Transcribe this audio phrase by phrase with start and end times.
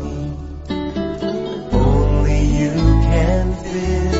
[0.00, 0.16] me.
[1.72, 2.70] Only you
[3.10, 4.18] can fill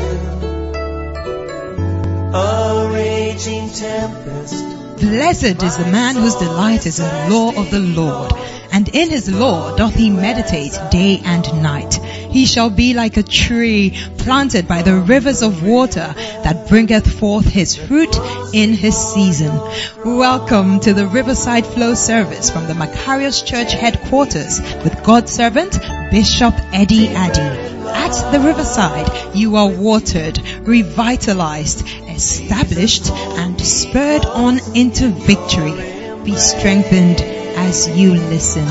[2.35, 4.65] a raging tempest.
[4.99, 8.33] Blessed is the man whose delight is in the law of the Lord,
[8.71, 11.99] and in his law doth he meditate day and night.
[12.29, 17.47] He shall be like a tree planted by the rivers of water that bringeth forth
[17.47, 18.15] his fruit
[18.53, 19.51] in his season.
[20.05, 25.79] Welcome to the Riverside Flow service from the Makarios Church headquarters with God's servant
[26.11, 27.69] Bishop Eddie Addy.
[27.89, 35.73] At the riverside, you are watered, revitalized, established, and spurred on into victory.
[36.23, 38.67] Be strengthened as you listen.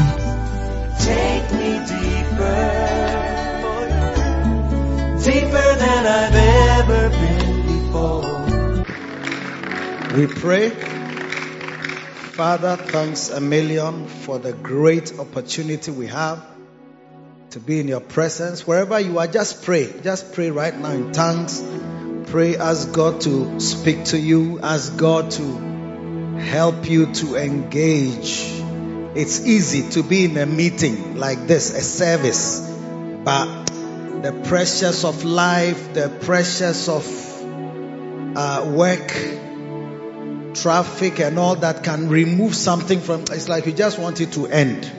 [5.89, 6.35] Than I've
[6.81, 8.23] ever been before.
[10.17, 10.71] We pray.
[12.37, 16.45] Father, thanks a million for the great opportunity we have
[17.51, 18.67] to be in your presence.
[18.67, 19.91] Wherever you are, just pray.
[20.03, 21.65] Just pray right now in tongues.
[22.31, 25.43] Pray, ask God to speak to you, ask God to
[26.37, 28.45] help you to engage.
[29.17, 32.61] It's easy to be in a meeting like this, a service,
[33.25, 33.58] but
[34.23, 37.07] the pressures of life, the pressures of
[38.37, 39.09] uh, work,
[40.55, 43.23] traffic, and all that can remove something from.
[43.31, 44.91] It's like you just want it to end.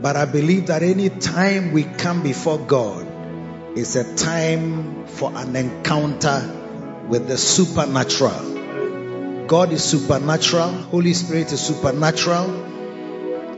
[0.00, 3.06] But I believe that any time we come before God
[3.76, 9.46] is a time for an encounter with the supernatural.
[9.46, 10.68] God is supernatural.
[10.68, 12.66] Holy Spirit is supernatural.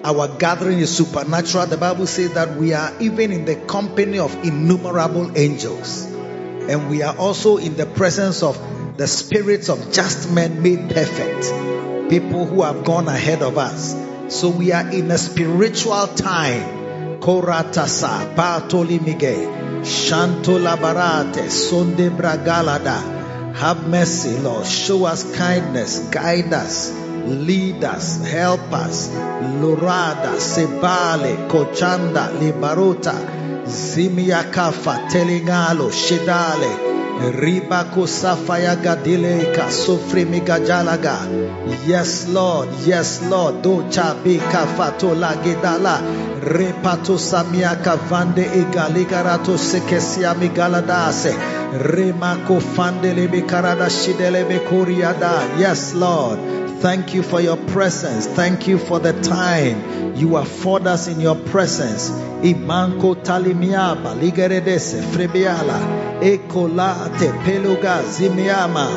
[0.02, 1.66] Our gathering is supernatural.
[1.66, 6.06] The Bible says that we are even in the company of innumerable angels.
[6.06, 8.58] And we are also in the presence of
[8.96, 12.08] the spirits of just men made perfect.
[12.08, 13.94] People who have gone ahead of us.
[14.28, 17.20] So we are in a spiritual time.
[17.20, 23.54] Koratasa, Patoli Mige, Shantola Barate, Sonde Bragalada.
[23.54, 24.64] Have mercy, Lord.
[24.66, 26.90] Show us kindness, guide us,
[27.26, 29.08] lead us, help us.
[29.60, 33.14] Lurada, Sebale, Kochanda, Libarota,
[33.66, 36.90] Zimiakafa, Telingalo, Shedale.
[37.20, 41.86] Ribako Safaya Gadileka Sofri Migajalaga.
[41.86, 43.56] Yes, Lord, yes, Lord.
[43.62, 46.00] Docha Bika Fatola Gedala.
[46.40, 51.34] Repato Samiaka Vande Egaligarato Sekesia Migaladase.
[51.92, 55.58] Remako Fandele Bikarada Shidele Bekuriada.
[55.60, 56.38] Yes, Lord.
[56.80, 58.26] Thank you for your presence.
[58.26, 62.08] Thank you for the time you afford us in your presence.
[62.10, 65.78] Imanko talimiaba ligeredese frebiala
[66.22, 68.88] ekolate peluga zimiama.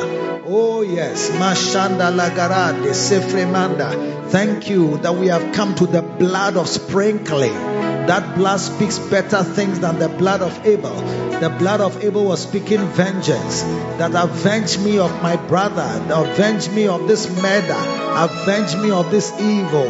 [0.46, 4.30] Oh yes, mashanda lagarade sefremanda.
[4.30, 7.93] Thank you that we have come to the blood of sprinkling.
[8.06, 10.94] That blood speaks better things than the blood of Abel.
[11.40, 13.62] The blood of Abel was speaking vengeance.
[13.98, 16.04] That avenge me of my brother.
[16.10, 17.76] Avenge me of this murder.
[18.16, 19.88] Avenge me of this evil.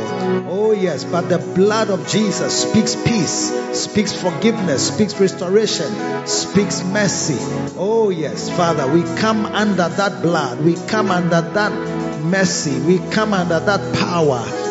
[0.48, 7.38] Oh yes, but the blood of Jesus speaks peace, speaks forgiveness, speaks restoration, speaks mercy.
[7.76, 10.60] Oh yes, Father, we come under that blood.
[10.64, 12.78] We come under that mercy.
[12.80, 14.63] We come under that power.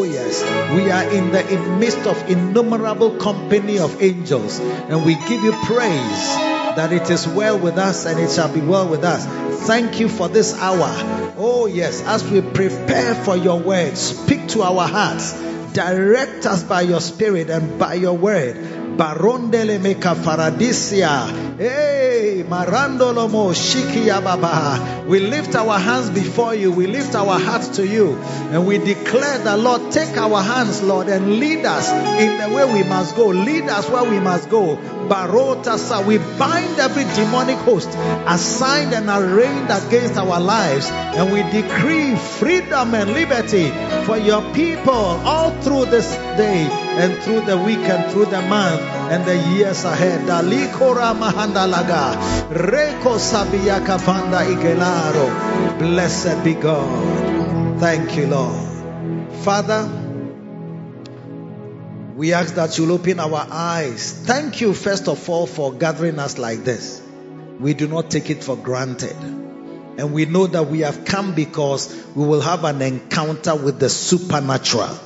[0.00, 0.40] Oh, yes.
[0.74, 6.26] We are in the midst of innumerable company of angels, and we give you praise
[6.74, 9.26] that it is well with us and it shall be well with us.
[9.66, 10.88] Thank you for this hour.
[11.36, 12.02] Oh, yes.
[12.02, 15.34] As we prepare for your word, speak to our hearts,
[15.74, 18.79] direct us by your spirit and by your word.
[18.96, 21.58] Barondele meka faradisia.
[21.58, 25.04] Hey, marandolomo shikia baba.
[25.06, 26.72] We lift our hands before you.
[26.72, 28.16] We lift our hearts to you.
[28.50, 31.90] And we declare that, Lord, take our hands, Lord, and lead us
[32.20, 33.28] in the way we must go.
[33.28, 34.76] Lead us where we must go.
[35.08, 36.04] Barotasa.
[36.06, 37.88] We bind every demonic host
[38.26, 40.88] assigned and arraigned against our lives.
[40.90, 43.70] And we decree freedom and liberty
[44.04, 48.80] for your people all through this day and through the week and through the month
[49.10, 50.26] and the years ahead.
[50.26, 52.16] Dalikora mahandalaga.
[52.50, 55.78] Reko sabiyaka fanda igelaro.
[55.78, 57.80] Blessed be God.
[57.80, 58.68] Thank you, Lord.
[59.42, 59.88] Father,
[62.16, 64.12] we ask that you'll open our eyes.
[64.26, 67.00] Thank you, first of all, for gathering us like this.
[67.58, 69.16] We do not take it for granted.
[69.96, 73.88] And we know that we have come because we will have an encounter with the
[73.88, 74.98] supernatural.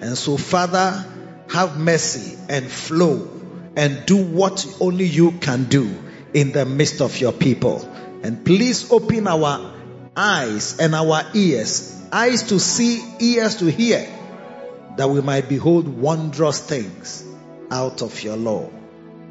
[0.00, 1.04] And so, Father,
[1.48, 3.30] have mercy and flow
[3.76, 5.94] and do what only you can do
[6.34, 7.80] in the midst of your people.
[8.22, 9.74] And please open our
[10.16, 14.08] eyes and our ears, eyes to see, ears to hear,
[14.96, 17.24] that we might behold wondrous things
[17.70, 18.70] out of your law.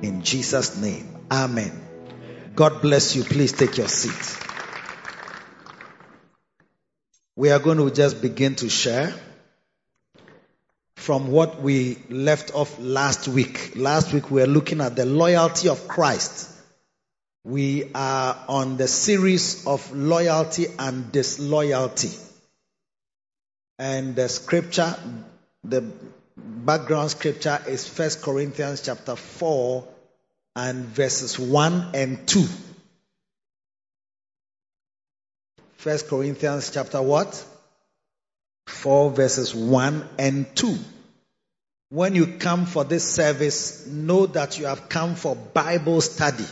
[0.02, 1.08] In Jesus' name.
[1.32, 1.82] Amen.
[2.56, 3.24] God bless you.
[3.24, 4.42] Please take your seat.
[7.36, 9.14] We are going to just begin to share
[10.95, 13.74] from what we left off last week.
[13.75, 16.51] Last week we were looking at the loyalty of Christ.
[17.44, 22.12] We are on the series of loyalty and disloyalty.
[23.77, 24.95] And the scripture,
[25.63, 25.83] the
[26.38, 29.88] background scripture is First Corinthians chapter 4
[30.56, 32.45] and verses 1 and 2.
[35.77, 37.45] First Corinthians chapter what?
[38.68, 40.78] 4 verses 1 and 2.
[41.90, 46.46] When you come for this service, know that you have come for Bible study.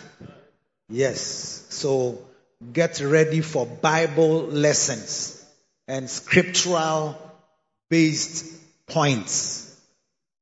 [0.89, 1.65] Yes.
[1.69, 2.19] So
[2.71, 5.43] get ready for Bible lessons
[5.87, 7.17] and scriptural
[7.89, 8.53] based
[8.87, 9.75] points.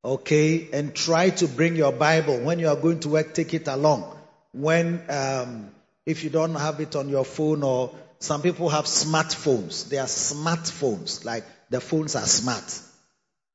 [0.04, 0.70] Okay.
[0.74, 4.18] And try to bring your Bible when you are going to work, take it along.
[4.52, 5.72] When, um,
[6.06, 9.90] if you don't have it on your phone or some people have smartphones.
[9.90, 11.26] They are smartphones.
[11.26, 12.80] Like the phones are smart,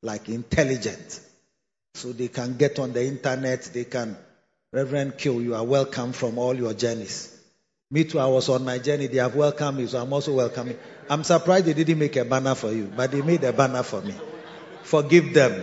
[0.02, 1.20] like intelligent.
[1.94, 3.62] So they can get on the internet.
[3.72, 4.16] They can,
[4.72, 7.32] Reverend Kill, you are welcome from all your journeys.
[7.90, 9.06] Me too, I was on my journey.
[9.06, 10.78] They have welcomed me, so I'm also welcoming.
[11.08, 14.00] I'm surprised they didn't make a banner for you, but they made a banner for
[14.00, 14.14] me.
[14.82, 15.62] Forgive them.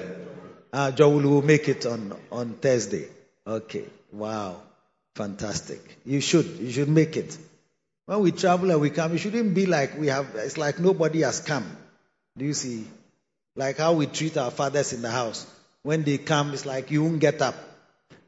[0.71, 3.07] Uh, Joe will make it on, on Thursday.
[3.45, 3.85] Okay.
[4.11, 4.61] Wow.
[5.15, 5.99] Fantastic.
[6.05, 6.45] You should.
[6.45, 7.37] You should make it.
[8.05, 11.21] When we travel and we come, it shouldn't be like we have, it's like nobody
[11.21, 11.77] has come.
[12.37, 12.87] Do you see?
[13.55, 15.45] Like how we treat our fathers in the house.
[15.83, 17.55] When they come, it's like you won't get up.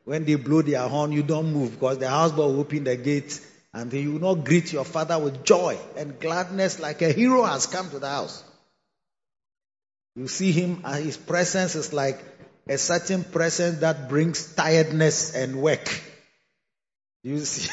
[0.03, 3.41] When they blow their horn, you don't move because the houseboy will open the gate
[3.73, 7.65] and you will not greet your father with joy and gladness like a hero has
[7.65, 8.43] come to the house.
[10.15, 12.23] You see him, and his presence is like
[12.69, 16.01] a certain presence that brings tiredness and work.
[17.23, 17.69] You see?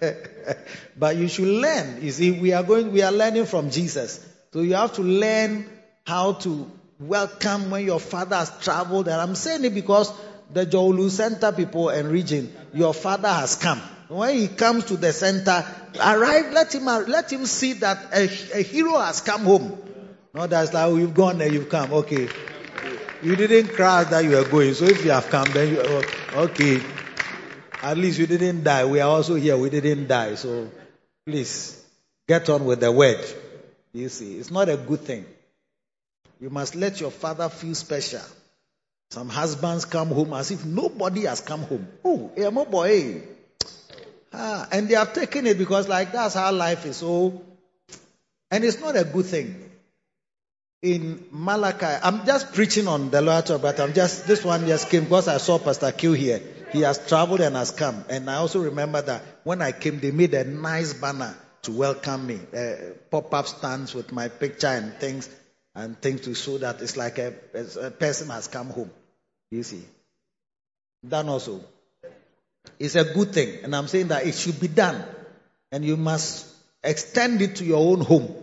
[0.96, 2.02] but you should learn.
[2.02, 4.24] You see, we are going, we are learning from Jesus.
[4.52, 5.68] So you have to learn
[6.06, 9.08] how to welcome when your father has traveled.
[9.08, 10.12] And I'm saying it because
[10.52, 13.80] the Jolu Center people and region, your father has come.
[14.08, 15.66] When he comes to the center,
[16.00, 18.24] arrive, let him, let him see that a,
[18.58, 19.78] a hero has come home.
[20.32, 21.92] Not that's like, oh, you've gone there, you've come.
[21.92, 22.28] Okay.
[23.22, 24.72] You didn't cry that you were going.
[24.74, 26.02] So if you have come, then you, oh,
[26.44, 26.80] okay.
[27.82, 28.84] At least you didn't die.
[28.86, 29.56] We are also here.
[29.56, 30.36] We didn't die.
[30.36, 30.70] So
[31.26, 31.84] please
[32.26, 33.24] get on with the word.
[33.92, 35.24] You see, it's not a good thing.
[36.40, 38.20] You must let your father feel special.
[39.10, 41.88] Some husbands come home as if nobody has come home.
[42.04, 43.22] Oh, yeah, my boy.
[44.32, 46.98] Ah, and they have taken it because like that's how life is.
[46.98, 47.42] So,
[48.50, 49.64] and it's not a good thing.
[50.82, 55.04] In Malachi, I'm just preaching on the loyalty, but I'm just this one just came
[55.04, 56.40] because I saw Pastor Q here.
[56.70, 58.04] He has traveled and has come.
[58.10, 61.34] And I also remember that when I came, they made a nice banner
[61.68, 62.40] to welcome me.
[62.56, 65.28] Uh, pop-up stands with my picture and things,
[65.74, 67.34] and things to show that it's like a,
[67.80, 68.90] a person has come home.
[69.50, 69.84] You see.
[71.06, 71.60] Done also.
[72.78, 73.64] It's a good thing.
[73.64, 75.04] And I'm saying that it should be done.
[75.70, 76.46] And you must
[76.82, 78.34] extend it to your own home.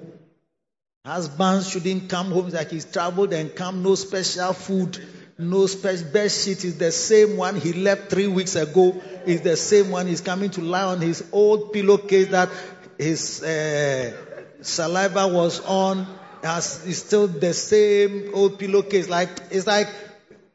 [1.03, 4.99] Husbands shouldn't come home like he's traveled and come, no special food
[5.37, 9.01] no special bed sheet is the same one he left three weeks ago.
[9.25, 12.49] Is the same one he's coming to lie on his old pillowcase that
[12.97, 14.13] his uh,
[14.61, 16.07] saliva was on.
[16.43, 16.65] Has
[16.97, 19.09] still the same old pillowcase.
[19.09, 19.87] Like it's like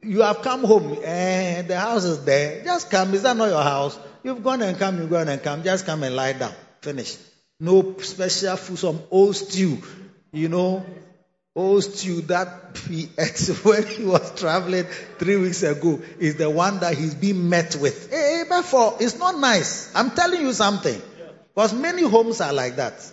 [0.03, 2.63] you have come home and the house is there.
[2.65, 3.13] Just come.
[3.13, 3.99] Is that not your house?
[4.23, 4.99] You've gone and come.
[4.99, 5.65] You've gone and come.
[5.65, 6.53] Just come and lie down.
[6.81, 7.17] Finish.
[7.59, 8.79] No special food.
[8.79, 9.79] Some old stew.
[10.33, 10.87] You know,
[11.57, 14.85] old stew that he ate when he was traveling
[15.19, 18.11] three weeks ago is the one that he's being met with.
[18.11, 19.93] Hey, therefore, it's not nice.
[19.95, 21.03] I'm telling you something.
[21.55, 23.13] Because many homes are like that.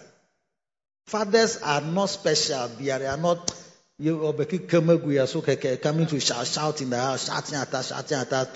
[1.08, 2.68] Fathers are not special.
[2.68, 3.54] They are, are not
[4.00, 4.34] you
[4.68, 8.50] coming to shout, shout in the house, shouting at us, shouting at us.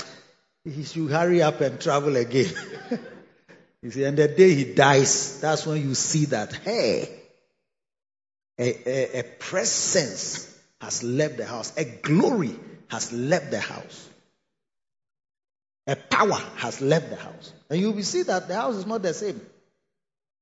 [0.64, 2.54] He should hurry up and travel again.
[3.82, 7.10] you see, and the day he dies, that's when you see that, hey,
[8.60, 11.76] a, a, a presence has left the house.
[11.78, 12.56] A glory
[12.90, 14.10] has left the house.
[15.88, 17.54] A power has left the house.
[17.72, 19.42] And you will see that the house is not the same.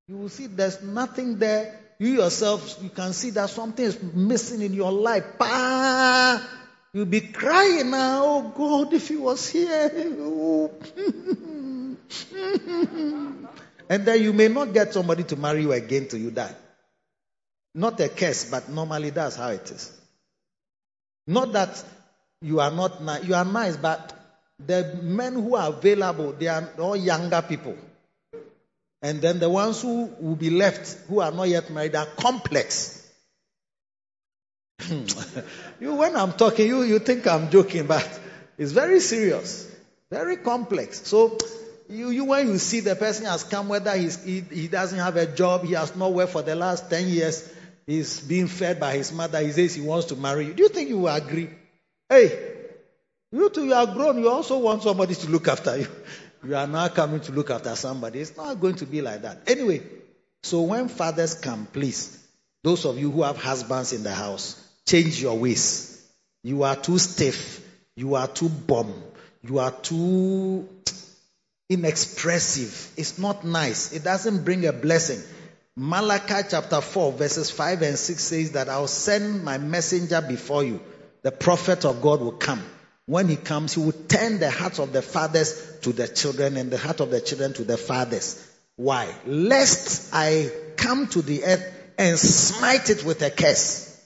[0.09, 1.79] You will see there's nothing there.
[1.99, 5.23] You yourself, you can see that something is missing in your life.
[5.37, 6.41] Bah!
[6.93, 8.23] You'll be crying now.
[8.25, 9.91] Oh God, if he was here.
[13.87, 16.55] and then you may not get somebody to marry you again till you die.
[17.75, 19.95] Not a curse, but normally that's how it is.
[21.27, 21.83] Not that
[22.41, 23.23] you are not nice.
[23.25, 24.11] You are nice, but
[24.57, 27.77] the men who are available, they are all younger people.
[29.01, 33.07] And then the ones who will be left, who are not yet married, are complex.
[34.81, 35.05] Hmm.
[35.79, 38.07] you, when I'm talking, you, you think I'm joking, but
[38.57, 39.73] it's very serious,
[40.11, 41.07] very complex.
[41.07, 41.37] So,
[41.89, 45.15] you, you when you see the person has come, whether he's, he, he doesn't have
[45.15, 47.49] a job, he has not worked for the last 10 years,
[47.87, 50.53] he's being fed by his mother, he says he wants to marry you.
[50.53, 51.49] Do you think you will agree?
[52.09, 52.37] Hey,
[53.31, 55.87] you too, you are grown, you also want somebody to look after you.
[56.43, 58.19] You are now coming to look after somebody.
[58.19, 59.41] It's not going to be like that.
[59.47, 59.81] Anyway,
[60.43, 62.17] so when fathers come, please,
[62.63, 66.05] those of you who have husbands in the house, change your ways.
[66.43, 67.65] You are too stiff.
[67.95, 68.93] You are too bomb.
[69.43, 70.67] You are too
[71.69, 72.91] inexpressive.
[72.97, 73.91] It's not nice.
[73.93, 75.21] It doesn't bring a blessing.
[75.75, 80.79] Malachi chapter 4, verses 5 and 6 says that I'll send my messenger before you.
[81.21, 82.63] The prophet of God will come.
[83.09, 86.69] When he comes, he will turn the hearts of the fathers to the children and
[86.69, 88.39] the heart of the children to the fathers.
[88.75, 89.11] Why?
[89.25, 93.99] Lest I come to the earth and smite it with a curse.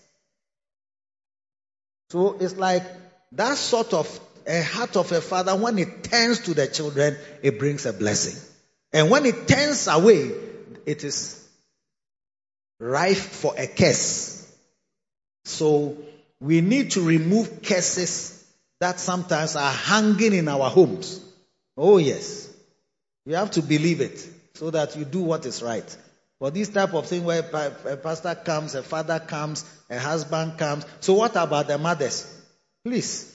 [2.11, 2.85] So it's like
[3.33, 4.07] that sort of
[4.47, 8.41] a heart of a father, when it turns to the children, it brings a blessing.
[8.93, 10.31] And when it turns away,
[10.85, 11.45] it is
[12.79, 14.49] rife for a curse.
[15.43, 15.97] So
[16.39, 18.32] we need to remove curses
[18.83, 21.23] that sometimes are hanging in our homes.
[21.77, 22.53] Oh yes.
[23.25, 25.97] You have to believe it so that you do what is right.
[26.37, 30.85] For this type of thing where a pastor comes, a father comes, a husband comes.
[30.99, 32.27] So what about the mothers?
[32.83, 33.33] Please.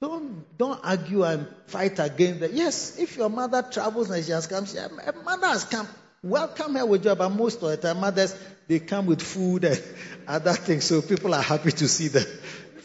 [0.00, 2.52] Don't, don't argue and fight against that.
[2.52, 4.88] Yes, if your mother travels and she has come, she, a
[5.24, 5.88] mother has come.
[6.22, 8.36] Welcome her with joy, but most of the time, mothers,
[8.68, 9.82] they come with food and
[10.28, 10.84] other things.
[10.84, 12.28] So people are happy to see the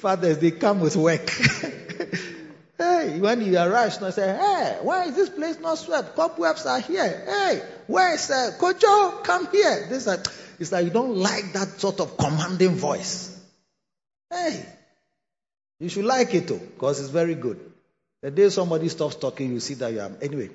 [0.03, 1.31] fathers, they come with work.
[2.83, 6.15] Hey, when you arrive, you say, hey, why is this place not swept?
[6.15, 7.23] Cobwebs are here.
[7.25, 9.23] Hey, where is uh, Kojo?
[9.23, 9.87] Come here.
[9.89, 10.21] This, uh,
[10.59, 13.39] it's like you don't like that sort of commanding voice.
[14.29, 14.65] Hey,
[15.79, 17.59] you should like it too, because it's very good.
[18.21, 20.11] The day somebody stops talking, you see that you are.
[20.21, 20.49] Anyway,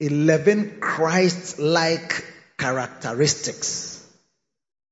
[0.00, 2.24] 11 Christ like
[2.58, 4.04] characteristics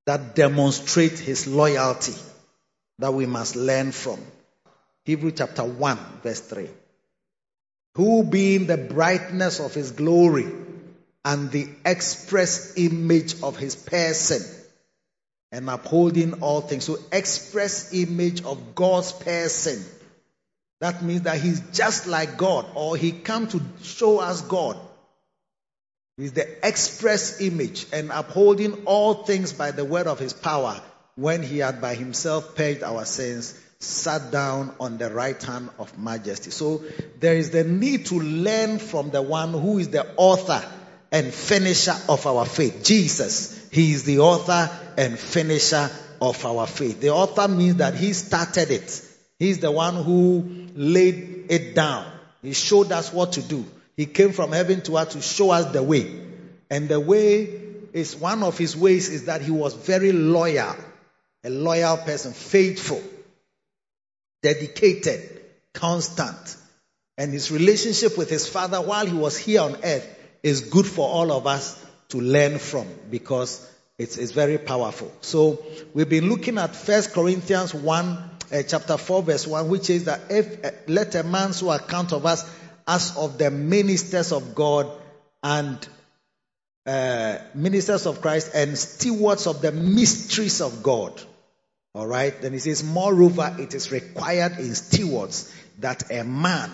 [0.06, 2.14] that demonstrate his loyalty
[3.00, 4.20] that we must learn from.
[5.04, 6.68] Hebrew chapter 1, verse 3.
[7.96, 10.46] Who being the brightness of his glory
[11.24, 14.42] and the express image of his person
[15.50, 16.84] and upholding all things.
[16.84, 19.84] So, express image of God's person.
[20.80, 24.78] That means that he's just like God or he come to show us God.
[26.16, 30.80] He's the express image and upholding all things by the word of his power
[31.16, 35.98] when he had by himself purged our sins sat down on the right hand of
[35.98, 36.50] majesty.
[36.50, 36.82] So
[37.18, 40.62] there is the need to learn from the one who is the author
[41.10, 42.84] and finisher of our faith.
[42.84, 43.68] Jesus.
[43.72, 45.90] He is the author and finisher
[46.20, 47.00] of our faith.
[47.00, 49.06] The author means that he started it.
[49.38, 52.06] He's the one who laid it down.
[52.42, 53.64] He showed us what to do.
[53.96, 56.20] He came from heaven to earth to show us the way.
[56.68, 57.60] And the way
[57.92, 60.76] is one of his ways is that he was very loyal,
[61.44, 63.02] a loyal person, faithful
[64.42, 65.42] dedicated,
[65.74, 66.56] constant.
[67.18, 70.06] And his relationship with his father while he was here on earth
[70.42, 73.66] is good for all of us to learn from because
[73.98, 75.12] it's, it's very powerful.
[75.20, 78.06] So we've been looking at First Corinthians 1,
[78.52, 82.12] uh, chapter 4, verse 1, which says that if uh, let a man so account
[82.12, 82.50] of us
[82.88, 84.90] as of the ministers of God
[85.42, 85.86] and
[86.86, 91.20] uh, ministers of Christ and stewards of the mysteries of God.
[91.94, 92.40] All right.
[92.40, 96.70] Then he says, moreover, it is required in stewards that a man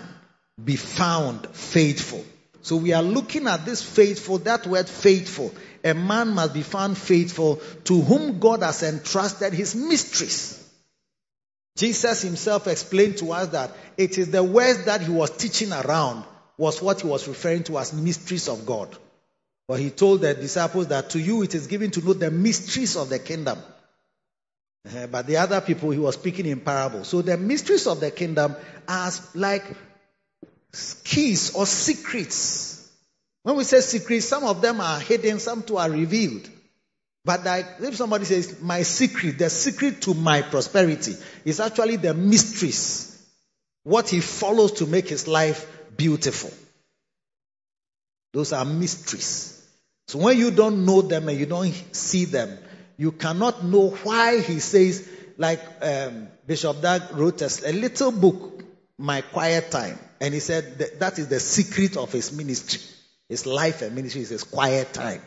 [0.63, 2.23] be found faithful.
[2.61, 5.53] So we are looking at this faithful, that word faithful.
[5.83, 10.63] A man must be found faithful to whom God has entrusted his mysteries.
[11.77, 16.25] Jesus himself explained to us that it is the words that he was teaching around
[16.57, 18.95] was what he was referring to as mysteries of God.
[19.67, 22.95] But he told the disciples that to you it is given to know the mysteries
[22.95, 23.59] of the kingdom.
[24.85, 27.07] Uh, but the other people, he was speaking in parables.
[27.07, 28.55] So the mysteries of the kingdom
[28.87, 29.65] are like
[31.03, 32.89] keys or secrets.
[33.43, 36.49] When we say secrets, some of them are hidden, some too are revealed.
[37.25, 42.13] But like if somebody says, my secret, the secret to my prosperity is actually the
[42.13, 43.13] mysteries.
[43.83, 45.65] What he follows to make his life
[45.95, 46.51] beautiful.
[48.33, 49.53] Those are mysteries.
[50.07, 52.57] So when you don't know them and you don't see them,
[52.97, 58.63] you cannot know why he says, like um, Bishop Dag wrote us a little book
[58.97, 59.99] my quiet time.
[60.19, 62.81] And he said that, that is the secret of his ministry.
[63.29, 65.21] His life and ministry is his quiet time.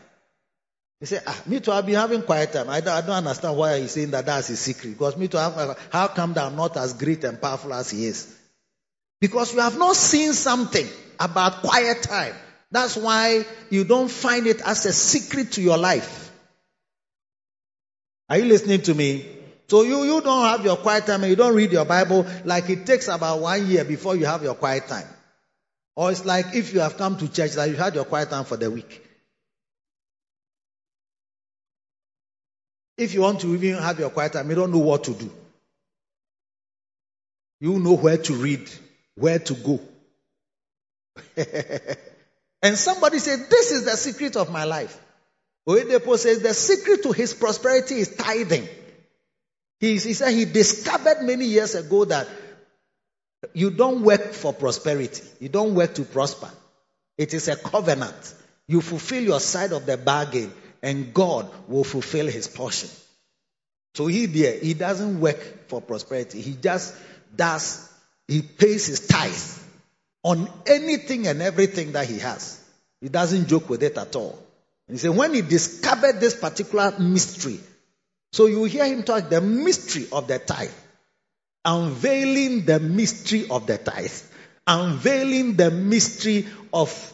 [0.99, 2.69] He said, ah, me too, I've been having quiet time.
[2.69, 4.91] I don't, I don't understand why he's saying that that's his secret.
[4.91, 8.37] Because me too, how come that I'm not as great and powerful as he is?
[9.21, 10.87] Because you have not seen something
[11.19, 12.35] about quiet time.
[12.71, 16.20] That's why you don't find it as a secret to your life.
[18.31, 19.25] Are you listening to me?
[19.67, 22.69] So you, you don't have your quiet time and you don't read your Bible like
[22.69, 25.07] it takes about one year before you have your quiet time.
[25.97, 28.45] Or it's like if you have come to church that you had your quiet time
[28.45, 29.05] for the week.
[32.97, 35.29] If you want to even have your quiet time, you don't know what to do.
[37.59, 38.71] You know where to read,
[39.15, 39.81] where to go.
[42.63, 45.00] and somebody said, This is the secret of my life.
[45.67, 48.67] Oyedepo says the secret to his prosperity is tithing.
[49.79, 52.27] He, he said he discovered many years ago that
[53.53, 55.23] you don't work for prosperity.
[55.39, 56.49] You don't work to prosper.
[57.17, 58.33] It is a covenant.
[58.67, 60.51] You fulfill your side of the bargain
[60.81, 62.89] and God will fulfill his portion.
[63.93, 66.41] So he there, he doesn't work for prosperity.
[66.41, 66.95] He just
[67.35, 67.89] does,
[68.27, 69.63] he pays his tithe
[70.23, 72.63] on anything and everything that he has.
[73.01, 74.39] He doesn't joke with it at all.
[74.91, 77.59] He said, when he discovered this particular mystery,
[78.33, 80.69] so you hear him talk the mystery of the tithe,
[81.63, 84.11] unveiling the mystery of the tithe,
[84.67, 87.13] unveiling the mystery of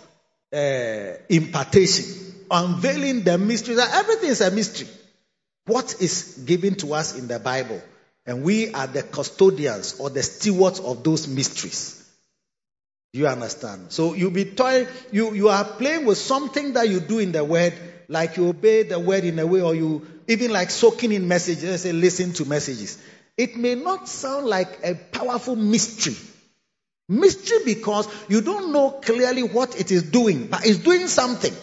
[0.51, 2.05] uh, impartation,
[2.50, 4.88] unveiling the mystery that everything is a mystery.
[5.65, 7.81] What is given to us in the Bible?
[8.25, 11.96] And we are the custodians or the stewards of those mysteries.
[13.17, 13.91] You understand?
[13.91, 17.43] So you be toy, you, you are playing with something that you do in the
[17.43, 17.74] word,
[18.07, 21.81] like you obey the word in a way, or you even like soaking in messages,
[21.81, 23.01] say listen to messages.
[23.36, 26.15] It may not sound like a powerful mystery.
[27.10, 31.53] Mystery because you don't know clearly what it is doing, but it's doing something.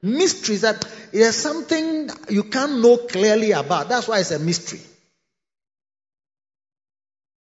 [0.00, 3.88] Mystery is that there's something you can't know clearly about.
[3.88, 4.80] That's why it's a mystery.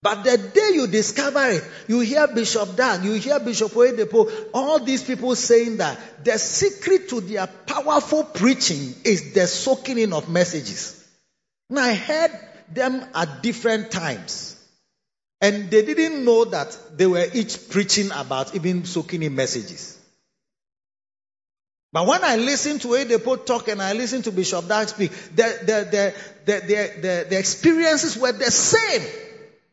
[0.03, 4.81] But the day you discover it, you hear Bishop Dag, you hear Bishop Oyedepo, all
[4.81, 10.29] these people saying that the secret to their powerful preaching is the soaking in of
[10.29, 10.99] messages.
[11.71, 12.33] And I heard
[12.73, 14.57] them at different times.
[15.41, 20.01] And they didn't know that they were each preaching about even soaking in messages.
[21.93, 25.59] But when I listen to Oyedepo talk and I listen to Bishop Dag speak, the
[25.61, 29.03] the, the, the, the, the experiences were the same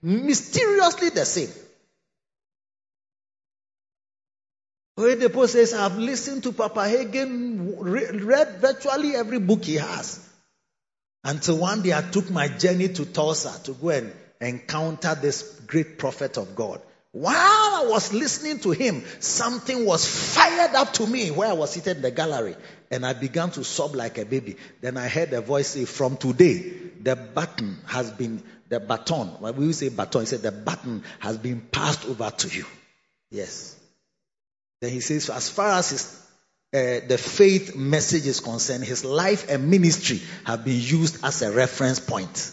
[0.02, 1.50] mysteriously the same.
[4.98, 10.26] Oyedepo says, I've listened to Papa Hagin, read virtually every book he has.
[11.24, 15.98] Until one day I took my journey to Tulsa to go and encounter this great
[15.98, 16.82] prophet of God.
[17.12, 17.36] While
[17.80, 21.98] I was listening to him, something was fired up to me where I was seated
[21.98, 22.56] in the gallery.
[22.92, 24.58] And I began to sob like a baby.
[24.82, 29.56] Then I heard a voice say, From today, the button has been the baton, when
[29.56, 32.66] we say baton, he said the baton has been passed over to you.
[33.32, 33.76] Yes.
[34.80, 36.28] Then he says, as far as his,
[36.74, 41.52] uh, the faith message is concerned, his life and ministry have been used as a
[41.52, 42.52] reference point.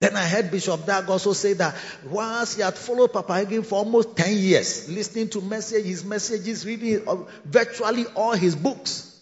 [0.00, 1.74] Then I heard Bishop Dag also say that
[2.08, 6.64] once he had followed Papa Hagin for almost 10 years, listening to message, his messages,
[6.64, 9.20] reading uh, virtually all his books.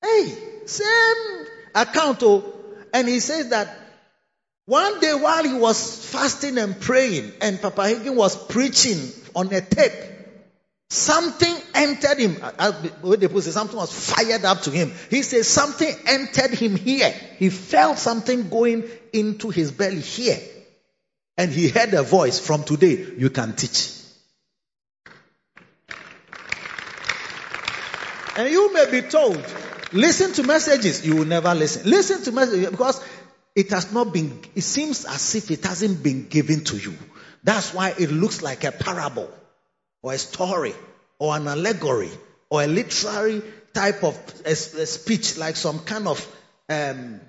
[0.00, 0.32] Hey,
[0.64, 2.22] same account.
[2.22, 2.42] Oh,
[2.94, 3.68] and he says that
[4.64, 9.60] one day while he was fasting and praying and Papa Hagin was preaching on a
[9.60, 9.92] tape,
[10.90, 12.36] something entered him.
[12.36, 14.92] Something was fired up to him.
[15.10, 17.10] He says something entered him here.
[17.38, 20.38] He felt something going into his belly here.
[21.36, 23.92] And he heard a voice from today, you can teach.
[28.36, 29.44] And you may be told,
[29.92, 31.06] listen to messages.
[31.06, 31.88] You will never listen.
[31.90, 33.04] Listen to messages because
[33.54, 36.94] it has not been, it seems as if it hasn't been given to you.
[37.42, 39.28] That's why it looks like a parable
[40.02, 40.74] or a story
[41.18, 42.10] or an allegory
[42.50, 43.42] or a literary
[43.74, 46.36] type of a, a speech, like some kind of,
[46.68, 47.20] um,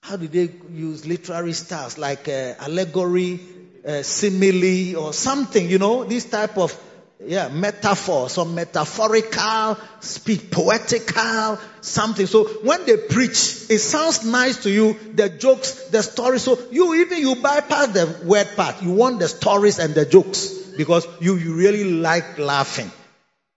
[0.00, 3.40] how do they use literary styles, like uh, allegory,
[3.86, 6.78] uh, simile, or something, you know, this type of
[7.26, 12.26] yeah, metaphor, some metaphorical speech, poetical, something.
[12.26, 16.42] So when they preach, it sounds nice to you, the jokes, the stories.
[16.42, 18.82] So you even you bypass the word part.
[18.82, 22.90] You want the stories and the jokes because you, you really like laughing.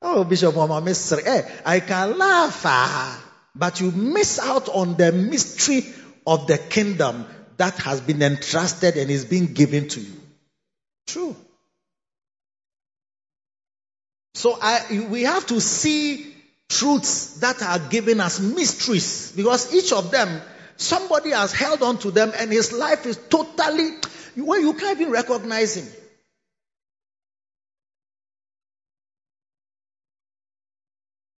[0.01, 1.23] Oh, Bishop Mama Mystery.
[1.25, 3.23] Eh, I can laugh, ah,
[3.55, 5.85] but you miss out on the mystery
[6.25, 7.25] of the kingdom
[7.57, 10.13] that has been entrusted and is being given to you.
[11.07, 11.35] True.
[14.35, 16.31] So I, we have to see
[16.69, 20.41] truths that are given as mysteries because each of them,
[20.75, 23.91] somebody has held on to them and his life is totally,
[24.35, 25.87] well, you can't even recognize him.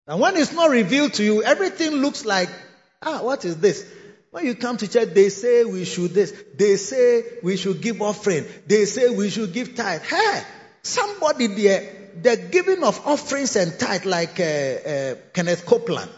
[0.10, 2.50] And when it's not revealed to you, everything looks like,
[3.04, 3.86] ah, what is this?
[4.32, 6.34] When you come to church, they say we should this.
[6.58, 8.45] They say we should give offering.
[8.65, 10.02] They say we should give tithe.
[10.02, 10.41] Hey,
[10.82, 16.10] somebody there, the giving of offerings and tithe like uh, uh, Kenneth Copeland,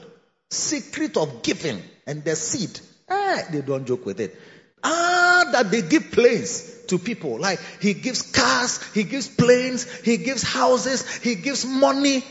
[0.50, 2.80] secret of giving and the seed.
[3.10, 4.40] Hey, they don't joke with it.
[4.82, 7.40] Ah, that they give planes to people.
[7.40, 12.24] Like he gives cars, he gives planes, he gives houses, he gives money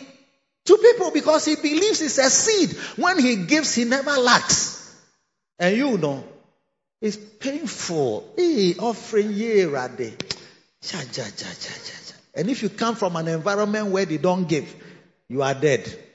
[0.67, 2.71] to people because he believes it's a seed.
[2.97, 4.95] When he gives, he never lacks.
[5.59, 6.25] And you know,
[7.01, 8.35] it's painful.
[8.37, 10.23] Hey, offering ye rade.
[12.35, 14.75] And if you come from an environment where they don't give,
[15.29, 16.10] you are dead.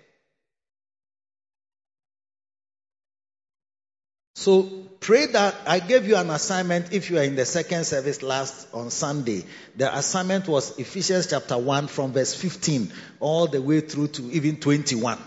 [4.45, 4.61] So
[4.99, 8.67] pray that I gave you an assignment if you are in the second service last
[8.75, 9.43] on Sunday.
[9.75, 14.57] The assignment was Ephesians chapter 1 from verse 15 all the way through to even
[14.57, 15.17] 21.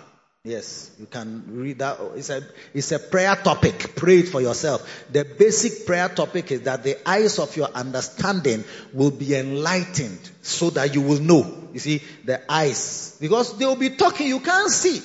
[0.44, 1.98] Yes, you can read that.
[2.14, 3.96] It's a, it's a prayer topic.
[3.96, 4.88] Pray it for yourself.
[5.10, 10.70] The basic prayer topic is that the eyes of your understanding will be enlightened so
[10.70, 11.70] that you will know.
[11.72, 13.18] You see, the eyes.
[13.20, 15.02] Because they will be talking, you can't see.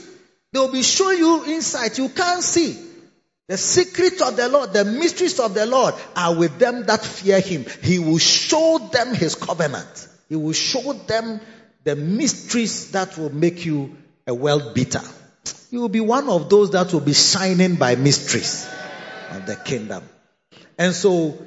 [0.52, 2.91] They will be showing you insight, you can't see.
[3.49, 7.41] The secrets of the Lord, the mysteries of the Lord are with them that fear
[7.41, 7.65] Him.
[7.82, 10.08] He will show them His covenant.
[10.29, 11.41] He will show them
[11.84, 15.01] the mysteries that will make you a world beater.
[15.71, 18.65] You will be one of those that will be shining by mysteries
[19.32, 20.03] of the kingdom.
[20.77, 21.38] And so,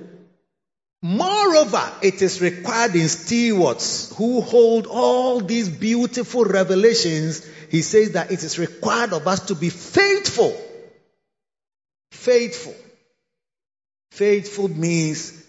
[1.00, 7.46] moreover, it is required in stewards who hold all these beautiful revelations.
[7.70, 10.54] He says that it is required of us to be faithful
[12.10, 12.74] Faithful.
[14.10, 15.44] Faithful means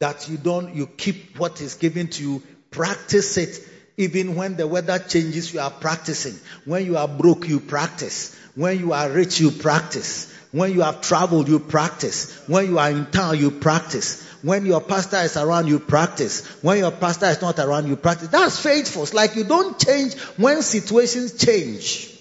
[0.00, 3.66] that you don't, you keep what is given to you, practice it.
[3.96, 6.34] Even when the weather changes, you are practicing.
[6.64, 8.34] When you are broke, you practice.
[8.54, 10.32] When you are rich, you practice.
[10.52, 12.34] When you have traveled, you practice.
[12.48, 14.26] When you are in town, you practice.
[14.42, 16.46] When your pastor is around, you practice.
[16.62, 18.28] When your pastor is not around, you practice.
[18.28, 19.02] That's faithful.
[19.02, 22.19] It's like you don't change when situations change.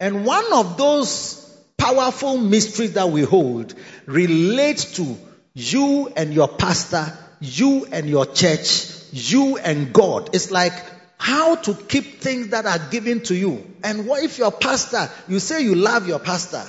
[0.00, 1.36] And one of those
[1.76, 3.74] powerful mysteries that we hold
[4.06, 5.16] relates to
[5.54, 7.06] you and your pastor,
[7.40, 10.34] you and your church, you and God.
[10.34, 10.72] It's like
[11.18, 13.70] how to keep things that are given to you.
[13.84, 16.64] And what if your pastor, you say you love your pastor,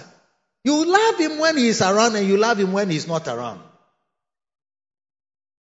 [0.66, 3.62] you love him when he's around and you love him when he's not around.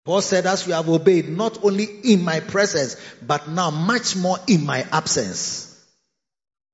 [0.05, 4.39] Paul said, as you have obeyed, not only in my presence, but now much more
[4.49, 5.70] in my absence.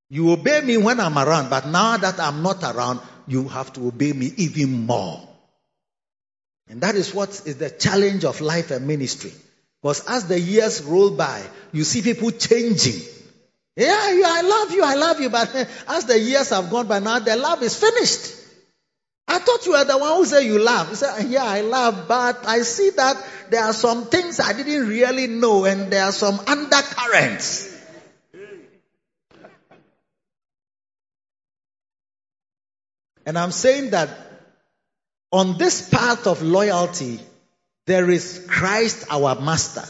[0.09, 3.89] You obey me when I'm around, but now that I'm not around, you have to
[3.89, 5.27] obey me even more.
[6.69, 9.33] And that is what is the challenge of life and ministry.
[9.83, 11.43] Because as the years roll by,
[11.73, 13.01] you see people changing.
[13.77, 15.55] Yeah, I love you, I love you, but
[15.89, 18.45] as the years have gone by now, the love is finished.
[19.29, 20.91] I thought you were the one who said you love.
[20.91, 23.17] You said, yeah, I love, but I see that
[23.51, 27.76] there are some things I didn't really know and there are some undercurrents.
[33.27, 34.09] And I'm saying that
[35.33, 37.21] on this path of loyalty,
[37.87, 39.85] there is Christ our master,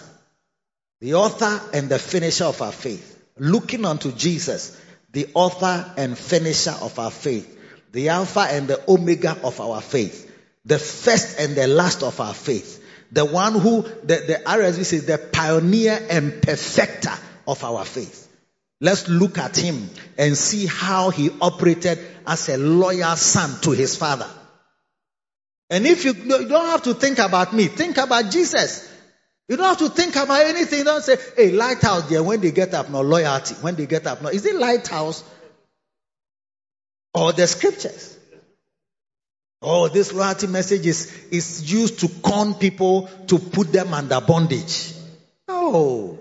[1.01, 3.13] the author and the finisher of our faith.
[3.39, 4.81] Looking unto Jesus,
[5.13, 7.53] the author and finisher of our faith,
[7.93, 10.33] the alpha and the omega of our faith,
[10.65, 15.07] the first and the last of our faith, the one who, the, the RSV says,
[15.07, 17.13] the pioneer and perfecter
[17.47, 18.26] of our faith.
[18.81, 23.97] Let's look at him and see how he operated as a loyal son to his
[23.97, 24.29] father.
[25.71, 28.93] And if you, you don't have to think about me, think about Jesus.
[29.49, 30.85] You don't have to think about anything.
[30.85, 33.55] Don't say, hey, lighthouse there, when they get up, no loyalty.
[33.57, 34.29] When they get up, no.
[34.29, 35.23] Is it lighthouse
[37.15, 38.19] or the scriptures?
[39.63, 44.93] Oh, this loyalty message is, is used to con people to put them under bondage.
[45.49, 46.19] Oh.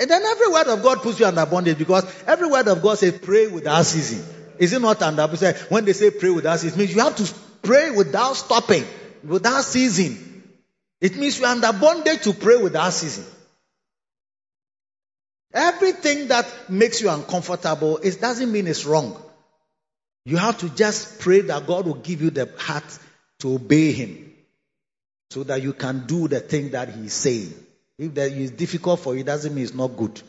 [0.00, 2.98] And then every word of God puts you under bondage because every word of God
[2.98, 4.24] says pray without ceasing.
[4.58, 5.26] Is it not under?
[5.28, 5.56] bondage?
[5.68, 8.84] When they say pray without ceasing, it means you have to pray without stopping,
[9.22, 10.42] without ceasing.
[11.00, 13.26] It means you're under bondage to pray without ceasing.
[15.52, 19.20] Everything that makes you uncomfortable, it doesn't mean it's wrong.
[20.24, 22.98] You have to just pray that God will give you the heart
[23.40, 24.30] to obey Him.
[25.30, 27.54] so that you can do the thing that he's saying.
[28.00, 30.22] If that is difficult for you, doesn't mean it's not good.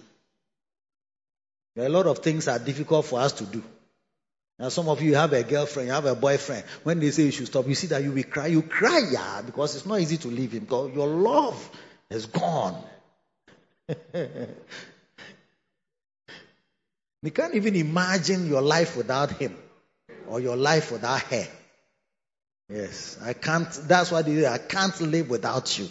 [1.73, 3.63] There are a lot of things are difficult for us to do.
[4.59, 6.65] Now, some of you have a girlfriend, you have a boyfriend.
[6.83, 8.47] When they say you should stop, you see that you will cry.
[8.47, 10.65] You cry, yeah, because it's not easy to leave him.
[10.65, 11.69] Because your love
[12.09, 12.83] is gone.
[13.87, 14.47] you
[17.33, 19.55] can't even imagine your life without him
[20.27, 21.47] or your life without her.
[22.67, 23.71] Yes, I can't.
[23.87, 25.87] That's why they say, I can't live without you.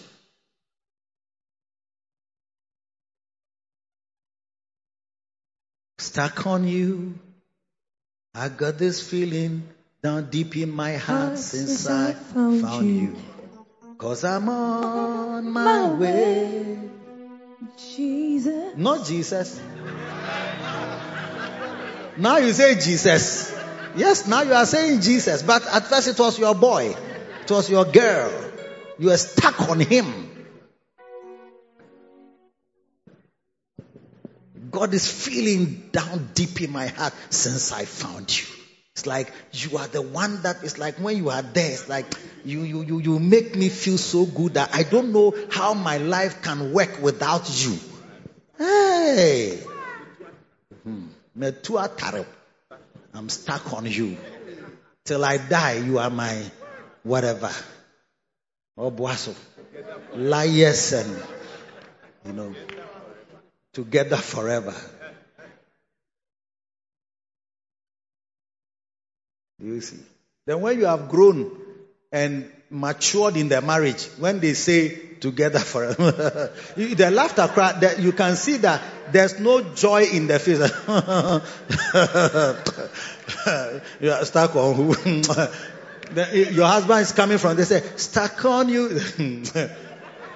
[6.00, 7.14] Stuck on you.
[8.34, 9.68] I got this feeling
[10.02, 13.14] down deep in my heart since I found you.
[13.98, 16.78] Cause I'm on my way.
[17.76, 18.78] Jesus.
[18.78, 19.60] Not Jesus.
[22.16, 23.54] Now you say Jesus.
[23.94, 25.42] Yes, now you are saying Jesus.
[25.42, 26.96] But at first it was your boy.
[27.42, 28.32] It was your girl.
[28.98, 30.29] You were stuck on him.
[34.70, 38.46] God is feeling down deep in my heart since I found you.
[38.94, 42.06] It's like you are the one that is like when you are there, it's like
[42.44, 45.98] you, you, you, you make me feel so good that I don't know how my
[45.98, 47.78] life can work without you.
[48.58, 49.60] Hey.
[50.82, 51.06] Hmm.
[53.14, 54.18] I'm stuck on you.
[55.04, 56.44] Till I die, you are my
[57.02, 57.50] whatever.
[58.76, 58.94] Oh.
[60.14, 61.22] Liars and,
[62.26, 62.54] you know,
[63.72, 64.74] together forever.
[69.60, 69.98] Do You see.
[70.46, 71.56] Then when you have grown
[72.10, 78.12] and matured in the marriage, when they say together forever, the laughter cry, that you
[78.12, 78.80] can see that
[79.12, 80.58] there's no joy in the face.
[84.00, 84.94] you are stuck on who?
[86.52, 89.00] Your husband is coming from, they say, stuck on you.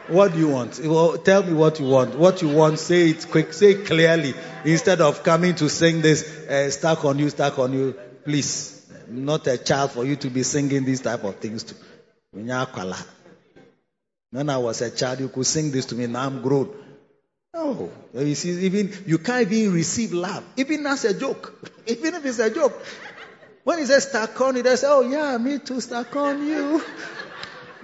[0.08, 0.78] What do you want?
[0.82, 2.14] Well, tell me what you want.
[2.14, 4.34] What you want, say it quick, say it clearly.
[4.64, 7.92] Instead of coming to sing this, uh, stuck on you, stuck on you.
[8.24, 8.86] Please.
[9.08, 11.74] Not a child for you to be singing these type of things to.
[12.32, 12.50] When
[14.50, 16.06] I was a child, you could sing this to me.
[16.06, 16.74] Now I'm grown.
[17.56, 21.54] Oh, you see, even you can't even receive love, even as a joke,
[21.86, 22.74] even if it's a joke.
[23.62, 26.82] When he says stuck on you, they say, "Oh yeah, me too, stuck on you."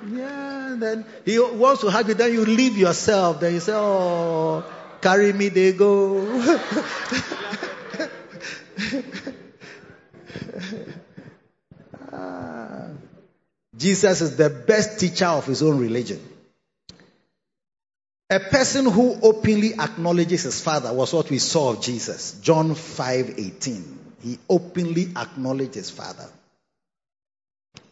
[0.08, 3.40] Yeah, then he wants to hug you, then you leave yourself.
[3.40, 4.64] Then you say, "Oh,
[5.00, 6.26] carry me, they go."
[12.12, 12.88] Ah.
[13.76, 16.20] Jesus is the best teacher of his own religion.
[18.28, 22.38] A person who openly acknowledges his father was what we saw of Jesus.
[22.42, 23.96] John 5:18.
[24.22, 26.28] He openly acknowledged his father.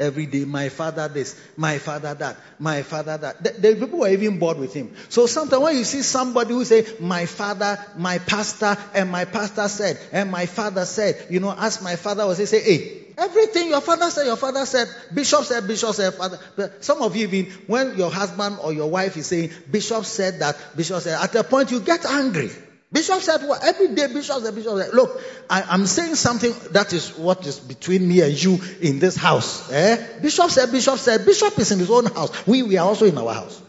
[0.00, 3.42] Every day, my father this, my father that, my father that.
[3.42, 4.94] The, the, people were even bored with him.
[5.08, 9.66] So sometimes when you see somebody who say, my father, my pastor, and my pastor
[9.66, 13.70] said, and my father said, you know, as my father was, they say, hey, everything
[13.70, 16.38] your father said, your father said, bishop said, bishop said, father.
[16.54, 20.38] But some of you even, when your husband or your wife is saying, bishop said
[20.38, 22.50] that, bishop said, at a point you get angry.
[22.90, 25.20] Bishop said, well, every day Bishop said, Bishop said, look,
[25.50, 29.70] I, am saying something that is what is between me and you in this house.
[29.70, 30.20] Eh?
[30.22, 32.46] Bishop said, Bishop said, Bishop is in his own house.
[32.46, 33.60] We, we are also in our house.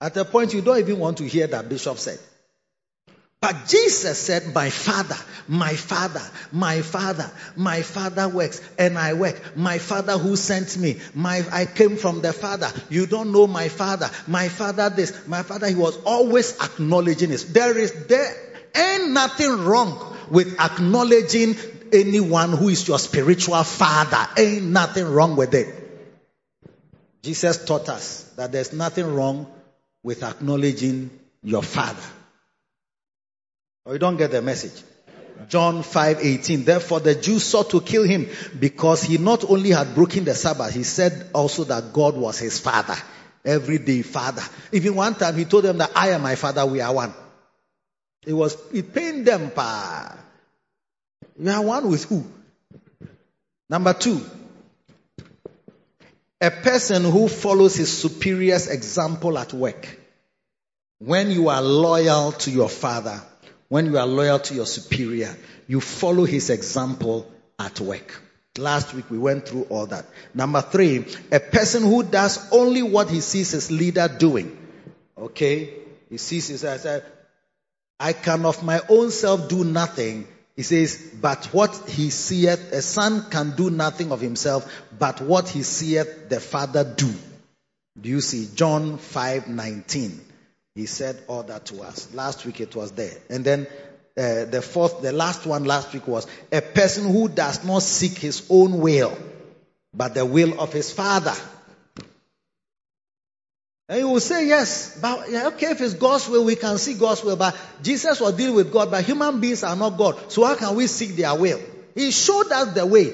[0.00, 2.20] At a point, you don't even want to hear that Bishop said.
[3.40, 9.56] But Jesus said, My Father, my Father, my Father, my Father works and I work.
[9.56, 12.68] My Father who sent me, my, I came from the Father.
[12.90, 14.10] You don't know my Father.
[14.26, 17.44] My Father this, my Father, he was always acknowledging this.
[17.44, 18.34] There is, there
[18.74, 21.54] ain't nothing wrong with acknowledging
[21.92, 24.28] anyone who is your spiritual father.
[24.36, 25.74] Ain't nothing wrong with it.
[27.22, 29.46] Jesus taught us that there's nothing wrong
[30.02, 31.10] with acknowledging
[31.42, 32.02] your father.
[33.88, 34.82] Or you don't get the message.
[35.48, 40.24] John 5:18 Therefore the Jews sought to kill him because he not only had broken
[40.24, 42.96] the Sabbath he said also that God was his father
[43.46, 44.42] everyday father.
[44.72, 47.14] Even one time he told them that I am my father we are one.
[48.26, 50.18] It was it pained them pa.
[51.40, 52.26] You are one with who?
[53.70, 54.20] Number 2
[56.42, 59.98] a person who follows his superior's example at work.
[60.98, 63.22] When you are loyal to your father
[63.68, 68.22] when you are loyal to your superior, you follow his example at work.
[68.56, 70.06] Last week we went through all that.
[70.34, 74.56] Number three, a person who does only what he sees his leader doing.
[75.16, 75.74] Okay?
[76.08, 77.04] He sees his, I said,
[78.00, 80.26] I can of my own self do nothing.
[80.56, 85.48] He says, But what he seeth, a son can do nothing of himself, but what
[85.48, 87.12] he seeth the father do.
[88.00, 88.48] Do you see?
[88.54, 90.20] John 5 19.
[90.78, 92.14] He said all that to us.
[92.14, 93.10] Last week it was there.
[93.28, 93.66] And then
[94.16, 98.16] uh, the fourth, the last one last week was a person who does not seek
[98.16, 99.18] his own will,
[99.92, 101.34] but the will of his father.
[103.88, 106.94] And you will say, yes, but yeah, okay, if it's God's will, we can see
[106.94, 107.34] God's will.
[107.34, 110.30] But Jesus will deal with God, but human beings are not God.
[110.30, 111.60] So how can we seek their will?
[111.96, 113.12] He showed us the way.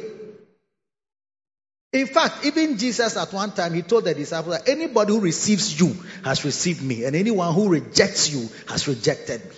[1.94, 5.78] In fact, even Jesus at one time, he told the disciples that anybody who receives
[5.78, 9.52] you has received me, and anyone who rejects you has rejected me.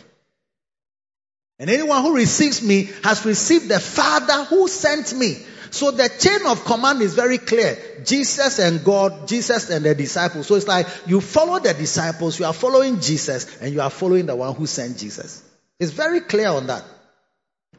[1.59, 5.39] And anyone who receives me has received the Father who sent me.
[5.71, 7.79] So the chain of command is very clear.
[8.05, 10.47] Jesus and God, Jesus and the disciples.
[10.47, 14.27] So it's like you follow the disciples, you are following Jesus, and you are following
[14.27, 15.43] the one who sent Jesus.
[15.81, 16.85] It's very clear on that.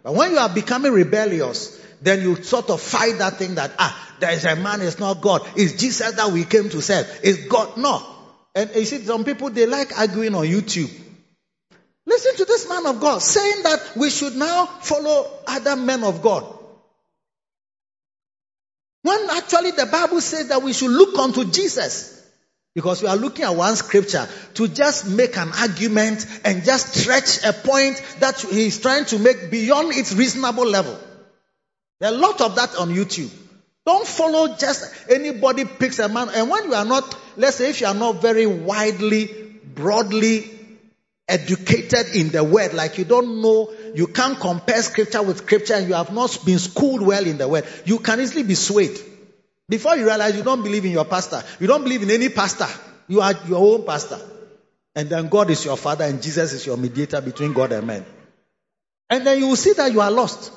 [0.01, 4.15] But when you are becoming rebellious, then you sort of fight that thing that, ah,
[4.19, 5.47] there is a man, it's not God.
[5.55, 7.07] It's Jesus that we came to serve.
[7.23, 7.77] It's God.
[7.77, 8.05] No.
[8.55, 10.91] And you see, some people, they like arguing on YouTube.
[12.05, 16.21] Listen to this man of God saying that we should now follow other men of
[16.21, 16.45] God.
[19.03, 22.13] When actually the Bible says that we should look unto Jesus.
[22.73, 27.43] Because we are looking at one scripture to just make an argument and just stretch
[27.43, 30.97] a point that he's trying to make beyond its reasonable level.
[31.99, 33.31] There are a lot of that on YouTube.
[33.85, 36.29] Don't follow just anybody picks a man.
[36.29, 39.27] And when you are not, let's say if you are not very widely,
[39.63, 40.51] broadly
[41.27, 45.87] educated in the word, like you don't know, you can't compare scripture with scripture and
[45.87, 48.99] you have not been schooled well in the word, you can easily be swayed.
[49.69, 52.67] Before you realize you don't believe in your pastor, you don't believe in any pastor,
[53.07, 54.19] you are your own pastor.
[54.95, 58.05] And then God is your father and Jesus is your mediator between God and man.
[59.09, 60.51] And then you will see that you are lost.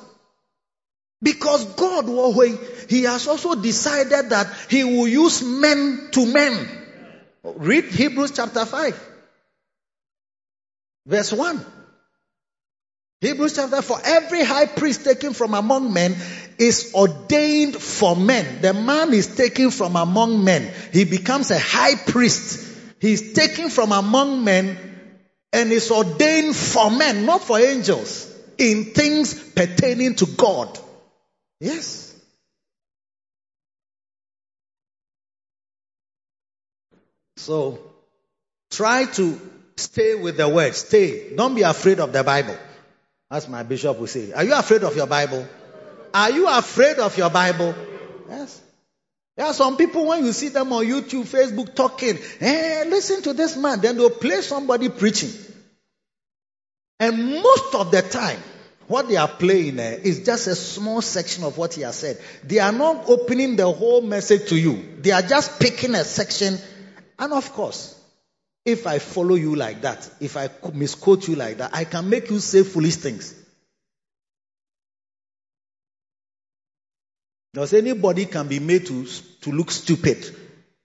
[1.21, 2.05] Because God,
[2.89, 6.67] He has also decided that He will use men to men.
[7.43, 9.09] Read Hebrews chapter 5.
[11.05, 11.65] Verse 1.
[13.21, 13.99] Hebrews chapter 4.
[14.03, 16.15] Every high priest taken from among men
[16.57, 18.61] is ordained for men.
[18.61, 20.71] The man is taken from among men.
[20.91, 22.67] He becomes a high priest.
[22.99, 24.77] He's taken from among men
[25.53, 30.79] and is ordained for men, not for angels, in things pertaining to God.
[31.61, 32.13] Yes.
[37.37, 37.79] So,
[38.69, 39.39] try to
[39.81, 40.75] Stay with the word.
[40.75, 41.35] Stay.
[41.35, 42.55] Don't be afraid of the Bible.
[43.29, 44.31] As my bishop will say.
[44.31, 45.47] Are you afraid of your Bible?
[46.13, 47.73] Are you afraid of your Bible?
[48.29, 48.61] Yes.
[49.37, 53.33] There are some people when you see them on YouTube, Facebook talking, hey, listen to
[53.33, 53.79] this man.
[53.79, 55.31] Then they'll play somebody preaching.
[56.99, 58.39] And most of the time,
[58.91, 62.19] what they are playing uh, is just a small section of what he has said.
[62.43, 64.97] They are not opening the whole message to you.
[64.99, 66.57] They are just picking a section.
[67.17, 67.97] And of course,
[68.65, 72.29] if I follow you like that, if I misquote you like that, I can make
[72.29, 73.33] you say foolish things.
[77.53, 79.05] Does anybody can be made to,
[79.41, 80.25] to look stupid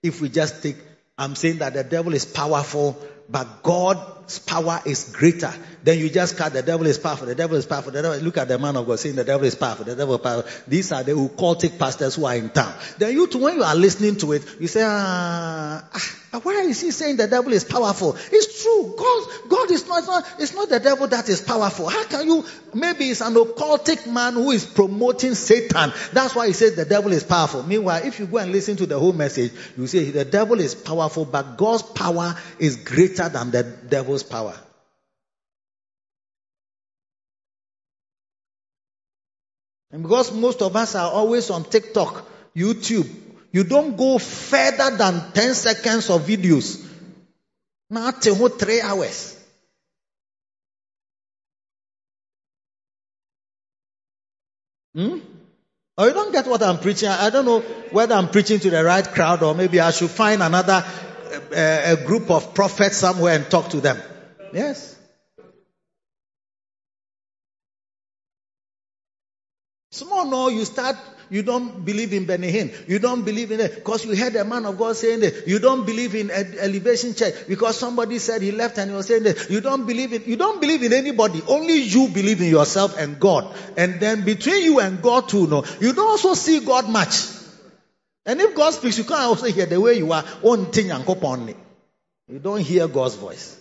[0.02, 0.76] if we just take,
[1.18, 2.96] I'm saying that the devil is powerful,
[3.28, 5.52] but God's power is greater.
[5.82, 8.38] Then you just cut the devil is powerful, the devil is powerful, the devil, look
[8.38, 10.50] at the man of God saying the devil is powerful, the devil is powerful.
[10.66, 12.74] These are the occultic pastors who are in town.
[12.98, 16.80] Then you too, when you are listening to it, you say, ah, ah why is
[16.80, 18.16] he saying the devil is powerful?
[18.32, 18.94] It's true.
[18.96, 21.88] God, God is not, it's not, it's not the devil that is powerful.
[21.88, 25.92] How can you, maybe it's an occultic man who is promoting Satan.
[26.12, 27.62] That's why he says the devil is powerful.
[27.62, 30.74] Meanwhile, if you go and listen to the whole message, you say the devil is
[30.74, 34.54] powerful, but God's power is greater than the devil's power.
[39.90, 43.08] And because most of us are always on TikTok, YouTube,
[43.52, 46.84] you don't go further than 10 seconds of videos.
[47.88, 49.36] Not three hours.
[54.94, 55.18] Hmm?
[55.98, 57.08] Or oh, you don't get what I'm preaching.
[57.08, 57.60] I don't know
[57.90, 60.84] whether I'm preaching to the right crowd or maybe I should find another
[61.26, 64.00] uh, a group of prophets somewhere and talk to them.
[64.52, 64.96] Yes.
[69.90, 70.96] Small no, you start,
[71.30, 72.70] you don't believe in Benny Hinn.
[72.86, 75.48] You don't believe in it because you heard a man of God saying that.
[75.48, 79.22] You don't believe in elevation church because somebody said he left and he was saying
[79.22, 79.48] that.
[79.48, 81.42] You don't believe in, you don't believe in anybody.
[81.48, 83.54] Only you believe in yourself and God.
[83.76, 87.35] And then between you and God too, no, you don't also see God much.
[88.26, 90.24] And if God speaks, you can't also hear the way you are.
[92.28, 93.60] You don't hear God's voice.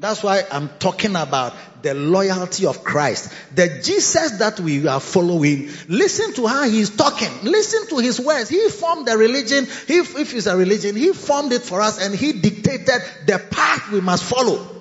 [0.00, 3.32] That's why I'm talking about the loyalty of Christ.
[3.54, 7.30] The Jesus that we are following, listen to how he's talking.
[7.42, 8.48] Listen to his words.
[8.48, 9.64] He formed the religion.
[9.64, 13.90] If, if it's a religion, he formed it for us and he dictated the path
[13.90, 14.77] we must follow.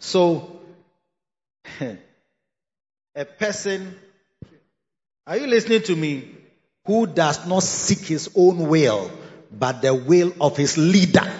[0.00, 0.60] So,
[3.14, 3.94] a person,
[5.26, 6.34] are you listening to me?
[6.86, 9.10] Who does not seek his own will,
[9.52, 11.30] but the will of his leader.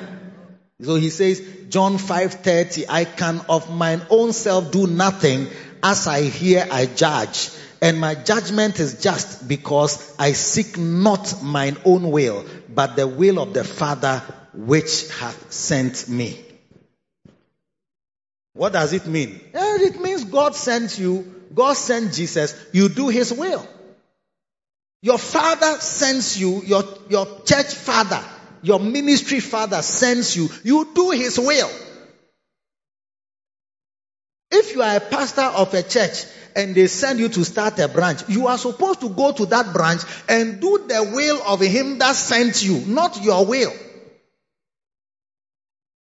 [0.82, 5.48] So he says, John 5:30, I can of mine own self do nothing.
[5.82, 7.50] As I hear, I judge.
[7.80, 13.38] And my judgment is just because I seek not mine own will, but the will
[13.38, 16.44] of the Father which hath sent me.
[18.59, 19.40] What does it mean?
[19.54, 23.64] Eh, It means God sent you, God sent Jesus, you do his will.
[25.00, 28.20] Your father sends you, your, your church father,
[28.62, 31.70] your ministry father sends you, you do his will.
[34.50, 36.24] If you are a pastor of a church
[36.56, 39.72] and they send you to start a branch, you are supposed to go to that
[39.72, 43.72] branch and do the will of him that sent you, not your will.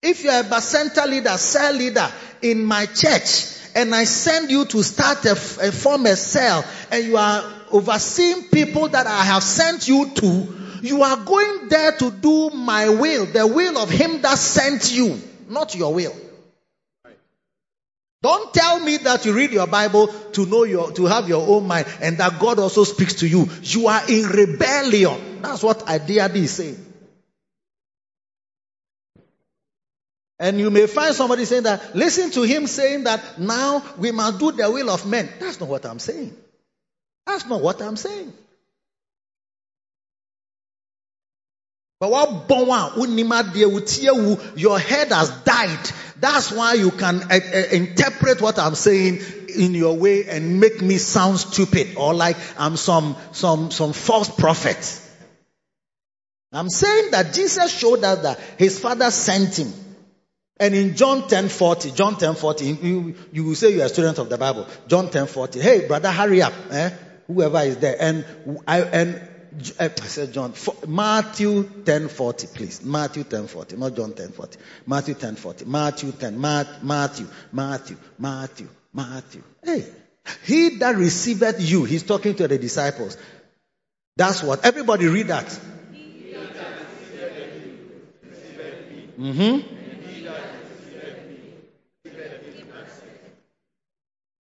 [0.07, 2.09] If you are a bacenta leader, cell leader
[2.40, 7.04] in my church, and I send you to start a, a form a cell, and
[7.04, 7.42] you are
[7.72, 12.88] overseeing people that I have sent you to, you are going there to do my
[12.88, 16.14] will, the will of him that sent you, not your will.
[18.22, 21.66] Don't tell me that you read your Bible to know your, to have your own
[21.66, 23.48] mind and that God also speaks to you.
[23.62, 25.42] You are in rebellion.
[25.42, 26.86] That's what Adiadi is saying.
[30.39, 34.39] And you may find somebody saying that, listen to him saying that now we must
[34.39, 35.28] do the will of men.
[35.41, 36.37] That's not what I'm saying.
[37.26, 38.32] That's not what I'm saying.
[41.99, 42.47] But what
[44.57, 45.91] your head has died.
[46.20, 49.20] That's why you can uh, uh, interpret what I'm saying
[49.57, 54.28] in your way and make me sound stupid or like I'm some some some false
[54.28, 55.01] prophet.
[56.53, 59.72] I'm saying that Jesus showed us that his father sent him.
[60.59, 64.38] And in John 10:40, John 10:40, you, you will say you're a student of the
[64.38, 64.66] Bible.
[64.88, 66.54] John 10:40, hey brother, hurry up.
[66.70, 66.90] Eh?
[67.26, 67.96] Whoever is there.
[67.98, 68.24] And
[68.66, 69.20] I, and
[69.78, 70.54] I said John,
[70.86, 72.82] Matthew 10:40, please.
[72.82, 75.64] Matthew 10:40, not John 10:40, Matthew 10 40.
[75.66, 79.42] Matthew 10, Matthew, Matthew, Matthew, Matthew.
[79.62, 79.84] Hey,
[80.44, 83.18] he that receiveth you, he's talking to the disciples.
[84.16, 84.64] That's what.
[84.64, 85.46] Everybody read that.
[89.18, 89.75] Mm-hmm.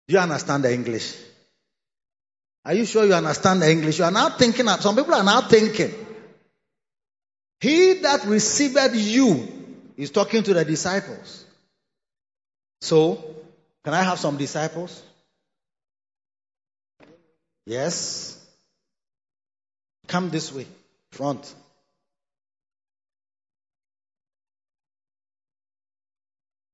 [0.08, 1.16] Do you understand the English?
[2.64, 4.00] Are you sure you understand the English?
[4.00, 5.94] You are now thinking, some people are now thinking.
[7.60, 9.48] He that received you
[9.98, 11.46] is talking to the disciples.
[12.82, 13.36] So,
[13.84, 15.02] can I have some disciples?
[17.66, 18.40] Yes.
[20.08, 20.68] Come this way,
[21.12, 21.54] front.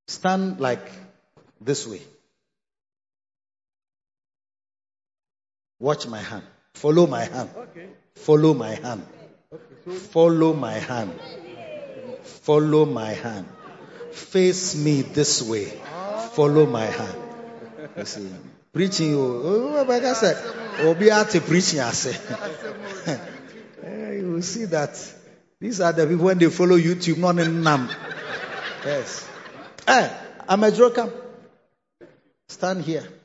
[0.08, 0.92] Stand like
[1.62, 2.02] this way.
[5.82, 6.44] Watch my hand.
[6.76, 7.50] Follow my hand.
[8.14, 9.04] Follow my hand.
[10.12, 11.20] Follow my hand.
[12.22, 13.48] Follow my hand.
[14.12, 15.66] Face me this way.
[16.34, 17.18] Follow my hand.
[17.98, 18.30] You see,
[18.72, 19.16] preaching.
[19.16, 20.38] Oh, oh, oh, oh like I said,
[20.82, 21.80] Obi to preaching.
[21.80, 22.16] I say,
[23.84, 24.94] eh, you will see that
[25.60, 27.90] these are the people when they follow YouTube, not in Nam.
[28.86, 29.28] Yes.
[29.88, 30.16] Hey,
[30.48, 31.12] I'm a joker.
[32.50, 33.21] Stand here.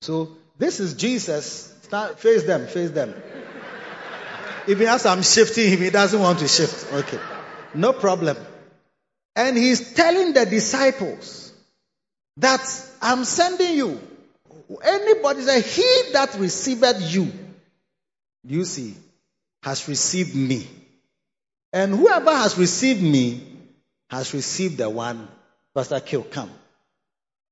[0.00, 1.74] So this is Jesus.
[1.82, 3.14] Stand, face them, face them.
[4.66, 6.92] Even as I'm shifting him, he doesn't want to shift.
[6.92, 7.18] Okay.
[7.74, 8.36] No problem.
[9.34, 11.52] And he's telling the disciples
[12.36, 12.60] that
[13.00, 14.00] I'm sending you.
[14.82, 17.32] Anybody say, He that received you,
[18.44, 18.94] you see,
[19.62, 20.66] has received me.
[21.72, 23.42] And whoever has received me
[24.10, 25.28] has received the one.
[25.74, 26.50] Pastor Kill, come.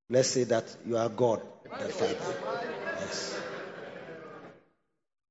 [0.09, 2.17] Let's say that you are God, the Father.
[3.01, 3.41] Yes.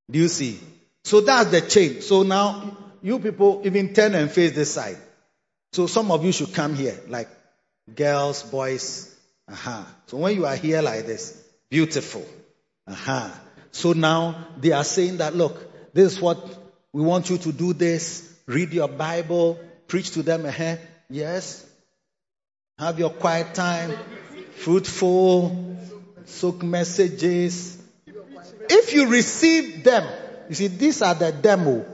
[0.09, 0.59] Do you see?
[1.03, 2.03] So that's the change.
[2.03, 4.97] So now, you people even turn and face this side.
[5.73, 7.29] So some of you should come here, like
[7.93, 9.15] girls, boys.
[9.47, 9.83] Uh-huh.
[10.07, 12.25] So when you are here like this, beautiful.
[12.87, 13.29] Uh-huh.
[13.71, 16.39] So now they are saying that, look, this is what
[16.93, 18.31] we want you to do this.
[18.47, 20.45] Read your Bible, preach to them.
[20.45, 20.77] Uh-huh.
[21.09, 21.65] Yes.
[22.79, 23.95] Have your quiet time,
[24.55, 25.74] fruitful,
[26.25, 27.77] soak messages.
[28.69, 30.07] If you receive them,
[30.49, 31.85] You see, these are the demo.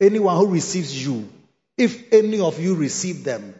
[0.00, 1.28] Anyone who receives you,
[1.76, 3.54] if any of you receive them,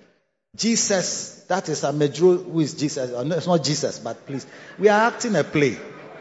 [0.57, 3.13] Jesus, that is a major who is Jesus.
[3.15, 4.47] Oh, no, it's not Jesus, but please.
[4.79, 5.79] We are acting a play.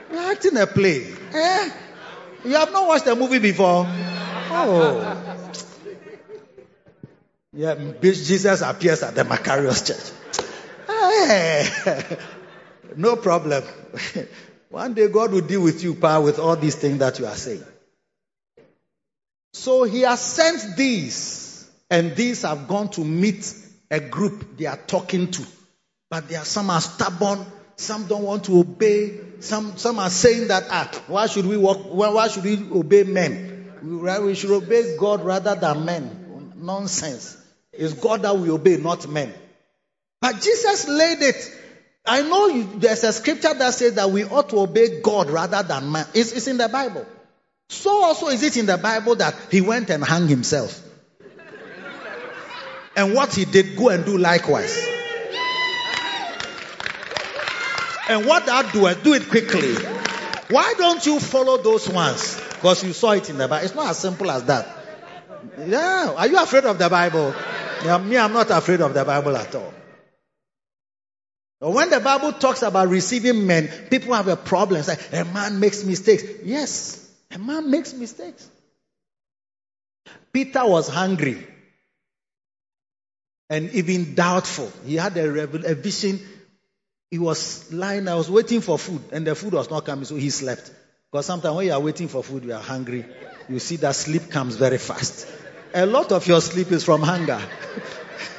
[0.09, 1.07] We are acting a play.
[1.33, 1.71] Eh?
[2.45, 3.85] You have not watched the movie before?
[3.87, 5.37] Oh.
[7.53, 10.11] Yeah, Jesus appears at the Makarios church.
[10.87, 12.17] Hey.
[12.95, 13.63] No problem.
[14.69, 17.35] One day God will deal with you, Pa, with all these things that you are
[17.35, 17.63] saying.
[19.53, 23.53] So he has sent these, and these have gone to meet
[23.89, 25.45] a group they are talking to.
[26.09, 30.47] But there are some are stubborn, some don't want to obey, some some are saying
[30.47, 33.73] that ah, why should we walk why should we obey men?
[33.83, 36.53] We should obey God rather than men.
[36.55, 37.37] Nonsense.
[37.73, 39.33] It's God that we obey, not men.
[40.21, 41.60] But Jesus laid it.
[42.05, 45.61] I know you, there's a scripture that says that we ought to obey God rather
[45.61, 46.05] than man.
[46.13, 47.05] It's, it's in the Bible.
[47.69, 50.81] So also is it in the Bible that he went and hung himself.
[52.95, 54.87] And what he did, go and do likewise.
[58.09, 59.75] And what that do, do it quickly.
[60.49, 62.37] Why don't you follow those ones?
[62.49, 63.63] Because you saw it in the Bible.
[63.63, 64.67] It's not as simple as that.
[65.65, 66.13] Yeah.
[66.17, 67.33] Are you afraid of the Bible?
[67.85, 69.73] Yeah, me, I'm not afraid of the Bible at all.
[71.61, 74.83] When the Bible talks about receiving men, people have a problem.
[74.87, 76.23] Like a man makes mistakes.
[76.43, 78.49] Yes, a man makes mistakes.
[80.33, 81.45] Peter was hungry
[83.47, 84.71] and even doubtful.
[84.87, 86.19] He had a, a vision.
[87.11, 88.07] He was lying.
[88.07, 90.71] I was waiting for food, and the food was not coming, so he slept.
[91.11, 93.05] Because sometimes when you are waiting for food, you are hungry.
[93.47, 95.27] You see that sleep comes very fast.
[95.75, 97.39] A lot of your sleep is from hunger.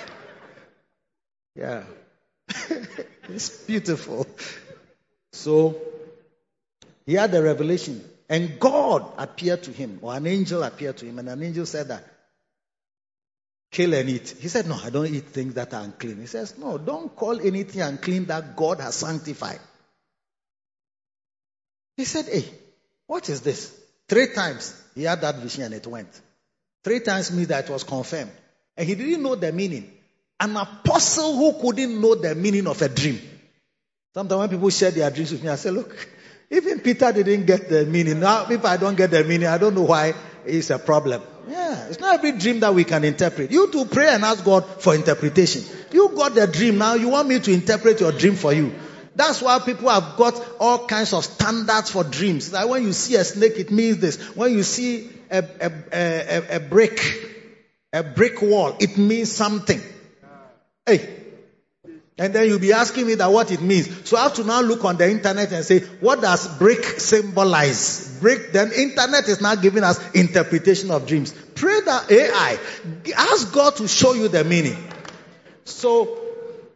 [1.54, 1.84] yeah.
[3.28, 4.26] it's beautiful.
[5.32, 5.80] So
[7.06, 8.04] he had a revelation.
[8.28, 11.88] And God appeared to him, or an angel appeared to him, and an angel said
[11.88, 12.04] that,
[13.70, 14.34] kill and eat.
[14.40, 16.20] He said, No, I don't eat things that are unclean.
[16.20, 19.60] He says, No, don't call anything unclean that God has sanctified.
[21.96, 22.44] He said, Hey,
[23.06, 23.78] what is this?
[24.08, 26.08] Three times he had that vision and it went.
[26.84, 28.32] Three times means that it was confirmed.
[28.76, 29.92] And he didn't know the meaning.
[30.42, 33.20] An apostle who couldn't know the meaning of a dream.
[34.12, 35.96] Sometimes when people share their dreams with me, I say, Look,
[36.50, 38.18] even Peter didn't get the meaning.
[38.18, 40.14] Now, if I don't get the meaning, I don't know why
[40.44, 41.22] it's a problem.
[41.48, 43.52] Yeah, it's not every dream that we can interpret.
[43.52, 45.62] You to pray and ask God for interpretation.
[45.92, 48.74] You got the dream now, you want me to interpret your dream for you.
[49.14, 52.52] That's why people have got all kinds of standards for dreams.
[52.52, 54.18] Like when you see a snake, it means this.
[54.34, 57.00] When you see a, a, a, a brick,
[57.92, 59.80] a brick wall, it means something.
[60.86, 61.22] Hey,
[62.18, 64.08] and then you'll be asking me that what it means.
[64.08, 68.18] So I have to now look on the internet and say, what does brick symbolize?
[68.20, 71.32] Brick, then internet is now giving us interpretation of dreams.
[71.54, 72.58] Pray that AI.
[73.16, 74.76] Ask God to show you the meaning.
[75.64, 76.18] So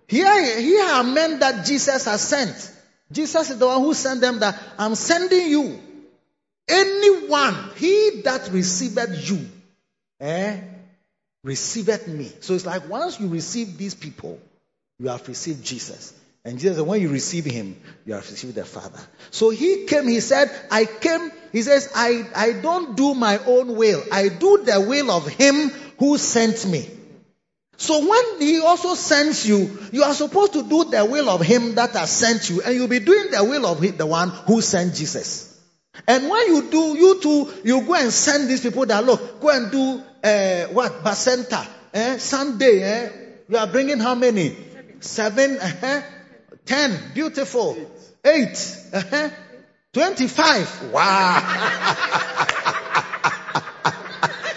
[0.08, 2.72] here, here are men that Jesus has sent.
[3.12, 5.80] Jesus is the one who sent them that I'm sending you.
[6.68, 9.46] Anyone, he that received you,
[10.18, 10.60] eh,
[11.46, 12.30] received me.
[12.40, 14.38] So it's like once you receive these people,
[14.98, 16.12] you have received Jesus.
[16.44, 19.00] And Jesus when you receive him, you have received the Father.
[19.30, 23.76] So he came, he said, I came, he says, I, I don't do my own
[23.76, 24.02] will.
[24.10, 26.90] I do the will of him who sent me.
[27.76, 31.76] So when he also sends you, you are supposed to do the will of him
[31.76, 34.94] that has sent you, and you'll be doing the will of the one who sent
[34.94, 35.60] Jesus.
[36.08, 39.50] And when you do, you too, you go and send these people that look, go
[39.50, 41.04] and do uh, what?
[41.04, 42.18] Bacenta, eh?
[42.18, 43.10] Sunday, eh?
[43.48, 44.66] You are bringing how many?
[45.00, 46.02] seven, uh-huh,
[46.64, 47.76] ten, beautiful,
[48.24, 49.30] eight, uh-huh,
[49.92, 50.92] twenty-five.
[50.92, 51.42] Wow.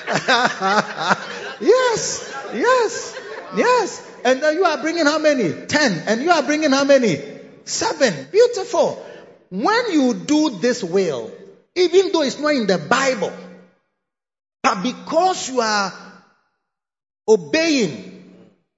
[1.61, 3.19] yes, yes,
[3.55, 4.05] yes.
[4.25, 5.65] And then you are bringing how many?
[5.67, 6.03] Ten.
[6.07, 7.21] And you are bringing how many?
[7.65, 8.27] Seven.
[8.31, 9.05] Beautiful.
[9.49, 11.31] When you do this will,
[11.75, 13.31] even though it's not in the Bible,
[14.69, 15.93] but because you are
[17.27, 18.19] obeying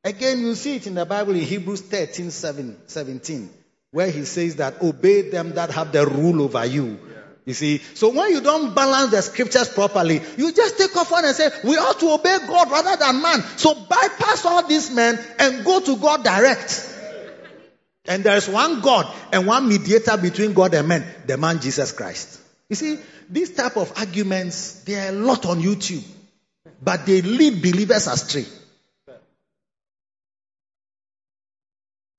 [0.03, 3.49] Again, you see it in the Bible in Hebrews 13 17,
[3.91, 6.99] where he says that obey them that have the rule over you.
[7.45, 11.25] You see, so when you don't balance the scriptures properly, you just take off one
[11.25, 13.41] and say, we ought to obey God rather than man.
[13.57, 16.87] So bypass all these men and go to God direct.
[18.05, 21.91] And there is one God and one mediator between God and men, the man Jesus
[21.91, 22.40] Christ.
[22.71, 22.97] You see,
[23.29, 26.03] these type of arguments, they are a lot on YouTube,
[26.81, 28.45] but they lead believers astray.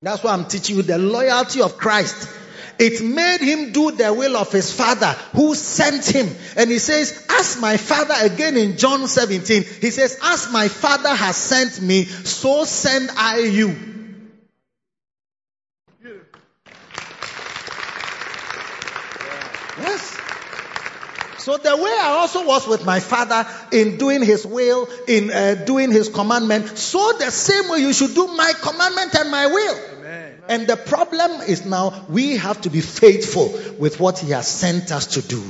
[0.01, 2.29] That's why I'm teaching you the loyalty of Christ
[2.79, 6.27] It made him do the will of his father who sent him.
[6.57, 11.13] And he says, as my father, again in John 17, he says, as my father
[11.13, 13.75] has sent me, so send I you.
[19.79, 20.17] Yes.
[21.43, 25.55] So the way I also was with my father in doing his will, in uh,
[25.65, 29.79] doing his commandment, so the same way you should do my commandment and my will.
[29.97, 30.41] Amen.
[30.47, 34.93] And the problem is now we have to be faithful with what he has sent
[34.93, 35.43] us to do.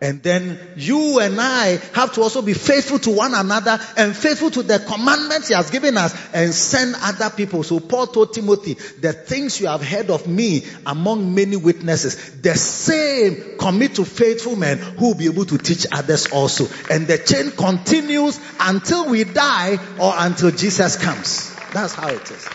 [0.00, 4.50] And then you and I have to also be faithful to one another and faithful
[4.52, 7.62] to the commandments he has given us and send other people.
[7.62, 12.54] So Paul told Timothy, the things you have heard of me among many witnesses, the
[12.54, 16.66] same commit to faithful men who will be able to teach others also.
[16.90, 21.54] And the chain continues until we die or until Jesus comes.
[21.72, 22.48] That's how it is.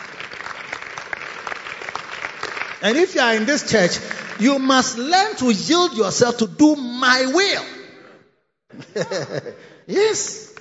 [2.82, 4.00] And if you are in this church,
[4.40, 7.66] you must learn to yield yourself to do my will.
[9.88, 10.56] yes.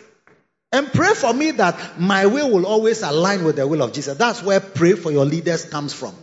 [0.70, 4.18] And pray for me that my will will always align with the will of Jesus.
[4.18, 6.14] That's where pray for your leaders comes from.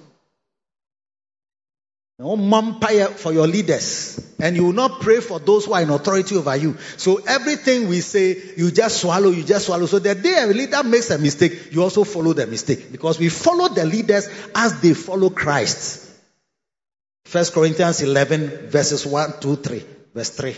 [2.18, 4.22] No mumpire for your leaders.
[4.40, 6.78] And you will not pray for those who are in authority over you.
[6.96, 9.86] So everything we say, you just swallow, you just swallow.
[9.86, 12.92] So the day a leader makes a mistake, you also follow the mistake.
[12.92, 16.05] Because we follow the leaders as they follow Christ.
[17.26, 19.84] First Corinthians 11 verses 1, 2, 3.
[20.14, 20.56] Verse 3.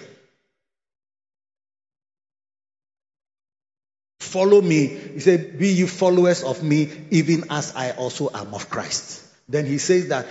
[4.19, 4.87] Follow me.
[4.87, 9.23] He said, be you followers of me, even as I also am of Christ.
[9.47, 10.27] Then he says that,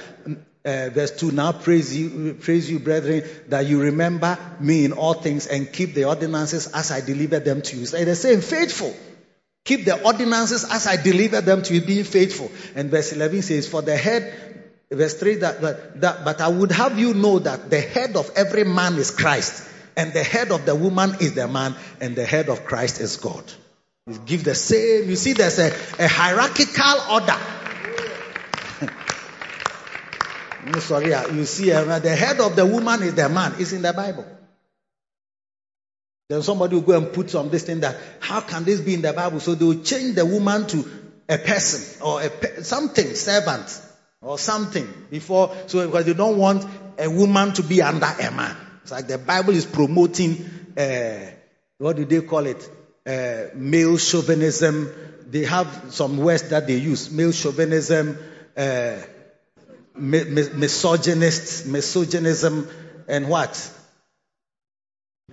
[0.65, 5.15] uh, verse 2, now praise you, praise you, brethren, that you remember me in all
[5.15, 7.87] things and keep the ordinances as I delivered them to you.
[7.87, 8.95] So they're saying, faithful.
[9.65, 12.51] Keep the ordinances as I delivered them to you, being faithful.
[12.75, 14.57] And verse 11 says, for the head
[14.91, 18.31] verse 3 that, that, that, but I would have you know that the head of
[18.37, 22.25] every man is Christ, and the head of the woman is the man, and the
[22.25, 23.45] head of Christ is God.
[24.07, 27.37] You give the same, you see, there's a, a hierarchical order.
[30.81, 33.93] sorry, you see, uh, the head of the woman is the man, it's in the
[33.93, 34.25] Bible.
[36.29, 39.03] Then somebody will go and put some this thing that, how can this be in
[39.03, 39.41] the Bible?
[39.41, 40.85] So they will change the woman to
[41.29, 43.83] a person or a, something, servant
[44.23, 46.65] or something before, so because they don't want
[46.99, 48.57] a woman to be under a man.
[48.83, 50.45] It's like the Bible is promoting,
[50.77, 51.19] uh,
[51.79, 52.69] what do they call it?
[53.07, 54.91] Uh, male chauvinism.
[55.29, 57.11] They have some words that they use.
[57.11, 58.17] Male chauvinism,
[58.57, 58.97] uh,
[59.97, 62.69] mi- mi- misogynist, misogynism,
[63.09, 63.71] and what?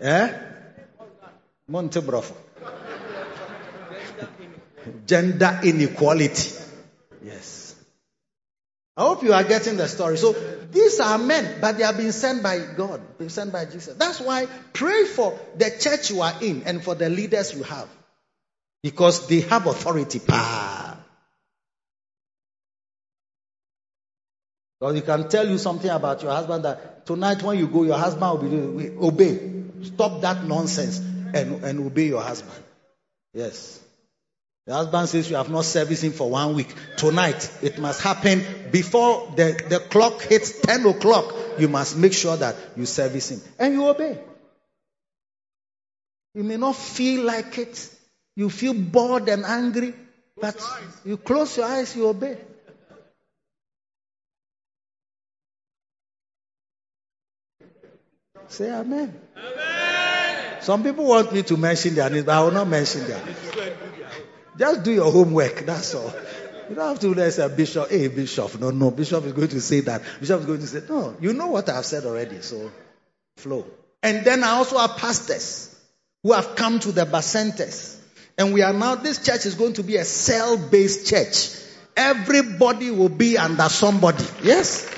[0.01, 0.33] Eh?
[1.67, 2.33] Monte Brofo.
[5.05, 6.51] Gender inequality.
[7.23, 7.52] Yes.
[8.95, 10.17] I hope you are getting the story.
[10.17, 10.33] So
[10.71, 13.95] these are men, but they have been sent by God, been sent by Jesus.
[13.95, 17.89] That's why pray for the church you are in and for the leaders you have.
[18.83, 20.19] Because they have authority.
[20.19, 20.97] Power.
[24.91, 28.41] He can tell you something about your husband that tonight when you go, your husband
[28.41, 29.63] will be obey.
[29.83, 32.61] Stop that nonsense and, and obey your husband.
[33.33, 33.82] Yes.
[34.65, 36.73] The husband says you have not serviced him for one week.
[36.95, 41.35] Tonight, it must happen before the, the clock hits 10 o'clock.
[41.59, 44.19] You must make sure that you service him and you obey.
[46.33, 47.89] You may not feel like it.
[48.35, 49.93] You feel bored and angry,
[50.39, 50.59] but
[51.03, 52.37] you close your eyes, you obey.
[58.47, 59.19] Say amen.
[59.37, 60.61] amen.
[60.61, 63.82] Some people want me to mention their names, but I will not mention their names.
[64.57, 65.65] Just do your homework.
[65.65, 66.13] That's all.
[66.69, 67.89] You don't have to say bishop.
[67.89, 68.59] Hey, bishop.
[68.59, 68.91] No, no.
[68.91, 70.01] Bishop is going to say that.
[70.19, 71.15] Bishop is going to say no.
[71.19, 72.41] You know what I've said already.
[72.41, 72.71] So
[73.37, 73.65] flow.
[74.01, 75.75] And then I also have pastors
[76.23, 77.97] who have come to the Bacentas.
[78.37, 81.49] And we are now, this church is going to be a cell based church.
[81.95, 84.25] Everybody will be under somebody.
[84.41, 84.89] Yes?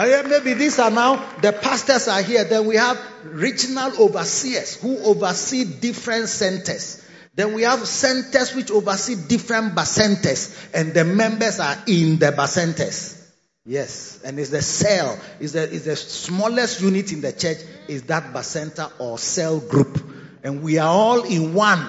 [0.00, 2.42] Uh, maybe these are now the pastors are here.
[2.44, 7.06] Then we have regional overseers who oversee different centers.
[7.34, 13.22] Then we have centers which oversee different bacentas, and the members are in the bacentas.
[13.66, 18.32] Yes, and it's the cell, is the, the smallest unit in the church, is that
[18.32, 20.02] bacenta or cell group.
[20.42, 21.86] And we are all in one.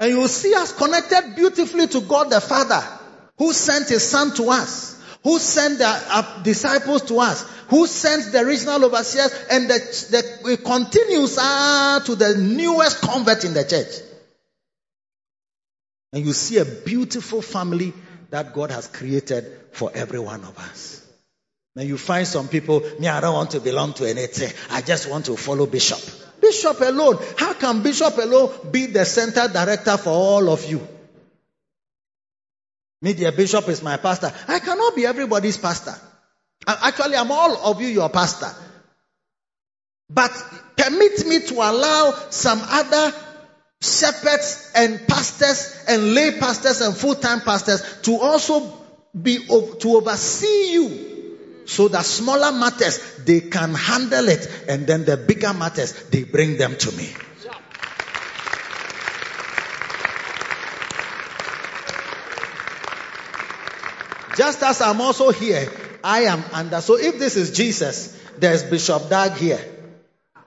[0.00, 2.82] And you see us connected beautifully to God the Father,
[3.38, 4.93] who sent his son to us
[5.24, 9.78] who sent the uh, disciples to us, who sent the regional overseers, and the,
[10.10, 13.88] the, it continues uh, to the newest convert in the church.
[16.12, 17.92] And you see a beautiful family
[18.30, 21.04] that God has created for every one of us.
[21.74, 24.52] Then you find some people, me, I don't want to belong to anything.
[24.70, 25.98] I just want to follow Bishop.
[26.40, 27.18] Bishop alone.
[27.36, 30.86] How can Bishop alone be the center director for all of you?
[33.04, 34.32] Me, Bishop is my pastor.
[34.48, 35.94] I cannot be everybody's pastor.
[36.66, 38.50] Actually, I'm all of you your pastor.
[40.08, 40.32] But
[40.74, 43.12] permit me to allow some other
[43.82, 48.72] shepherds and pastors and lay pastors and full-time pastors to also
[49.20, 51.36] be to oversee you
[51.66, 56.56] so that smaller matters they can handle it and then the bigger matters they bring
[56.56, 57.12] them to me
[64.36, 65.70] just as i'm also here
[66.02, 66.80] i am under.
[66.80, 69.60] So if this is jesus there's bishop dag here.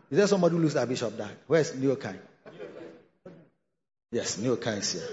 [0.10, 1.32] Is there somebody who looks like bishop dag?
[1.48, 2.16] Where's neokai?
[4.12, 5.10] Yes neokai is here.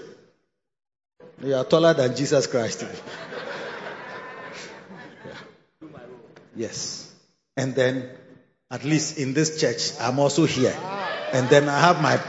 [1.43, 2.85] You are taller than jesus christ.
[6.55, 7.13] Yes.
[7.57, 8.09] And then,
[8.71, 10.75] at least in this church, I'm also here.
[11.33, 12.19] And then I have my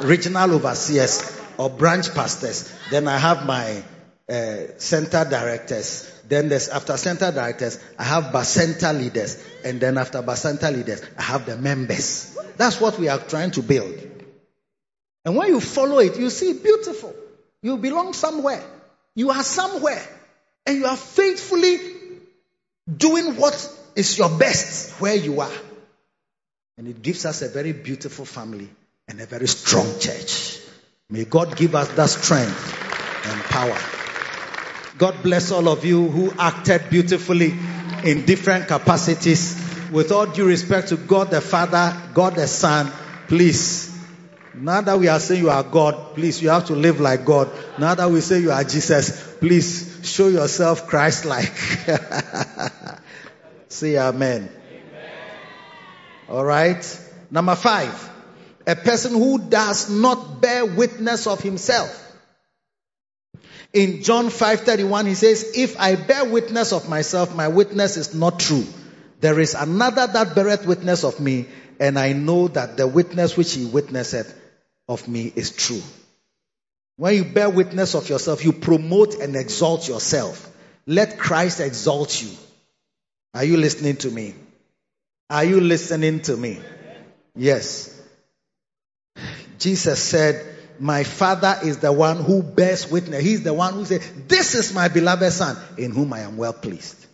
[0.00, 2.72] regional overseers or branch pastors.
[2.90, 3.82] Then I have my
[4.28, 6.10] uh, center directors.
[6.28, 9.42] Then there's after center directors, I have bacenta leaders.
[9.64, 12.36] And then after bacenta leaders, I have the members.
[12.56, 13.94] That's what we are trying to build.
[15.24, 17.14] And when you follow it, you see beautiful.
[17.62, 18.62] You belong somewhere.
[19.14, 20.02] You are somewhere.
[20.66, 21.78] And you are faithfully
[22.94, 25.52] doing what is your best where you are.
[26.76, 28.68] And it gives us a very beautiful family
[29.08, 30.60] and a very strong church.
[31.08, 33.93] May God give us that strength and power.
[34.96, 37.52] God bless all of you who acted beautifully
[38.04, 39.60] in different capacities.
[39.90, 42.90] With all due respect to God the Father, God the Son,
[43.26, 43.92] please.
[44.54, 47.50] Now that we are saying you are God, please, you have to live like God.
[47.78, 51.52] Now that we say you are Jesus, please show yourself Christ like.
[53.68, 54.48] Say amen.
[54.48, 54.50] amen.
[56.28, 57.00] All right.
[57.32, 58.12] Number five.
[58.66, 62.03] A person who does not bear witness of himself.
[63.74, 68.38] In John 5:31 he says, "If I bear witness of myself, my witness is not
[68.38, 68.64] true.
[69.20, 71.48] There is another that beareth witness of me,
[71.80, 74.32] and I know that the witness which he witnesseth
[74.88, 75.82] of me is true."
[76.96, 80.48] When you bear witness of yourself, you promote and exalt yourself.
[80.86, 82.30] Let Christ exalt you.
[83.34, 84.36] Are you listening to me?
[85.28, 86.60] Are you listening to me?
[87.34, 87.90] Yes.
[89.58, 93.22] Jesus said, My Father is the one who bears witness.
[93.22, 96.52] He's the one who said, This is my beloved Son, in whom I am well
[96.52, 97.06] pleased.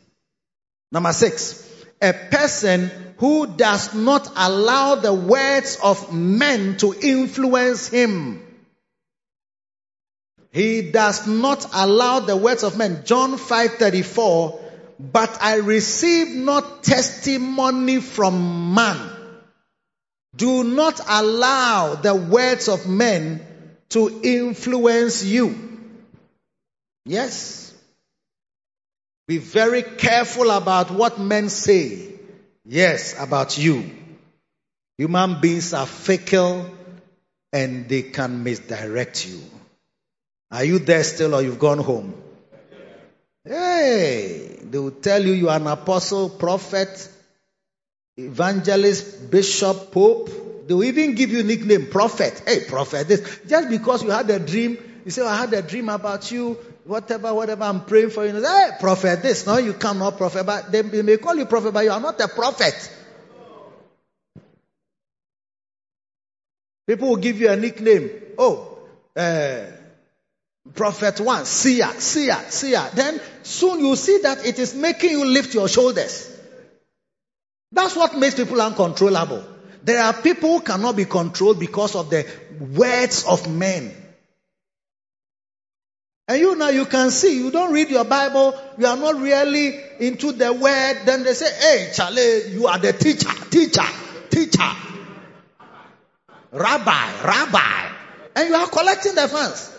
[0.92, 1.66] Number six,
[2.00, 8.42] a person who does not allow the words of men to influence him.
[10.52, 13.02] He does not allow the words of men.
[13.04, 14.60] John 5:34
[15.00, 19.10] but I receive not testimony from man.
[20.36, 23.46] Do not allow the words of men
[23.90, 25.54] to influence you.
[27.04, 27.74] Yes.
[29.28, 32.14] Be very careful about what men say.
[32.64, 33.88] Yes, about you.
[34.98, 36.70] Human beings are fickle
[37.52, 39.40] and they can misdirect you.
[40.50, 42.14] Are you there still or you've gone home?
[43.44, 47.08] Hey, they will tell you you are an apostle, prophet,
[48.16, 50.28] evangelist, bishop, pope.
[50.70, 52.44] They will even give you nickname, prophet.
[52.46, 53.40] Hey, prophet, this.
[53.44, 57.34] Just because you had a dream, you say, I had a dream about you, whatever,
[57.34, 58.32] whatever, I'm praying for you.
[58.32, 59.48] you say, hey, prophet, this.
[59.48, 62.20] No, you cannot prophet, but they, they may call you prophet, but you are not
[62.20, 62.96] a prophet.
[66.86, 68.08] People will give you a nickname.
[68.38, 68.78] Oh,
[69.16, 69.62] uh,
[70.72, 72.88] Prophet one, seer, seer, seer.
[72.94, 76.32] Then soon you see that it is making you lift your shoulders.
[77.72, 79.44] That's what makes people uncontrollable.
[79.82, 82.26] There are people who cannot be controlled because of the
[82.58, 83.94] words of men.
[86.28, 89.80] And you now you can see, you don't read your Bible, you are not really
[89.98, 93.82] into the word, then they say, hey, Charlie, you are the teacher, teacher,
[94.30, 94.70] teacher.
[96.52, 97.92] Rabbi, rabbi.
[98.36, 99.76] And you are collecting the funds.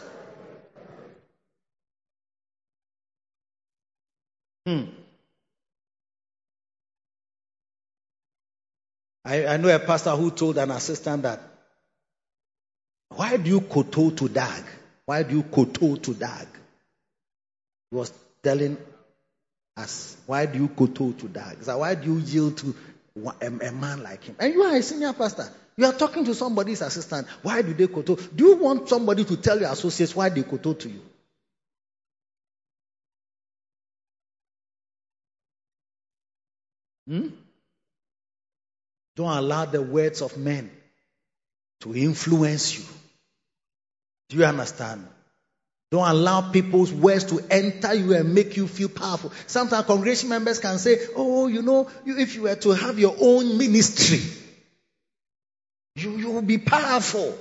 [4.65, 5.00] Hmm.
[9.23, 11.39] I, I, know a pastor who told an assistant that,
[13.09, 14.63] why do you koto to Dag?
[15.05, 16.47] Why do you koto to Dag?
[17.91, 18.11] He was
[18.41, 18.77] telling
[19.77, 21.57] us, why do you koto to Dag?
[21.65, 22.75] Why do you yield to
[23.15, 24.35] a, a man like him.
[24.39, 25.47] And you are a senior pastor.
[25.77, 27.27] You are talking to somebody's assistant.
[27.41, 28.15] Why do they koto?
[28.15, 31.01] Do you want somebody to tell your associates why they koto to you?
[37.07, 37.27] Hmm?
[39.21, 40.71] Don't allow the words of men
[41.81, 42.83] to influence you.
[44.29, 45.07] Do you understand?
[45.91, 49.31] Don't allow people's words to enter you and make you feel powerful.
[49.45, 53.15] Sometimes congregation members can say, Oh, you know, you, if you were to have your
[53.21, 54.21] own ministry,
[55.97, 57.37] you, you will be powerful.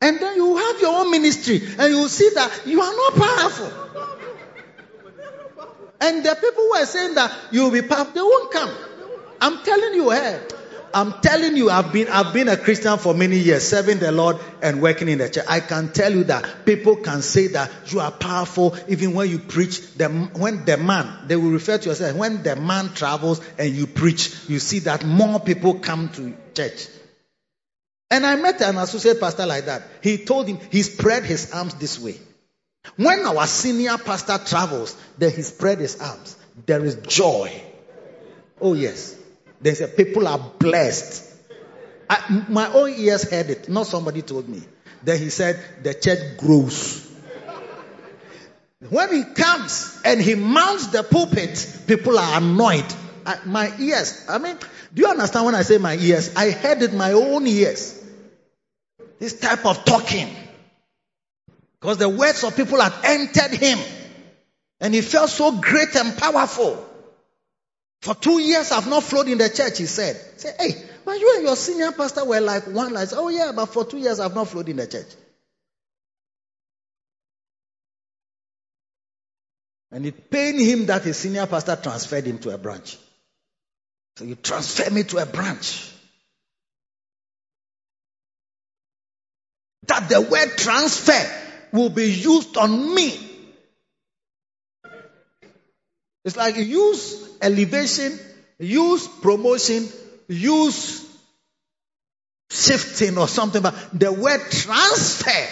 [0.00, 3.14] And then you have your own ministry and you will see that you are not
[3.14, 3.72] powerful.
[6.00, 8.74] And the people who are saying that you will be powerful, they won't come.
[9.38, 10.40] I'm telling you, hey,
[10.94, 14.38] I'm telling you, I've been I've been a Christian for many years, serving the Lord
[14.62, 15.44] and working in the church.
[15.48, 19.38] I can tell you that people can say that you are powerful even when you
[19.38, 19.94] preach.
[19.94, 23.86] The, when the man, they will refer to yourself, when the man travels and you
[23.86, 26.88] preach, you see that more people come to church.
[28.10, 29.82] And I met an associate pastor like that.
[30.02, 32.16] He told him he spread his arms this way.
[32.96, 36.36] When our senior pastor travels, then he spread his arms.
[36.64, 37.52] There is joy.
[38.60, 39.17] Oh yes.
[39.60, 41.24] They said people are blessed.
[42.08, 44.62] I, my own ears heard it, not somebody told me.
[45.02, 47.04] Then he said the church grows.
[48.90, 52.84] When he comes and he mounts the pulpit, people are annoyed.
[53.26, 54.56] I, my ears, I mean,
[54.94, 56.34] do you understand when I say my ears?
[56.36, 58.02] I heard it my own ears.
[59.18, 60.28] This type of talking.
[61.80, 63.78] Because the words of people had entered him.
[64.80, 66.87] And he felt so great and powerful.
[68.02, 70.16] For two years I've not flowed in the church, he said.
[70.38, 72.96] Say, hey, but you and your senior pastor were like one.
[72.96, 75.08] I oh yeah, but for two years I've not flowed in the church.
[79.90, 82.98] And it pained him that his senior pastor transferred him to a branch.
[84.16, 85.90] So you transfer me to a branch.
[89.86, 91.32] That the word transfer
[91.72, 93.27] will be used on me.
[96.24, 98.18] It's like use elevation,
[98.58, 99.88] use promotion,
[100.28, 101.06] use
[102.50, 105.46] shifting or something, but the word transfer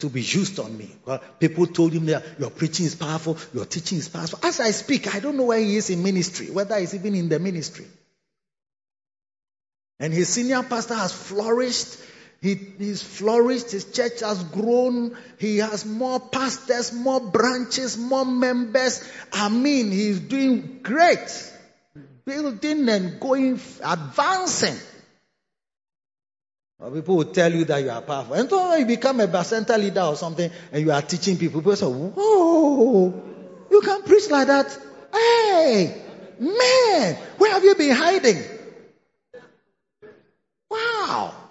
[0.00, 0.90] to be used on me.
[1.06, 4.40] Well, people told him that your preaching is powerful, your teaching is powerful.
[4.42, 7.28] As I speak, I don't know where he is in ministry, whether he's even in
[7.28, 7.86] the ministry.
[9.98, 11.96] And his senior pastor has flourished.
[12.44, 13.70] He, he's flourished.
[13.70, 15.16] His church has grown.
[15.38, 19.02] He has more pastors, more branches, more members.
[19.32, 21.52] I mean, he's doing great.
[22.26, 24.76] Building and going, advancing.
[26.78, 28.34] Or people will tell you that you are powerful.
[28.34, 31.62] And so you become a center leader or something and you are teaching people.
[31.62, 33.22] People say, Whoa,
[33.70, 34.78] you can preach like that.
[35.10, 36.02] Hey,
[36.38, 38.42] man, where have you been hiding?
[40.68, 41.43] Wow.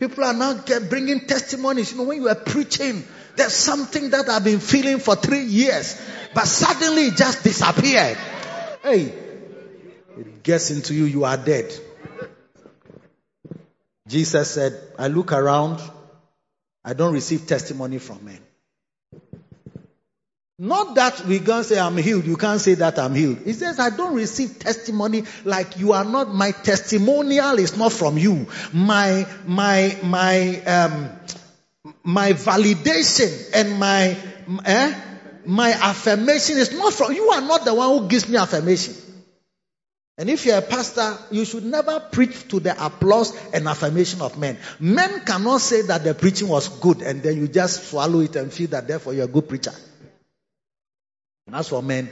[0.00, 1.92] People are now get, bringing testimonies.
[1.92, 3.04] You know, when you are preaching,
[3.36, 6.00] there's something that I've been feeling for three years,
[6.34, 8.16] but suddenly it just disappeared.
[8.82, 9.14] Hey,
[10.18, 11.70] it gets into you, you are dead.
[14.08, 15.80] Jesus said, I look around,
[16.82, 18.40] I don't receive testimony from men.
[20.62, 22.26] Not that we can say I'm healed.
[22.26, 23.38] You can't say that I'm healed.
[23.46, 28.18] He says, I don't receive testimony like you are not, my testimonial is not from
[28.18, 28.46] you.
[28.70, 31.08] My, my, my, um,
[32.04, 34.14] my validation and my,
[34.66, 35.00] eh,
[35.46, 38.92] my affirmation is not from, you are not the one who gives me affirmation.
[40.18, 44.36] And if you're a pastor, you should never preach to the applause and affirmation of
[44.36, 44.58] men.
[44.78, 48.52] Men cannot say that the preaching was good and then you just swallow it and
[48.52, 49.72] feel that therefore you're a good preacher.
[51.50, 52.08] And as for men,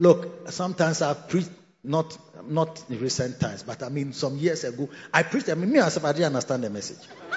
[0.00, 1.50] look, sometimes I've preached,
[1.84, 5.70] not, not in recent times, but I mean some years ago, I preached, I mean,
[5.70, 7.06] me myself, I didn't understand the message.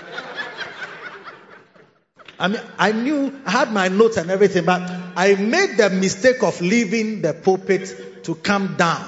[2.40, 6.42] I mean, I knew, I had my notes and everything, but I made the mistake
[6.42, 9.06] of leaving the pulpit to come down.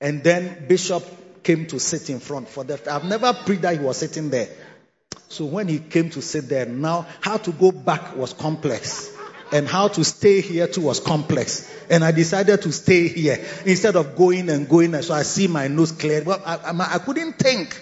[0.00, 1.04] And then Bishop
[1.44, 2.88] came to sit in front for that.
[2.88, 4.48] I've never preached that he was sitting there.
[5.28, 9.11] So when he came to sit there, now how to go back was complex.
[9.52, 11.70] And how to stay here too was complex.
[11.90, 15.00] And I decided to stay here instead of going and going.
[15.02, 16.22] So I see my nose clear.
[16.24, 17.80] Well, I, I, I couldn't think.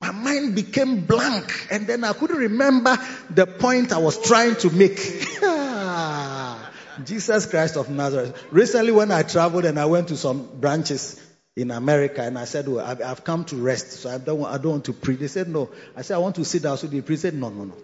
[0.00, 1.68] My mind became blank.
[1.72, 2.96] And then I couldn't remember
[3.30, 4.96] the point I was trying to make.
[7.04, 8.42] Jesus Christ of Nazareth.
[8.50, 11.20] Recently, when I traveled and I went to some branches
[11.54, 14.54] in America, and I said, "Well, I've, I've come to rest, so I don't, want,
[14.54, 16.78] I don't want to preach." They said, "No." I said, "I want to sit down."
[16.78, 17.22] So they preached.
[17.22, 17.74] Said, "No, no, no."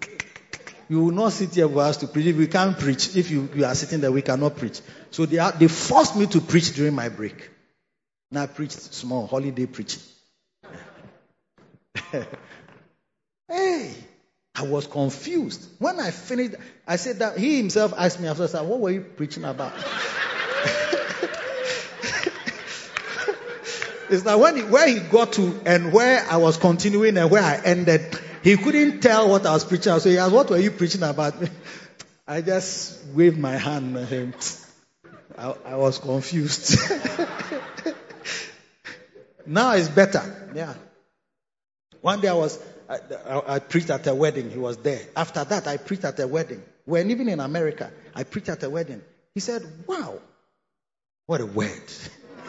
[0.88, 2.26] You will not sit here for us to preach.
[2.26, 4.80] If we can't preach, if you, you are sitting there, we cannot preach.
[5.10, 7.50] So they, are, they forced me to preach during my break.
[8.30, 10.02] Now I preached small holiday preaching.
[13.48, 13.94] hey,
[14.54, 15.66] I was confused.
[15.78, 16.54] When I finished,
[16.86, 19.72] I said that he himself asked me after, what were you preaching about?
[24.10, 27.42] it's like when he, where he got to and where I was continuing and where
[27.42, 29.98] I ended, he couldn't tell what I was preaching.
[29.98, 31.34] So he asked, what were you preaching about?
[32.26, 34.34] I just waved my hand at him.
[35.36, 36.78] I, I was confused.
[39.46, 40.50] now it's better.
[40.54, 40.74] Yeah.
[42.00, 44.50] One day I was, I, I, I, preached at a wedding.
[44.50, 45.00] He was there.
[45.16, 46.62] After that, I preached at a wedding.
[46.84, 49.02] When even in America, I preached at a wedding.
[49.34, 50.18] He said, wow,
[51.26, 51.82] what a word.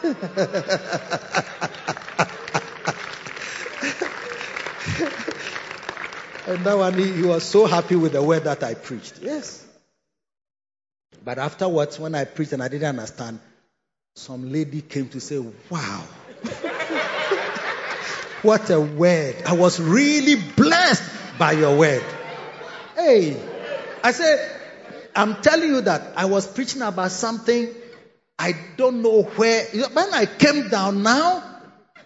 [6.46, 9.20] and that one, he, was so happy with the word that I preached.
[9.22, 9.66] Yes.
[11.24, 13.40] But afterwards, when I preached and I didn't understand,
[14.14, 15.38] some lady came to say,
[15.70, 16.04] Wow.
[18.42, 19.36] what a word.
[19.46, 22.04] I was really blessed by your word.
[22.96, 23.40] Hey,
[24.02, 24.60] I said,
[25.16, 27.68] I'm telling you that I was preaching about something
[28.38, 29.64] I don't know where.
[29.64, 31.42] When I came down now,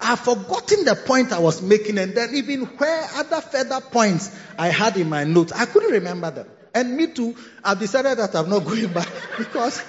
[0.01, 4.69] I've forgotten the point I was making, and then even where other further points I
[4.69, 6.49] had in my notes, I couldn't remember them.
[6.75, 7.35] And me too,
[7.65, 9.83] I've decided that I'm not going back because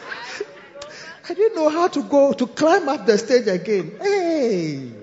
[1.30, 3.97] I didn't know how to go to climb up the stage again.
[4.01, 4.93] Hey!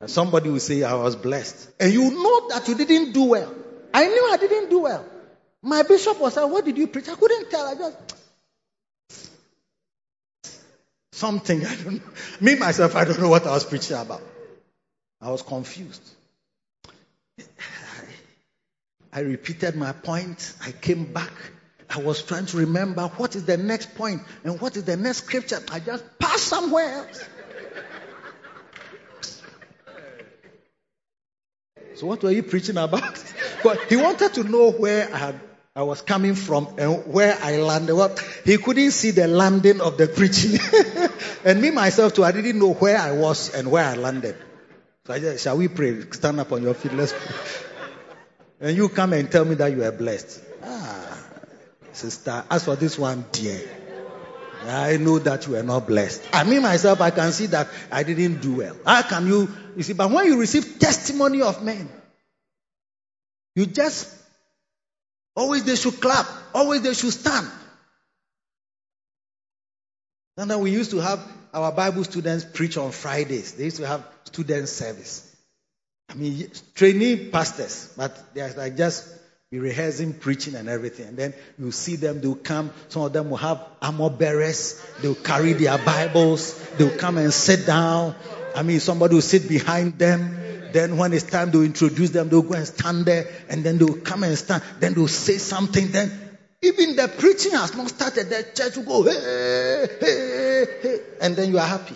[0.00, 1.70] And somebody will say, I was blessed.
[1.80, 3.54] And you know that you didn't do well.
[3.94, 5.04] I knew I didn't do well.
[5.62, 7.08] My bishop was like, What did you preach?
[7.08, 7.66] I couldn't tell.
[7.66, 7.96] I just.
[11.14, 12.12] Something, I don't know.
[12.40, 14.20] Me, myself, I don't know what I was preaching about.
[15.20, 16.02] I was confused.
[19.12, 20.54] I repeated my point.
[20.60, 21.30] I came back.
[21.88, 25.18] I was trying to remember what is the next point and what is the next
[25.18, 25.62] scripture.
[25.70, 27.24] I just passed somewhere else.
[31.94, 33.22] So what were you preaching about?
[33.62, 35.40] But he wanted to know where I had
[35.76, 37.96] I was coming from and where I landed.
[37.96, 40.60] Well, he couldn't see the landing of the preaching.
[41.44, 44.36] and me myself too, I didn't know where I was and where I landed.
[45.04, 46.02] So I said, shall we pray?
[46.12, 46.92] Stand up on your feet.
[46.92, 47.36] Let's pray.
[48.60, 50.40] And you come and tell me that you are blessed.
[50.62, 51.18] Ah,
[51.92, 53.60] sister, as for this one, dear,
[54.64, 56.22] I know that you are not blessed.
[56.32, 58.76] I mean myself, I can see that I didn't do well.
[58.86, 61.90] How can you, you see, but when you receive testimony of men,
[63.56, 64.23] you just
[65.36, 66.26] Always they should clap.
[66.54, 67.48] Always they should stand.
[70.36, 71.20] And then we used to have
[71.52, 73.52] our Bible students preach on Fridays.
[73.52, 75.30] They used to have student service.
[76.08, 79.08] I mean, trainee pastors, but they're like just
[79.50, 81.06] be rehearsing, preaching, and everything.
[81.06, 82.72] And then you see them, they'll come.
[82.88, 84.84] Some of them will have armor bearers.
[85.00, 86.58] They'll carry their Bibles.
[86.70, 88.16] They'll come and sit down.
[88.56, 90.43] I mean, somebody will sit behind them.
[90.74, 94.00] Then when it's time to introduce them, they'll go and stand there and then they'll
[94.00, 94.60] come and stand.
[94.80, 95.92] Then they'll say something.
[95.92, 96.10] Then
[96.62, 98.28] even the preaching has not started.
[98.28, 101.00] The church will go, hey, hey, hey.
[101.20, 101.94] And then you are happy.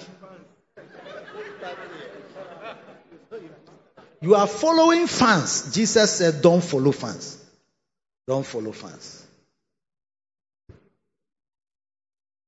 [4.21, 5.75] You are following fans.
[5.75, 7.37] Jesus said, don't follow fans.
[8.29, 9.27] Don't follow fans.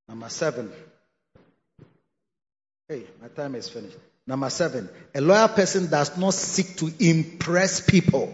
[0.09, 0.71] Number seven.
[2.89, 3.97] Hey, my time is finished.
[4.27, 8.33] Number seven, a loyal person does not seek to impress people.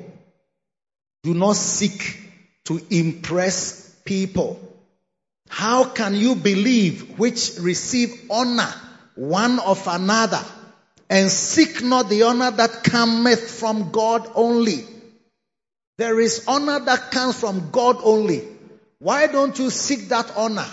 [1.23, 2.21] Do not seek
[2.67, 4.61] to impress people.
[5.49, 8.73] How can you believe which receive honor
[9.15, 10.43] one of another
[11.09, 14.85] and seek not the honor that cometh from God only?
[15.99, 18.43] There is honor that comes from God only.
[18.99, 20.67] Why don't you seek that honor?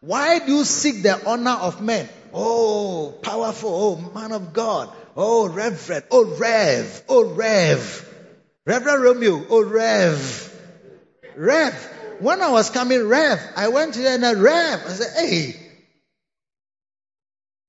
[0.00, 2.08] Why do you seek the honor of men?
[2.32, 3.70] Oh, powerful.
[3.72, 4.90] Oh, man of God.
[5.16, 6.04] Oh, Reverend.
[6.10, 7.04] Oh, Rev.
[7.08, 8.14] Oh, Rev.
[8.66, 9.44] Reverend Romeo.
[9.48, 10.60] Oh, Rev.
[11.36, 11.96] Rev.
[12.20, 14.80] When I was coming, Rev, I went to and I Rev.
[14.86, 15.56] I said, hey,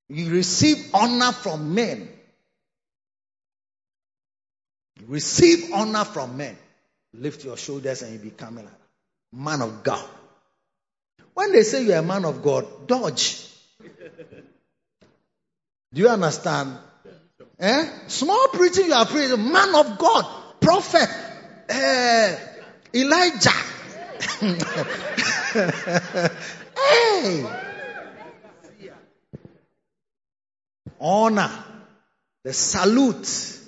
[0.08, 2.08] you receive honor from men.
[5.00, 6.56] You receive honor from men.
[7.14, 8.64] Lift your shoulders and you become a
[9.34, 10.06] man of God.
[11.34, 13.48] When they say you're a man of God, dodge.
[15.92, 16.78] Do you understand?
[17.58, 17.88] Eh?
[18.08, 19.52] Small preaching, you are preaching.
[19.52, 20.26] Man of God,
[20.60, 21.08] prophet,
[21.68, 22.38] eh,
[22.94, 23.50] Elijah.
[26.76, 27.46] hey!
[31.00, 31.50] Honor,
[32.44, 33.58] the salute.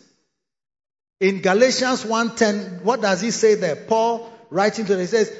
[1.20, 3.76] In Galatians 1:10, what does he say there?
[3.76, 5.32] Paul writing to them, he says,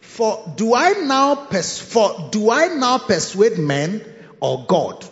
[0.00, 4.04] "For do I now pers- for do I now persuade men
[4.40, 5.04] or God,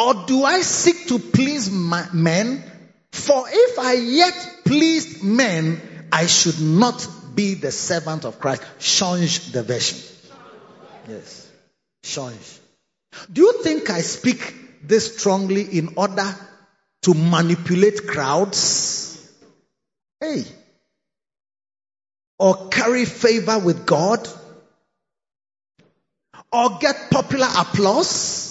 [0.00, 2.64] or do I seek to please ma- men?
[3.12, 5.80] For if I yet pleased men,
[6.10, 9.98] I should not be the servant of Christ." Change the version.
[11.08, 11.48] Yes,
[12.02, 12.60] change.
[13.32, 14.40] Do you think I speak
[14.82, 16.34] this strongly in order
[17.02, 19.28] to manipulate crowds?
[20.20, 20.44] Hey.
[22.38, 24.26] Or carry favor with God?
[26.52, 28.49] Or get popular applause?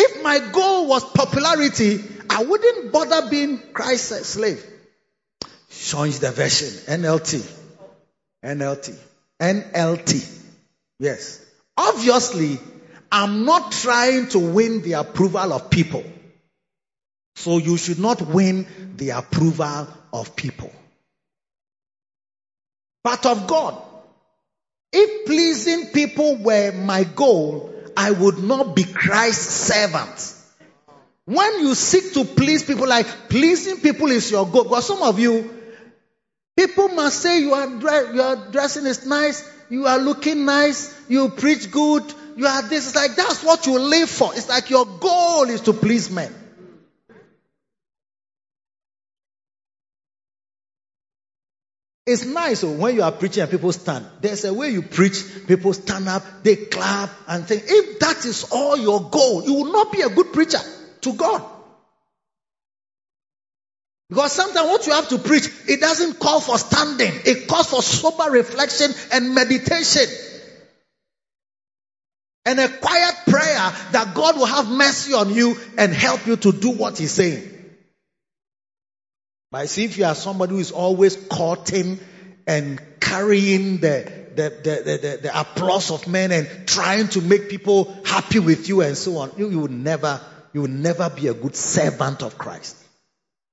[0.00, 4.64] If my goal was popularity, I wouldn't bother being Christ's slave.
[5.70, 6.68] Change the version.
[7.00, 7.44] NLT.
[8.44, 8.96] NLT.
[9.40, 10.42] NLT.
[11.00, 11.44] Yes.
[11.76, 12.60] Obviously,
[13.10, 16.04] I'm not trying to win the approval of people.
[17.34, 20.70] So you should not win the approval of people.
[23.02, 23.82] But of God.
[24.92, 30.34] If pleasing people were my goal, I would not be Christ's servant.
[31.24, 34.62] When you seek to please people, like pleasing people is your goal.
[34.62, 35.50] Because some of you,
[36.56, 40.94] people must say you are, dre- you are dressing is nice, you are looking nice,
[41.08, 42.04] you preach good,
[42.36, 42.86] you are this.
[42.86, 44.32] It's like that's what you live for.
[44.32, 46.32] It's like your goal is to please men.
[52.10, 54.06] It's nice oh, when you are preaching and people stand.
[54.22, 57.64] There's a way you preach, people stand up, they clap and think.
[57.66, 60.60] If that is all your goal, you will not be a good preacher
[61.02, 61.44] to God.
[64.08, 67.12] Because sometimes what you have to preach, it doesn't call for standing.
[67.26, 70.06] It calls for sober reflection and meditation.
[72.46, 76.52] And a quiet prayer that God will have mercy on you and help you to
[76.52, 77.57] do what He's saying.
[79.50, 81.98] But see, if you are somebody who is always courting
[82.46, 87.94] and carrying the, the, the, the, the applause of men and trying to make people
[88.04, 90.20] happy with you and so on, you, you will never,
[90.52, 92.76] you will never be a good servant of Christ.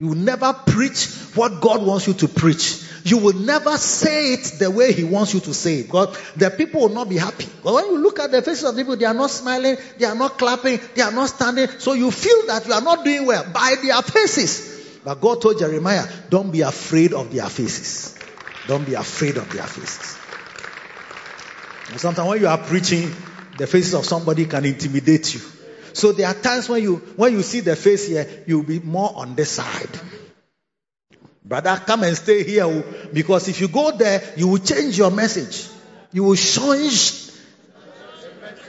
[0.02, 2.84] You will never preach what God wants you to preach.
[3.06, 5.90] You will never say it the way He wants you to say it.
[5.90, 7.48] God, the people will not be happy.
[7.64, 10.16] But when you look at the faces of people, they are not smiling, they are
[10.16, 11.70] not clapping, they are not standing.
[11.80, 14.75] So you feel that you are not doing well by their faces.
[15.06, 18.18] But God told Jeremiah, don't be afraid of their faces.
[18.68, 20.18] Don't be afraid of their faces.
[21.92, 23.14] And sometimes when you are preaching,
[23.60, 25.42] the faces of somebody can intimidate you.
[25.94, 29.12] So there are times when you when you see the face here, you'll be more
[29.16, 29.90] on this side.
[31.44, 32.84] Brother, come and stay here oh,
[33.14, 35.70] because if you go there, you will change your message.
[36.12, 37.30] You will change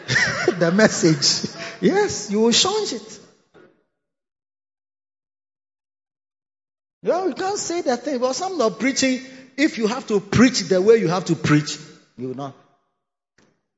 [0.59, 1.51] the message.
[1.81, 3.21] Yes, you will change it.
[7.03, 8.19] No, you can't say that thing.
[8.19, 9.21] But some are preaching,
[9.57, 11.79] if you have to preach the way you have to preach,
[12.17, 12.55] you not.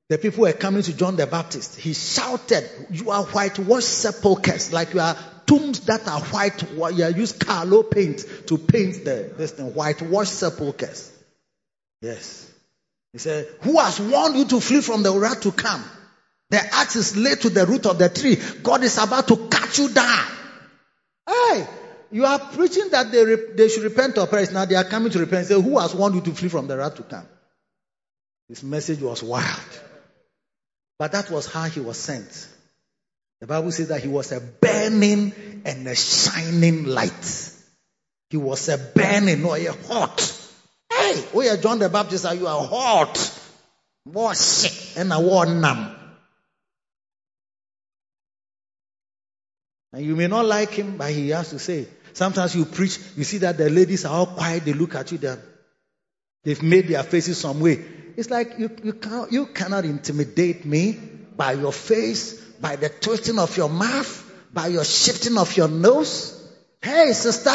[0.08, 1.78] The people were coming to John the Baptist.
[1.78, 5.16] He shouted, You are whitewashed sepulchres, like you are
[5.46, 6.62] tombs that are white.
[6.72, 11.12] You use Carlo paint to paint the this thing, whitewashed sepulchres.
[12.00, 12.50] Yes.
[13.12, 15.84] He said, Who has warned you to flee from the wrath to come?
[16.50, 18.38] The axe is laid to the root of the tree.
[18.62, 20.24] God is about to cut you down.
[21.26, 21.66] Hey,
[22.10, 24.50] you are preaching that they, re- they should repent or perish.
[24.50, 25.46] Now they are coming to repent.
[25.46, 27.26] Say, who has warned you to flee from the wrath to come?
[28.48, 29.80] His message was wild.
[30.98, 32.48] But that was how he was sent.
[33.40, 37.52] The Bible says that he was a burning and a shining light.
[38.30, 40.20] He was a burning, oh, no, a hot.
[40.90, 43.40] Hey, oh, we are John the Baptist, are you are hot.
[44.04, 45.46] More shit and a war.
[45.46, 45.94] And
[50.04, 51.86] you may not like him, but he has to say.
[52.18, 55.18] Sometimes you preach, you see that the ladies are all quiet, they look at you,
[55.18, 55.36] they
[56.42, 57.78] they've made their faces some way.
[58.16, 60.98] It's like you, you, can't, you cannot intimidate me
[61.36, 64.10] by your face, by the twisting of your mouth,
[64.52, 66.34] by your shifting of your nose.
[66.82, 67.54] Hey, sister,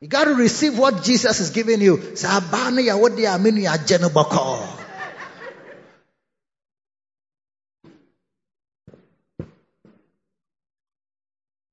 [0.00, 2.16] you got to receive what Jesus is giving you.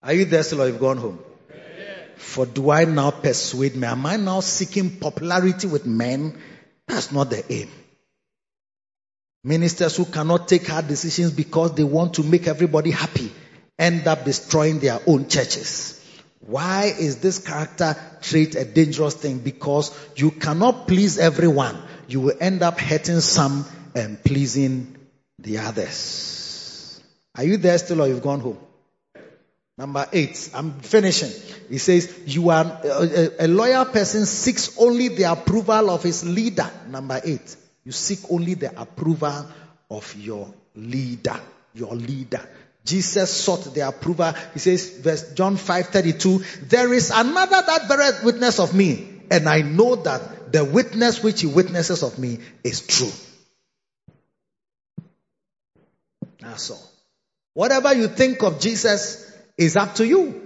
[0.03, 1.17] Are you there still or you've gone home?
[2.17, 3.87] For do I now persuade me?
[3.87, 6.37] Am I now seeking popularity with men?
[6.87, 7.69] That's not the aim.
[9.43, 13.31] Ministers who cannot take hard decisions because they want to make everybody happy
[13.77, 15.99] end up destroying their own churches.
[16.45, 19.39] Why is this character trait a dangerous thing?
[19.39, 21.77] Because you cannot please everyone.
[22.07, 23.65] You will end up hurting some
[23.95, 24.95] and pleasing
[25.39, 27.01] the others.
[27.35, 28.57] Are you there still or you've gone home?
[29.77, 31.31] Number eight, I'm finishing.
[31.69, 36.69] He says, You are a, a, loyal person seeks only the approval of his leader.
[36.89, 39.47] Number eight, you seek only the approval
[39.89, 41.39] of your leader.
[41.73, 42.47] Your leader.
[42.85, 44.33] Jesus sought the approval.
[44.53, 49.49] He says, verse John 5 32, There is another that beareth witness of me, and
[49.49, 53.11] I know that the witness which he witnesses of me is true.
[56.39, 56.91] That's all.
[57.55, 60.41] Whatever you think of Jesus is up to you.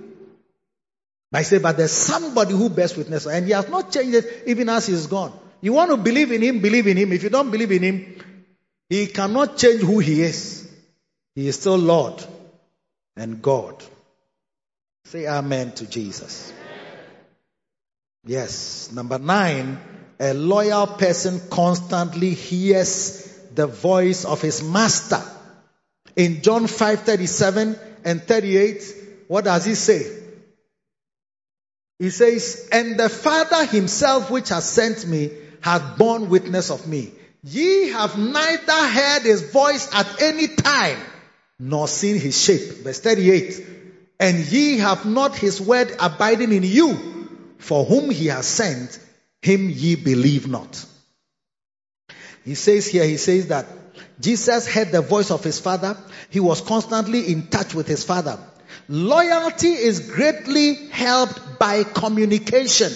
[1.33, 4.69] I say, but there's somebody who bears witness, and he has not changed it even
[4.69, 5.37] as he's gone.
[5.61, 7.11] You want to believe in him, believe in him.
[7.11, 8.21] If you don't believe in him,
[8.89, 10.67] he cannot change who he is.
[11.35, 12.23] He is still Lord
[13.15, 13.83] and God.
[15.05, 16.53] Say amen to Jesus.
[18.25, 18.91] Yes.
[18.91, 19.79] Number nine,
[20.19, 25.21] a loyal person constantly hears the voice of his master.
[26.15, 28.95] In John 5 37 and 38,
[29.27, 30.05] what does he say?
[31.99, 37.11] He says, And the Father himself which has sent me hath borne witness of me.
[37.43, 40.99] Ye have neither heard his voice at any time,
[41.59, 42.83] nor seen his shape.
[42.83, 43.65] Verse 38.
[44.19, 48.99] And ye have not his word abiding in you, for whom he has sent,
[49.41, 50.85] him ye believe not.
[52.43, 53.67] He says here, he says that
[54.19, 55.97] Jesus heard the voice of his father.
[56.29, 58.39] He was constantly in touch with his father.
[58.89, 62.91] Loyalty is greatly helped by communication.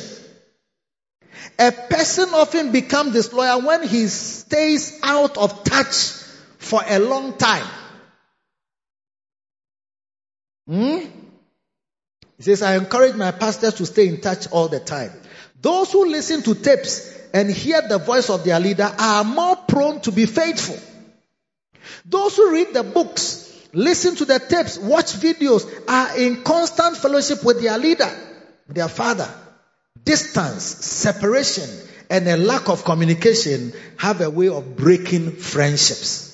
[1.59, 6.11] A person often becomes disloyal when he stays out of touch
[6.57, 7.67] for a long time.
[10.67, 10.99] Hmm?
[12.37, 15.11] He says, I encourage my pastors to stay in touch all the time.
[15.61, 20.01] Those who listen to tapes and hear the voice of their leader are more prone
[20.01, 20.79] to be faithful.
[22.05, 27.43] Those who read the books, listen to the tapes, watch videos, are in constant fellowship
[27.43, 28.09] with their leader,
[28.67, 29.29] their father.
[30.03, 31.69] Distance, separation,
[32.09, 36.30] and a lack of communication have a way of breaking friendships.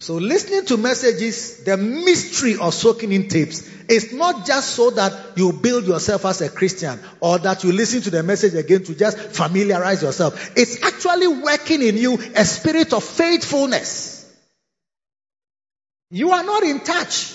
[0.00, 5.36] So listening to messages, the mystery of soaking in tapes is not just so that
[5.36, 8.94] you build yourself as a Christian or that you listen to the message again to
[8.94, 10.52] just familiarize yourself.
[10.56, 14.32] It's actually working in you a spirit of faithfulness.
[16.10, 17.34] You are not in touch.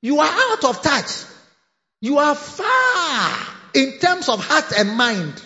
[0.00, 1.24] You are out of touch.
[2.00, 5.42] You are far in terms of heart and mind.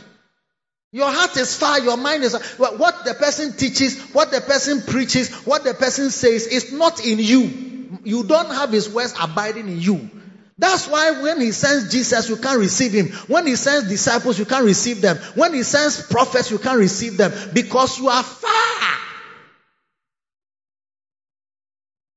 [0.93, 5.32] Your heart is far, your mind is what the person teaches, what the person preaches,
[5.47, 7.98] what the person says is not in you.
[8.05, 10.10] You don't have his words abiding in you.
[10.59, 13.09] That's why when he sends Jesus, you can't receive him.
[13.27, 15.16] When he sends disciples, you can't receive them.
[15.35, 18.98] When he sends prophets, you can't receive them because you are far.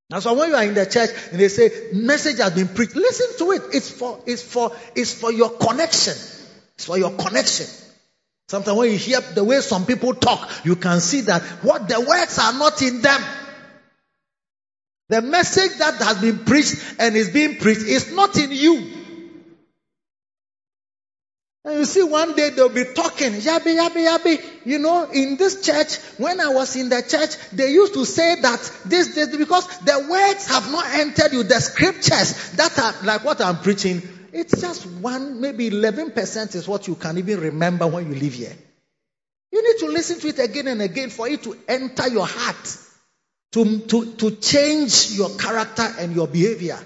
[0.10, 2.96] That's so when you are in the church and they say message has been preached,
[2.96, 3.62] listen to it.
[3.74, 6.14] It's for it's for it's for your connection.
[6.76, 7.85] It's for your connection.
[8.48, 12.00] Sometimes when you hear the way some people talk, you can see that what the
[12.00, 13.22] words are not in them.
[15.10, 18.92] The message that has been preached and is being preached is not in you.
[21.64, 24.44] And you see, one day they'll be talking, yabby, yabby, yabby.
[24.66, 28.40] You know, in this church, when I was in the church, they used to say
[28.42, 31.42] that this, this, because the words have not entered you.
[31.42, 34.04] The scriptures that are like what I'm preaching
[34.36, 38.54] it's just one, maybe 11% is what you can even remember when you live here.
[39.54, 42.78] You need to listen to it again and again for it to enter your heart,
[43.54, 46.78] to, to, to change your character and your behavior.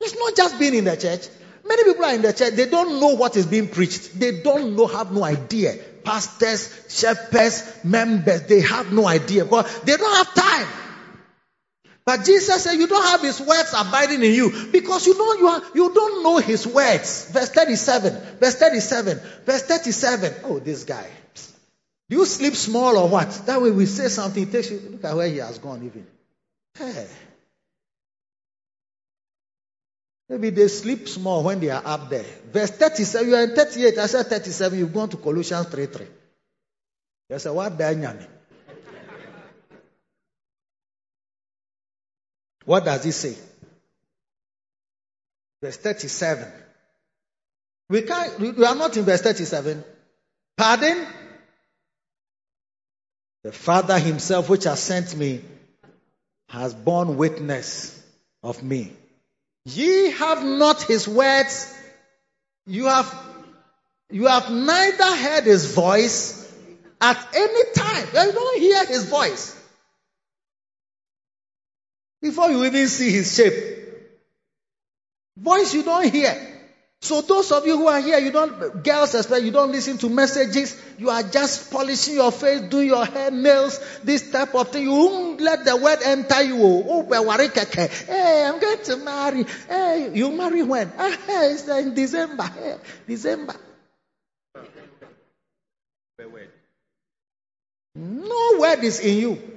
[0.00, 1.28] It's not just being in the church.
[1.68, 4.18] Many people are in the church, they don't know what is being preached.
[4.18, 5.76] They don't know, have no idea.
[6.02, 10.81] Pastors, shepherds, members, they have no idea because they don't have time.
[12.04, 15.48] But Jesus said, You don't have his words abiding in you because you know you
[15.48, 17.30] are you don't know his words.
[17.30, 18.38] Verse 37.
[18.38, 19.20] Verse 37.
[19.44, 20.34] Verse 37.
[20.44, 21.06] Oh, this guy.
[22.08, 23.30] Do you sleep small or what?
[23.46, 26.06] That way we say something, it takes you look at where he has gone even.
[26.76, 27.06] Hey.
[30.28, 32.24] Maybe they sleep small when they are up there.
[32.52, 33.98] Verse 37, you are in 38.
[33.98, 36.06] I said 37, you've gone to Colossians 3 3.
[37.30, 37.78] You say, what?
[42.64, 43.36] What does it say?
[45.62, 46.48] Verse 37.
[47.88, 49.84] We can't, we are not in verse 37.
[50.56, 51.06] Pardon?
[53.44, 55.40] The Father Himself, which has sent me,
[56.48, 58.00] has borne witness
[58.42, 58.92] of me.
[59.64, 61.72] Ye have not His words.
[62.66, 63.12] You have,
[64.10, 66.38] you have neither heard His voice
[67.00, 68.06] at any time.
[68.14, 69.61] You don't hear His voice.
[72.22, 73.52] Before you even see his shape.
[75.36, 76.48] Voice you don't hear.
[77.00, 80.08] So those of you who are here, you don't, girls especially, you don't listen to
[80.08, 80.80] messages.
[80.98, 84.84] You are just polishing your face, doing your hair, nails, this type of thing.
[84.84, 86.56] You won't let the word enter you.
[86.60, 89.44] Oh, hey, I'm going to marry.
[89.68, 90.92] Hey, you marry when?
[90.96, 92.44] Ah, hey, it's in December.
[92.44, 92.76] Hey,
[93.08, 93.56] December.
[97.96, 99.51] No word is in you.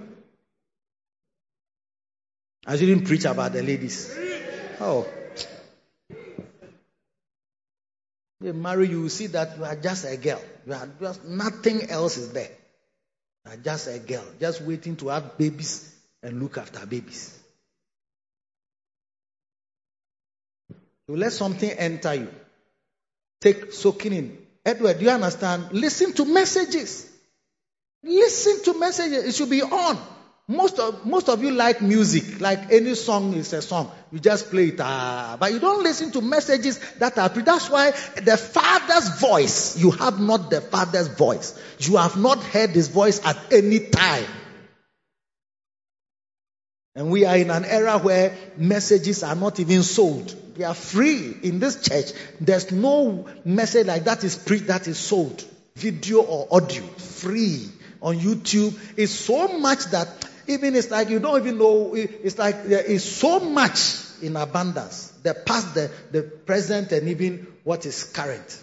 [2.66, 4.18] I shouldn't preach about the ladies.
[4.80, 5.08] Oh.
[8.42, 10.42] They marry you, see that you are just a girl.
[10.66, 12.50] You are just nothing else is there.
[13.46, 15.94] You are just a girl, just waiting to have babies
[16.24, 17.38] and look after babies.
[21.08, 22.30] You let something enter you.
[23.42, 24.38] Take soaking in.
[24.66, 25.72] Edward, do you understand?
[25.72, 27.08] Listen to messages.
[28.02, 29.26] Listen to messages.
[29.26, 30.15] It should be on.
[30.48, 33.90] Most of most of you like music, like any song is a song.
[34.12, 37.30] You just play it, ah, but you don't listen to messages that are.
[37.30, 39.76] That's why the Father's voice.
[39.76, 41.60] You have not the Father's voice.
[41.80, 44.28] You have not heard His voice at any time.
[46.94, 50.30] And we are in an era where messages are not even sold.
[50.56, 52.12] They are free in this church.
[52.40, 55.44] There's no message like that is preached that is sold,
[55.76, 57.68] video or audio, free
[58.00, 58.80] on YouTube.
[58.96, 60.08] It's so much that
[60.48, 61.94] even it's like you don't even know.
[61.96, 65.10] It's like there is so much in abundance.
[65.24, 68.62] The past, the, the present, and even what is current.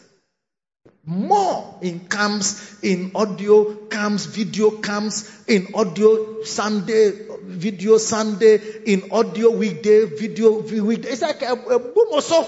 [1.04, 9.50] More in comes in audio, comes video, comes in audio Sunday, video Sunday, in audio
[9.50, 11.08] weekday, video weekday.
[11.08, 12.46] It's like a, a boom or so.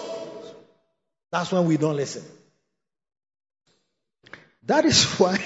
[1.33, 2.23] That's when we don't listen.
[4.67, 5.41] That is why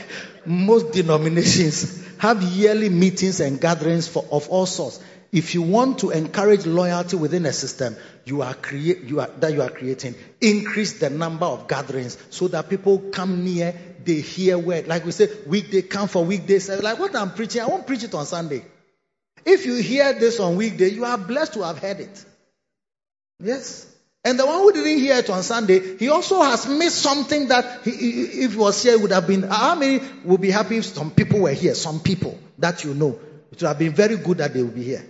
[0.49, 5.01] most denominations have yearly meetings and gatherings for, of all sorts.
[5.31, 9.53] If you want to encourage loyalty within a system you are create, you are, that
[9.53, 14.59] you are creating, increase the number of gatherings so that people come near, they hear
[14.59, 14.87] word.
[14.87, 16.69] Like we say, weekday come for weekdays.
[16.69, 18.65] Like what I'm preaching, I won't preach it on Sunday.
[19.45, 22.25] If you hear this on weekday, you are blessed to have heard it.
[23.41, 23.88] Yes.
[24.29, 27.81] And the one who didn't hear it on Sunday, he also has missed something that
[27.83, 27.93] he,
[28.45, 29.43] if he was here, would have been.
[29.45, 31.75] How many would be happy if some people were here?
[31.75, 33.19] Some people that you know.
[33.51, 35.03] It would have been very good that they would be here.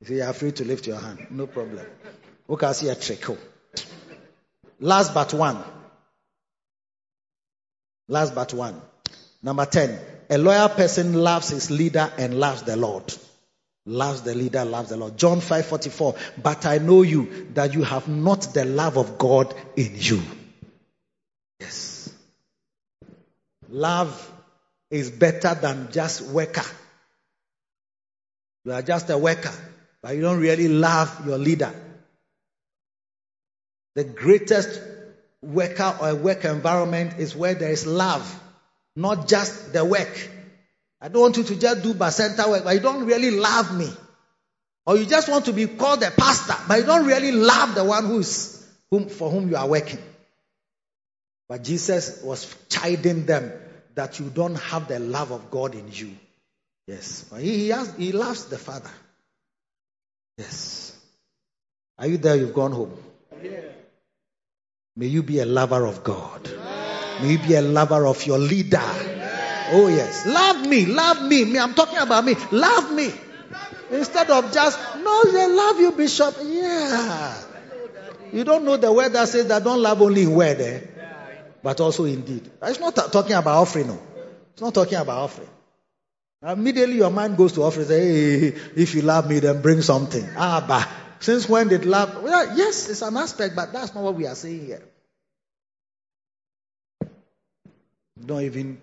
[0.00, 1.86] If you are free to lift your hand, no problem.
[2.50, 3.38] Okay, see a trickle.
[4.80, 5.62] Last but one.
[8.08, 8.82] Last but one.
[9.40, 10.00] Number 10.
[10.30, 13.04] A loyal person loves his leader and loves the Lord.
[13.88, 15.16] Loves the leader, loves the Lord.
[15.16, 16.14] John 5:44.
[16.42, 20.20] But I know you that you have not the love of God in you.
[21.58, 22.10] Yes.
[23.70, 24.30] Love
[24.90, 26.66] is better than just worker.
[28.66, 29.54] You are just a worker,
[30.02, 31.72] but you don't really love your leader.
[33.94, 34.82] The greatest
[35.40, 38.38] worker or work environment is where there is love,
[38.94, 40.30] not just the work.
[41.00, 43.88] I don't want you to just do center work, but you don't really love me.
[44.86, 47.84] Or you just want to be called a pastor, but you don't really love the
[47.84, 50.00] one who's whom, for whom you are working.
[51.48, 53.52] But Jesus was chiding them
[53.94, 56.16] that you don't have the love of God in you.
[56.86, 57.24] Yes.
[57.38, 58.90] He, he, has, he loves the Father.
[60.38, 60.96] Yes.
[61.98, 62.36] Are you there?
[62.36, 62.96] You've gone home.
[63.42, 63.60] Yeah.
[64.96, 66.50] May you be a lover of God.
[67.20, 69.07] May you be a lover of your leader.
[69.70, 70.26] Oh, yes.
[70.26, 70.86] Love me.
[70.86, 71.44] Love me.
[71.44, 72.34] Me, I'm talking about me.
[72.52, 73.12] Love me.
[73.90, 76.36] Instead of just, no, they love you, Bishop.
[76.42, 77.34] Yeah.
[78.32, 80.80] You don't know the word that says that don't love only in word, eh?
[81.62, 82.50] but also in deed.
[82.62, 83.88] It's not talking about offering.
[83.88, 83.98] No.
[84.52, 85.48] It's not talking about offering.
[86.42, 87.86] Immediately your mind goes to offering.
[87.86, 88.46] Say, hey,
[88.76, 90.24] if you love me, then bring something.
[90.36, 90.88] Ah, but
[91.20, 92.22] since when did love?
[92.22, 94.82] Well, yes, it's an aspect, but that's not what we are saying here.
[98.24, 98.80] Don't even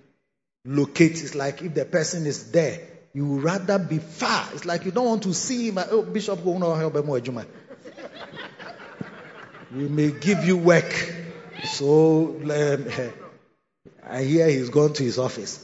[0.65, 1.21] locate.
[1.23, 2.79] It's like if the person is there,
[3.13, 4.49] you would rather be far.
[4.53, 5.79] It's like you don't want to see him.
[5.89, 7.07] Oh, Bishop, go no help him.
[9.75, 10.93] We may give you work.
[11.63, 12.87] So um,
[14.07, 15.61] I hear he's gone to his office.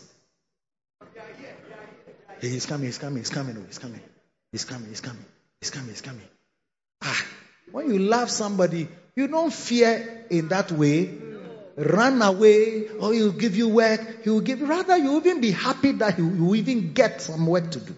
[2.41, 4.01] He's coming, he's coming, he's coming, he's coming,
[4.51, 5.25] he's coming, he's coming,
[5.59, 6.27] he's coming, he's coming.
[7.03, 7.25] Ah,
[7.71, 11.05] when you love somebody, you don't fear in that way
[11.75, 14.23] run away or he'll give you work.
[14.23, 17.45] He will give, you rather you even be happy that he will even get some
[17.47, 17.95] work to do.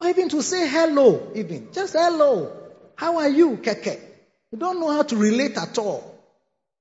[0.00, 1.68] Or even to say hello, even.
[1.72, 2.56] Just hello.
[2.96, 4.00] How are you, Keke?
[4.52, 6.14] You don't know how to relate at all.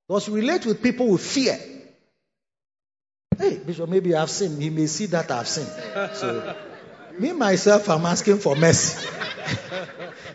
[0.08, 1.60] Because relate with people with fear.
[3.38, 4.62] Hey, Bishop, maybe I've sinned.
[4.62, 5.70] He may see that I've sinned.
[6.16, 6.56] So
[7.20, 9.08] Me myself, I'm asking for mercy.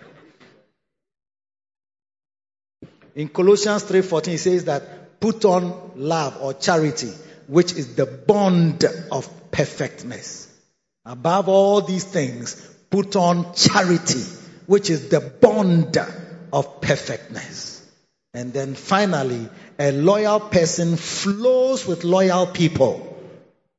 [3.14, 7.12] In Colossians 3:14 it says that put on love or charity,
[7.46, 10.48] which is the bond of perfectness.
[11.04, 12.54] Above all these things,
[12.90, 14.24] put on charity,
[14.66, 15.96] which is the bond
[16.52, 17.82] of perfectness.
[18.32, 23.16] And then finally, a loyal person flows with loyal people.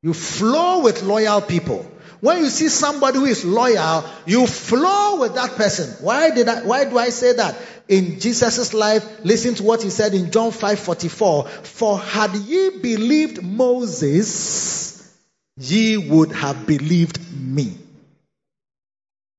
[0.01, 1.85] You flow with loyal people.
[2.25, 6.03] When you see somebody who is loyal, you flow with that person.
[6.03, 7.55] Why did I, why do I say that?
[7.87, 11.47] In Jesus' life, listen to what he said in John 5:44.
[11.47, 15.07] For had ye believed Moses,
[15.55, 17.77] ye would have believed me.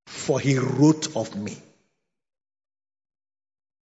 [0.06, 1.58] For he wrote of me.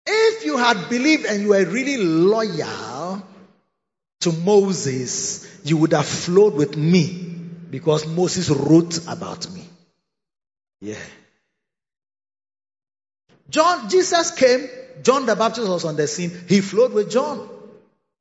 [0.06, 3.26] If you had believed and you were really loyal
[4.19, 7.30] to Moses, you would have flowed with me
[7.72, 9.65] because Moses wrote about me.
[10.81, 10.95] Yeah.
[13.49, 14.68] John, Jesus came,
[15.02, 17.49] John the Baptist was on the scene, he flowed with John.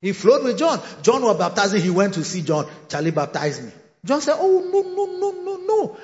[0.00, 0.80] He flowed with John.
[1.02, 2.66] John was baptizing, he went to see John.
[2.88, 3.72] Charlie baptized me.
[4.04, 5.96] John said, Oh, no, no, no, no, no.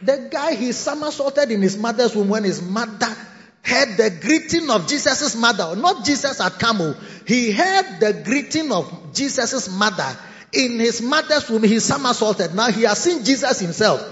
[0.00, 3.14] The guy he somersaulted in his mother's womb when his mother
[3.62, 6.94] heard the greeting of Jesus' mother, not Jesus at Camel.
[6.96, 7.04] Oh.
[7.26, 10.16] He heard the greeting of Jesus' mother
[10.52, 11.62] in his mother's womb.
[11.62, 12.54] He somersaulted.
[12.54, 14.02] Now he has seen Jesus himself.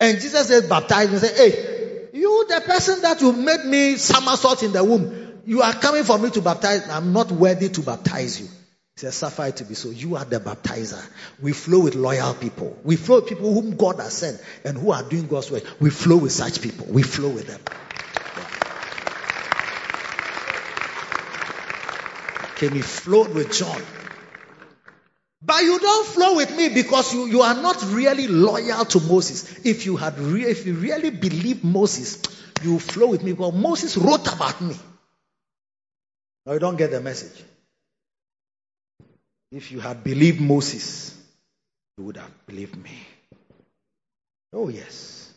[0.00, 1.18] And Jesus said, baptize me.
[1.18, 5.72] Say, hey, you the person that you made me somersault in the womb, you are
[5.72, 6.88] coming for me to baptize.
[6.88, 8.46] I'm not worthy to baptize you.
[8.46, 9.90] He said, suffer to be so.
[9.90, 11.04] You are the baptizer.
[11.40, 12.76] We flow with loyal people.
[12.84, 15.64] We flow with people whom God has sent and who are doing God's work.
[15.80, 16.86] We flow with such people.
[16.90, 17.60] We flow with them.
[22.52, 23.80] Okay, we flow with John.
[25.48, 29.64] But you don't flow with me because you, you are not really loyal to Moses.
[29.64, 32.22] If you had re- if you really believe Moses,
[32.62, 34.76] you flow with me because Moses wrote about me.
[36.44, 37.42] No, you don't get the message.
[39.50, 41.16] If you had believed Moses,
[41.96, 42.98] you would have believed me.
[44.52, 45.32] Oh, yes.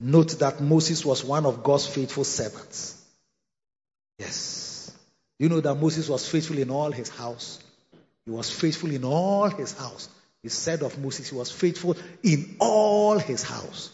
[0.00, 3.00] Note that Moses was one of God's faithful servants.
[4.18, 4.92] Yes.
[5.38, 7.60] You know that Moses was faithful in all his house.
[8.26, 10.08] He was faithful in all his house.
[10.42, 13.90] He said of Moses, he was faithful in all his house.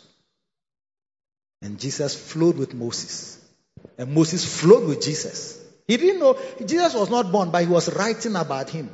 [1.61, 3.39] And Jesus flowed with Moses.
[3.97, 5.63] And Moses flowed with Jesus.
[5.87, 8.91] He didn't know, Jesus was not born, but he was writing about him.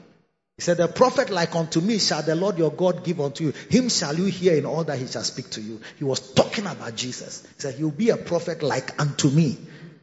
[0.56, 3.52] He said, A prophet like unto me shall the Lord your God give unto you.
[3.70, 5.80] Him shall you hear in all that he shall speak to you.
[5.98, 7.46] He was talking about Jesus.
[7.54, 9.56] He said, He'll be a prophet like unto me.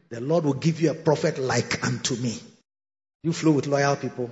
[0.08, 2.38] The Lord will give you a prophet like unto me.
[3.22, 4.30] You flow with loyal people,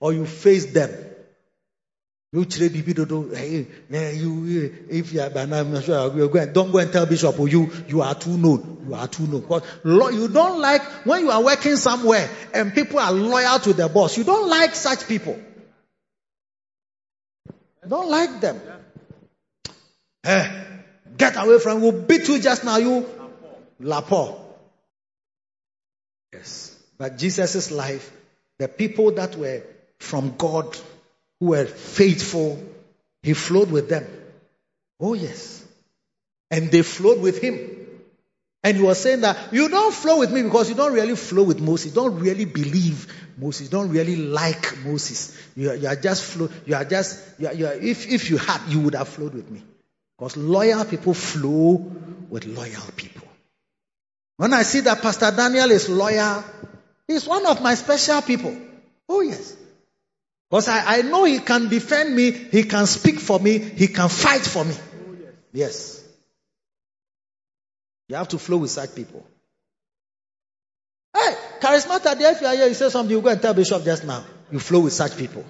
[0.00, 0.90] or you face them.
[2.32, 2.62] If
[5.12, 8.14] you are I'm sure you're going, don't go and tell Bishop, oh, you you are
[8.14, 8.84] too known.
[8.86, 9.40] You are too known.
[9.40, 9.62] Because
[10.14, 14.18] you don't like when you are working somewhere and people are loyal to their boss.
[14.18, 15.40] You don't like such people.
[17.82, 18.60] You don't like them.
[20.22, 20.64] Hey, eh,
[21.16, 21.80] get away from.
[21.80, 22.76] We'll beat you just now.
[22.78, 23.06] You
[23.80, 24.36] lapo.
[26.32, 28.12] Yes, but Jesus' life,
[28.58, 29.62] the people that were
[29.98, 30.76] from God
[31.40, 32.62] who were faithful,
[33.22, 34.06] he flowed with them.
[35.00, 35.64] Oh, yes.
[36.50, 37.76] And they flowed with him.
[38.62, 41.44] And he was saying that you don't flow with me because you don't really flow
[41.44, 41.94] with Moses.
[41.94, 43.06] You don't really believe
[43.38, 43.66] Moses.
[43.66, 45.40] You don't really like Moses.
[45.54, 46.48] You are, you are just flow.
[46.64, 47.22] You are just.
[47.38, 49.62] You are, you are, if if you had, you would have flowed with me.
[50.18, 51.74] Because loyal people flow
[52.28, 53.28] with loyal people.
[54.36, 56.42] When I see that Pastor Daniel is loyal,
[57.06, 58.56] he's one of my special people.
[59.08, 59.54] Oh yes.
[60.50, 64.08] Because I, I know he can defend me, he can speak for me, he can
[64.08, 64.74] fight for me.
[65.52, 66.04] yes.
[68.08, 69.26] You have to flow with such people.
[71.12, 74.04] Hey, charismatic, if you are here, you say something, you go and tell Bishop just
[74.04, 74.24] now.
[74.52, 75.44] You flow with such people.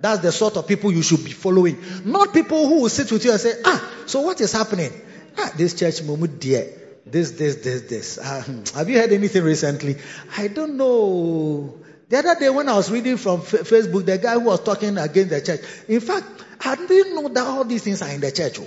[0.00, 1.76] That's the sort of people you should be following.
[2.04, 4.92] Not people who will sit with you and say, ah, so what is happening?
[5.36, 6.66] Ah, this church, Mumu dear.
[7.04, 8.18] This, this, this, this.
[8.18, 8.42] Uh,
[8.74, 9.96] have you heard anything recently?
[10.36, 11.80] I don't know.
[12.08, 14.96] The other day when I was reading from F- Facebook, the guy who was talking
[14.96, 15.60] against the church.
[15.88, 16.26] In fact,
[16.60, 18.58] I didn't know that all these things are in the church.
[18.60, 18.66] Oh.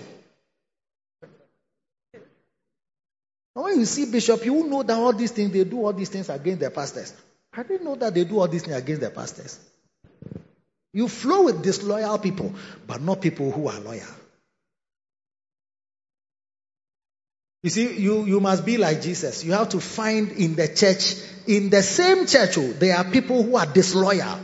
[3.56, 5.94] And when you see bishop, you will know that all these things, they do all
[5.94, 7.14] these things against the pastors.
[7.54, 9.60] I didn't know that they do all these things against the pastors.
[10.94, 12.54] You flow with disloyal people,
[12.86, 14.08] but not people who are loyal.
[17.64, 19.44] You see, you, you must be like Jesus.
[19.44, 21.16] You have to find in the church,
[21.48, 24.40] in the same church, oh, there are people who are disloyal.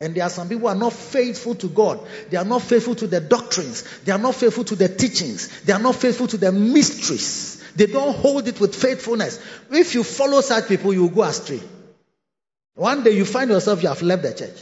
[0.00, 2.06] And there are some people who are not faithful to God.
[2.30, 3.82] They are not faithful to the doctrines.
[4.04, 5.62] They are not faithful to the teachings.
[5.62, 7.64] They are not faithful to the mysteries.
[7.74, 9.40] They don't hold it with faithfulness.
[9.70, 11.60] If you follow such people, you will go astray.
[12.74, 14.56] One day you find yourself you have left the church.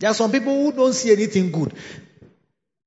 [0.00, 1.74] There are some people who don't see anything good.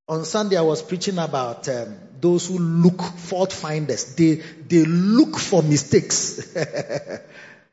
[0.10, 4.16] On Sunday, I was preaching about um, those who look fault finders.
[4.16, 4.36] They
[4.68, 6.36] they look for mistakes.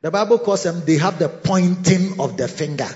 [0.02, 2.89] the Bible calls them they have the pointing of the finger.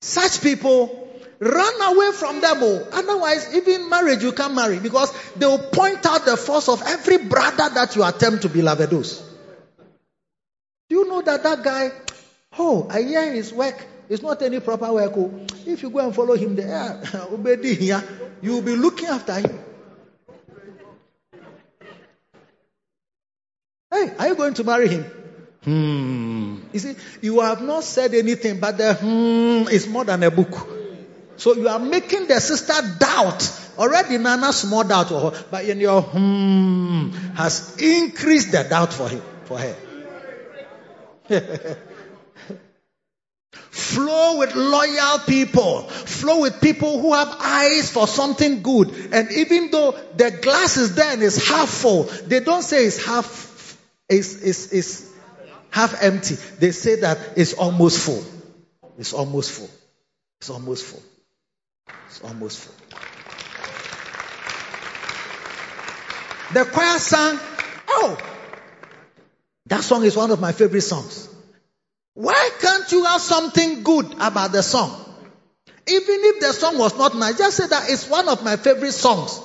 [0.00, 1.08] Such people
[1.38, 2.58] run away from them.
[2.60, 2.88] Oh.
[2.92, 7.18] Otherwise, even marriage you can't marry because they will point out the faults of every
[7.18, 9.22] brother that you attempt to be lavados.
[10.90, 11.92] Do you know that that guy?
[12.58, 15.12] Oh, I hear his work it's not any proper work.
[15.16, 15.46] Oh.
[15.64, 17.00] If you go and follow him there,
[18.42, 19.58] you will be looking after him.
[24.02, 25.04] Hey, are you going to marry him?
[25.64, 26.56] Hmm.
[26.72, 30.66] You see, you have not said anything, but the hmm is more than a book.
[31.36, 33.60] So you are making the sister doubt.
[33.78, 39.08] Already Nana small doubt for her, but in your hmm has increased the doubt for
[39.08, 39.76] him, for her.
[43.70, 45.82] Flow with loyal people.
[45.82, 48.90] Flow with people who have eyes for something good.
[49.12, 53.04] And even though the glass is there and it's half full, they don't say it's
[53.04, 53.51] half,
[54.12, 55.12] it's, it's, it's
[55.70, 56.36] half empty.
[56.58, 58.22] They say that it's almost full.
[58.98, 59.70] It's almost full.
[60.40, 61.02] It's almost full.
[62.08, 62.74] It's almost full.
[66.52, 67.38] The choir sang,
[67.88, 68.18] oh,
[69.66, 71.28] that song is one of my favorite songs.
[72.14, 74.90] Why can't you have something good about the song?
[75.86, 78.92] Even if the song was not nice, just say that it's one of my favorite
[78.92, 79.40] songs.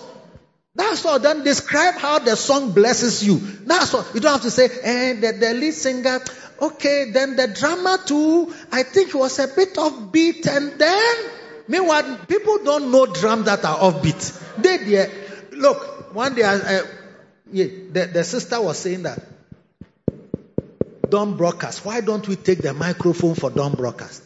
[0.78, 1.18] That's all.
[1.18, 3.40] Then describe how the song blesses you.
[3.40, 4.06] That's all.
[4.14, 6.20] You don't have to say, eh, the, the lead singer,
[6.62, 11.16] okay, then the drama too, I think it was a bit offbeat, and then,
[11.68, 14.62] meanwhile, people don't know drums that are offbeat.
[14.62, 15.12] They, they
[15.52, 16.42] look, one day,
[17.52, 19.20] yeah, the, the sister was saying that
[21.10, 21.86] Dawn broadcast.
[21.86, 24.22] Why don't we take the microphone for Dawn broadcast?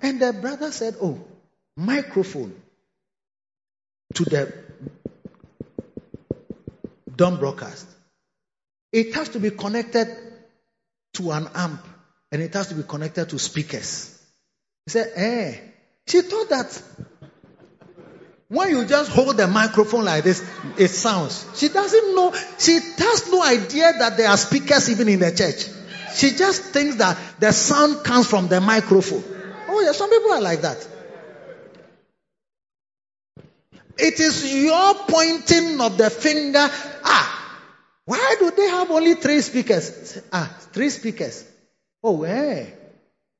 [0.00, 1.22] And the brother said, Oh,
[1.76, 2.54] microphone
[4.14, 4.65] to the
[7.16, 7.86] Dawn broadcast.
[8.92, 10.08] It has to be connected
[11.14, 11.84] to an amp
[12.30, 14.22] and it has to be connected to speakers.
[14.84, 15.54] He said, Eh.
[16.06, 16.82] She thought that
[18.48, 20.48] when you just hold the microphone like this,
[20.78, 21.44] it sounds.
[21.56, 25.66] She doesn't know, she has no idea that there are speakers even in the church.
[26.14, 29.24] She just thinks that the sound comes from the microphone.
[29.68, 30.88] Oh, yeah, some people are like that.
[33.98, 36.70] It is your pointing of the finger.
[37.06, 37.58] Ah,
[38.04, 40.20] why do they have only three speakers?
[40.32, 41.44] Ah, three speakers.
[42.02, 42.74] Oh, hey.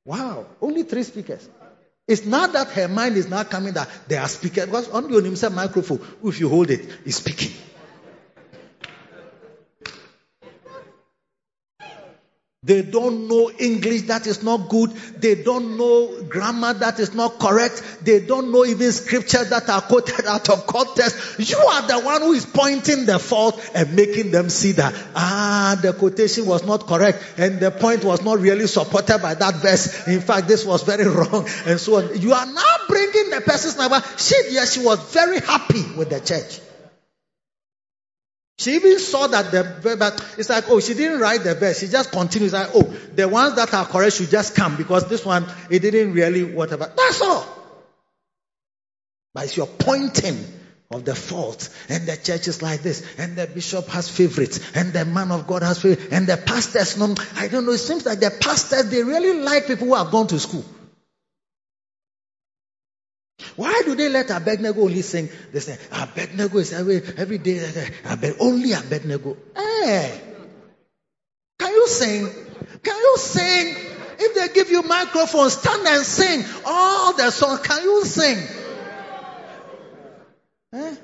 [0.05, 1.49] Wow, only three speakers.
[2.07, 5.51] It's not that her mind is not coming that there are speakers because on the
[5.51, 7.53] microphone, if you hold it, it's speaking.
[12.67, 14.91] They don't know English that is not good.
[15.21, 17.81] They don't know grammar that is not correct.
[18.03, 21.39] They don't know even scriptures that are quoted out of context.
[21.39, 25.79] You are the one who is pointing the fault and making them see that, ah,
[25.81, 30.09] the quotation was not correct and the point was not really supported by that verse.
[30.09, 32.21] In fact, this was very wrong and so on.
[32.21, 34.03] You are now bringing the person's number.
[34.17, 36.66] She, yes, she was very happy with the church.
[38.59, 41.81] She even saw that the verse, it's like, oh, she didn't write the verse.
[41.81, 42.83] She just continues like, oh,
[43.15, 46.91] the ones that are correct should just come because this one, it didn't really whatever.
[46.97, 47.47] That's all.
[49.35, 50.43] But it's your pointing
[50.91, 51.69] of the fault.
[51.91, 53.05] And the church is like this.
[53.19, 54.61] And the bishop has favorites.
[54.75, 56.09] And the man of God has favorites.
[56.11, 57.73] And the pastors, no, I don't know.
[57.73, 60.65] It seems like the pastors, they really like people who have gone to school.
[63.57, 65.31] Why do they let Abednego only sing?
[65.53, 69.37] They say, Abednego is every, every day, eh, eh, Abed, only Abednego.
[69.55, 70.21] Hey,
[71.59, 72.29] can you sing?
[72.83, 73.77] Can you sing?
[74.19, 77.61] If they give you microphone, stand and sing all the songs.
[77.61, 78.39] Can you sing?
[80.75, 80.95] Eh?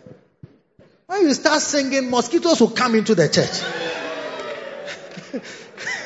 [1.07, 3.61] When you start singing, mosquitoes will come into the church.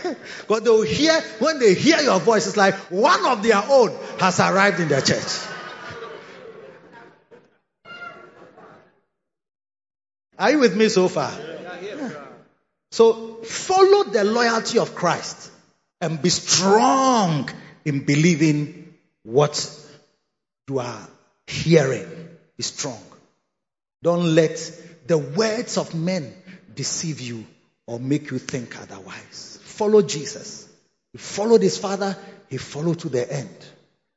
[0.47, 3.91] Because they will hear, when they hear your voice, it's like one of their own
[4.21, 5.56] has arrived in the church.
[10.39, 11.33] Are you with me so far?
[11.83, 12.11] Yeah.
[12.91, 15.51] So follow the loyalty of Christ
[16.01, 17.51] and be strong
[17.85, 19.71] in believing what
[20.69, 21.09] you are
[21.47, 22.29] hearing.
[22.57, 23.01] Be strong.
[24.03, 24.57] Don't let
[25.07, 26.35] the words of men
[26.75, 27.47] deceive you
[27.87, 29.59] or make you think otherwise.
[29.63, 30.69] Follow Jesus.
[31.13, 32.17] He followed his father,
[32.49, 33.57] he followed to the end.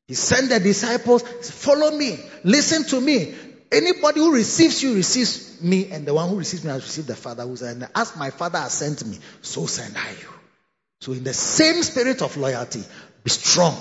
[0.08, 3.36] He sent the disciples, follow me, listen to me.
[3.72, 7.16] Anybody who receives you receives me, and the one who receives me has received the
[7.16, 7.88] Father who sent me.
[7.94, 10.30] As my Father has sent me, so send I you.
[11.02, 12.84] So, in the same spirit of loyalty,
[13.24, 13.78] be strong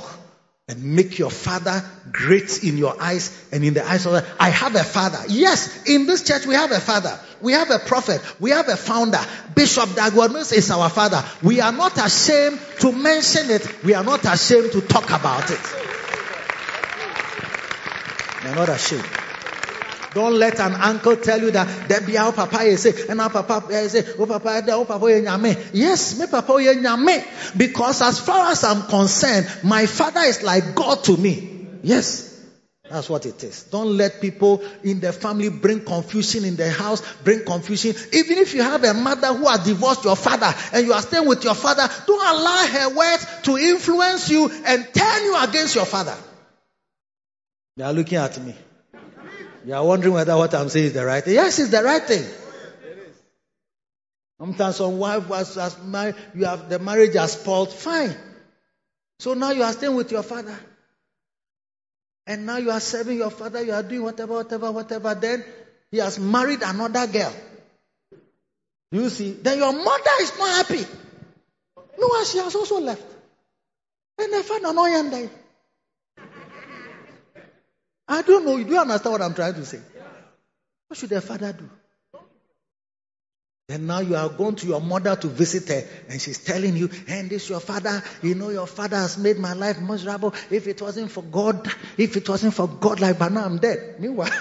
[0.69, 1.82] and make your father
[2.12, 4.28] great in your eyes and in the eyes of others.
[4.39, 5.19] I have a father.
[5.28, 7.19] Yes, in this church we have a father.
[7.40, 8.20] We have a prophet.
[8.39, 9.20] We have a founder.
[9.55, 11.24] Bishop Dag Heward-Mills is our father.
[11.43, 13.82] We are not ashamed to mention it.
[13.82, 15.60] We are not ashamed to talk about it.
[18.44, 19.09] We are not ashamed.
[20.14, 23.30] Don't let an uncle tell you that there be our papa is say and our
[23.30, 25.70] papa is eh, oh, say eh, oh papa oh papa nyame.
[25.72, 27.56] Yes, me papa oh, nyame.
[27.56, 31.66] Because as far as I'm concerned, my father is like God to me.
[31.82, 32.28] Yes.
[32.90, 33.64] That's what it is.
[33.64, 37.94] Don't let people in the family bring confusion in the house, bring confusion.
[38.14, 41.28] Even if you have a mother who has divorced your father and you are staying
[41.28, 45.85] with your father, don't allow her words to influence you and turn you against your
[45.85, 46.16] father.
[47.76, 48.55] They are looking at me.
[49.68, 51.34] You are wondering whether what I'm saying is the right thing.
[51.34, 52.24] Yes, it's the right thing.
[54.40, 57.70] Sometimes some wife was as married, you have the marriage has spoiled.
[57.70, 58.16] Fine.
[59.18, 60.58] So now you are staying with your father.
[62.26, 65.14] And now you are serving your father, you are doing whatever, whatever, whatever.
[65.14, 65.44] Then
[65.90, 67.34] he has married another girl.
[68.90, 70.86] You see, then your mother is not happy.
[71.98, 73.04] No, she has also left.
[74.16, 75.28] And the father no yonder.
[78.09, 78.56] I don't know.
[78.62, 79.80] Do you understand what I'm trying to say?
[80.89, 81.68] What should the father do?
[83.70, 86.89] And now you are going to your mother to visit her, and she's telling you,
[87.06, 90.32] and this your father, you know, your father has made my life miserable.
[90.51, 94.01] If it wasn't for God, if it wasn't for God, like, but now I'm dead.
[94.01, 94.30] Meanwhile,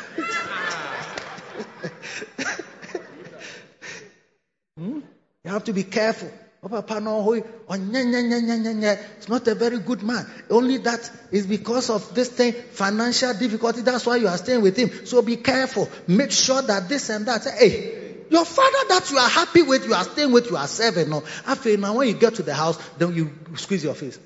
[4.77, 4.99] hmm?
[5.43, 6.31] you have to be careful.
[6.69, 10.25] Oh, it's not a very good man.
[10.49, 13.81] Only that is because of this thing, financial difficulty.
[13.81, 15.05] That's why you are staying with him.
[15.05, 15.89] So be careful.
[16.07, 17.45] Make sure that this and that.
[17.45, 21.09] Hey, your father that you are happy with, you are staying with, you are serving.
[21.09, 24.19] No, after now when you get to the house, then you squeeze your face.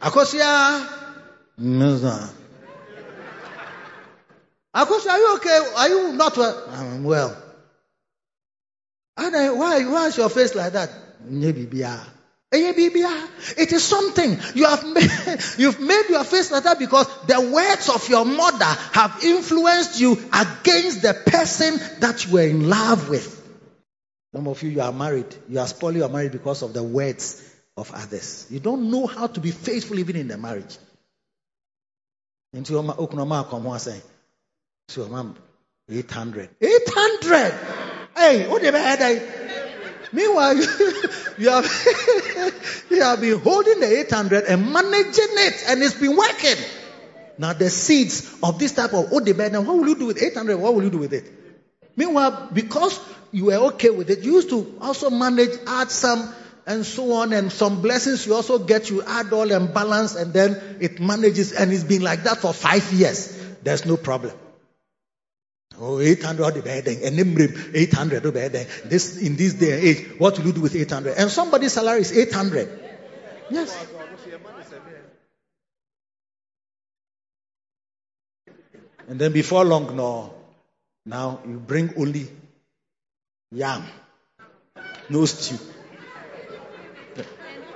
[0.00, 0.86] Akosia,
[4.74, 5.72] Akosia, are you okay?
[5.76, 6.68] Are you not well?
[6.70, 7.36] I'm well.
[9.16, 10.90] And why, why is your face like that?
[12.50, 15.10] It is something you have made,
[15.58, 20.12] you've made your face like that because the words of your mother have influenced you
[20.12, 23.34] against the person that you were in love with.
[24.34, 25.34] Some of you, you are married.
[25.48, 27.42] You are spoiling your marriage because of the words
[27.76, 28.46] of others.
[28.50, 30.76] You don't know how to be faithful even in the marriage.
[32.52, 34.02] Into your okunoma on saying,
[34.88, 35.36] so mom,
[35.90, 36.48] 800.
[36.60, 37.54] 800!
[38.16, 39.67] Hey, what did I
[40.12, 40.62] Meanwhile, you,
[41.38, 46.56] you, have, you have been holding the 800 and managing it, and it's been working.
[47.38, 50.56] Now, the seeds of this type of odebed, now what will you do with 800?
[50.56, 51.32] What will you do with it?
[51.96, 52.98] Meanwhile, because
[53.32, 56.34] you were okay with it, you used to also manage, add some,
[56.66, 60.32] and so on, and some blessings you also get, you add all and balance, and
[60.32, 63.36] then it manages, and it's been like that for five years.
[63.62, 64.32] There's no problem.
[65.80, 67.18] Oh, 800 the bedding, and
[67.74, 68.66] 800 the bedding.
[68.86, 71.16] This in this day and age, what will you do with 800?
[71.16, 72.68] And somebody's salary is 800.
[73.50, 73.86] Yes.
[79.08, 80.34] And then before long, no.
[81.06, 82.28] Now you bring only
[83.52, 83.84] yam,
[85.08, 85.58] no stew.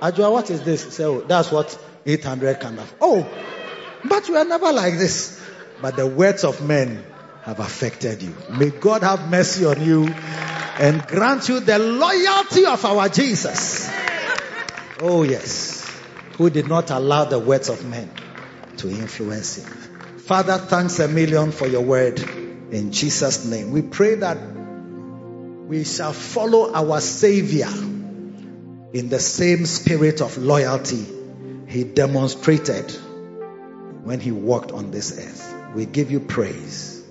[0.01, 0.93] Ajua, what is this?
[0.93, 2.93] So oh, that's what 800 can have.
[2.99, 3.27] Oh,
[4.03, 5.41] but we are never like this.
[5.81, 7.03] But the words of men
[7.43, 8.35] have affected you.
[8.49, 13.89] May God have mercy on you and grant you the loyalty of our Jesus.
[15.01, 15.81] Oh, yes.
[16.37, 18.09] Who did not allow the words of men
[18.77, 20.17] to influence him.
[20.19, 23.71] Father, thanks a million for your word in Jesus' name.
[23.71, 24.37] We pray that
[25.67, 27.67] we shall follow our Savior
[28.93, 31.05] in the same spirit of loyalty
[31.67, 32.89] he demonstrated
[34.03, 35.73] when he walked on this earth.
[35.75, 37.02] We give you praise.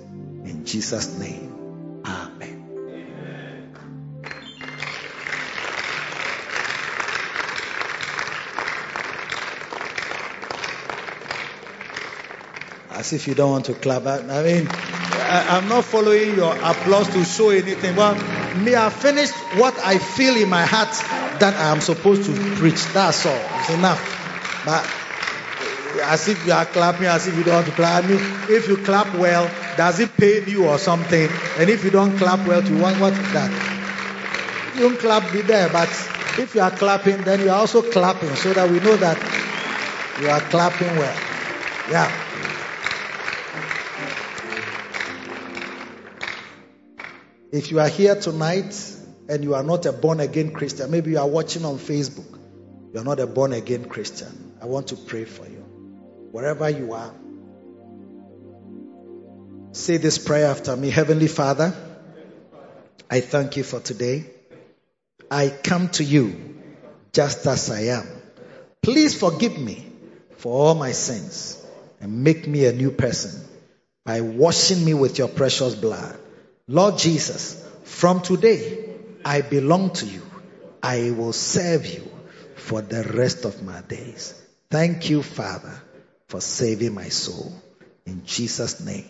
[0.65, 2.59] Jesus' name, Amen.
[12.91, 14.07] As if you don't want to clap.
[14.07, 17.97] I mean, I, am not following your applause to show anything.
[17.97, 18.17] Well,
[18.57, 20.91] me, I finished what I feel in my heart
[21.41, 22.85] that I am supposed to preach.
[22.87, 23.45] That's all.
[23.61, 24.01] It's enough.
[24.65, 24.87] But
[26.05, 28.05] as if you are clapping, as if you don't want to clap.
[28.05, 31.29] I mean, if you clap well, does it pain you or something?
[31.59, 33.51] And if you don't clap well, you want what is that?
[34.75, 35.89] You don't clap, be there, but
[36.39, 39.19] If you are clapping, then you are also clapping so that we know that
[40.23, 41.17] you are clapping well.
[41.91, 42.11] Yeah.
[47.53, 48.75] If you are here tonight
[49.29, 52.39] and you are not a born again Christian, maybe you are watching on Facebook,
[52.95, 54.55] you are not a born again Christian.
[54.63, 55.67] I want to pray for you.
[56.31, 57.13] Wherever you are,
[59.73, 61.75] say this prayer after me Heavenly Father,
[63.11, 64.25] I thank you for today.
[65.31, 66.61] I come to you
[67.13, 68.07] just as I am.
[68.83, 69.87] Please forgive me
[70.37, 71.65] for all my sins
[72.01, 73.49] and make me a new person
[74.05, 76.19] by washing me with your precious blood.
[76.67, 78.91] Lord Jesus, from today,
[79.25, 80.23] I belong to you.
[80.83, 82.11] I will serve you
[82.57, 84.35] for the rest of my days.
[84.71, 85.81] Thank you, Father,
[86.29, 87.53] for saving my soul.
[88.05, 89.09] In Jesus' name,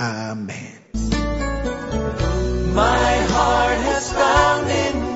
[0.00, 0.80] Amen.
[2.74, 5.07] My heart has found in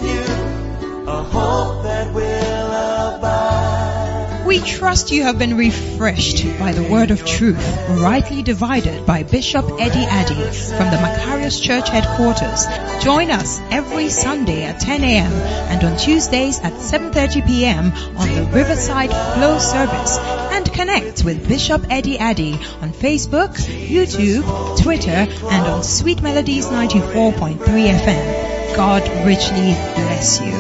[4.64, 7.56] trust you have been refreshed by the word of truth,
[7.88, 12.66] rightly divided by Bishop Eddie Addy from the Makarios Church headquarters.
[13.02, 15.32] Join us every Sunday at 10 a.m.
[15.32, 17.92] and on Tuesdays at 7.30 p.m.
[18.16, 25.10] on the Riverside Flow service and connect with Bishop Eddie Addy on Facebook, YouTube, Twitter
[25.10, 28.76] and on Sweet Melodies 94.3 FM.
[28.76, 30.52] God richly bless you.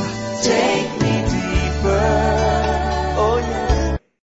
[0.42, 0.92] Take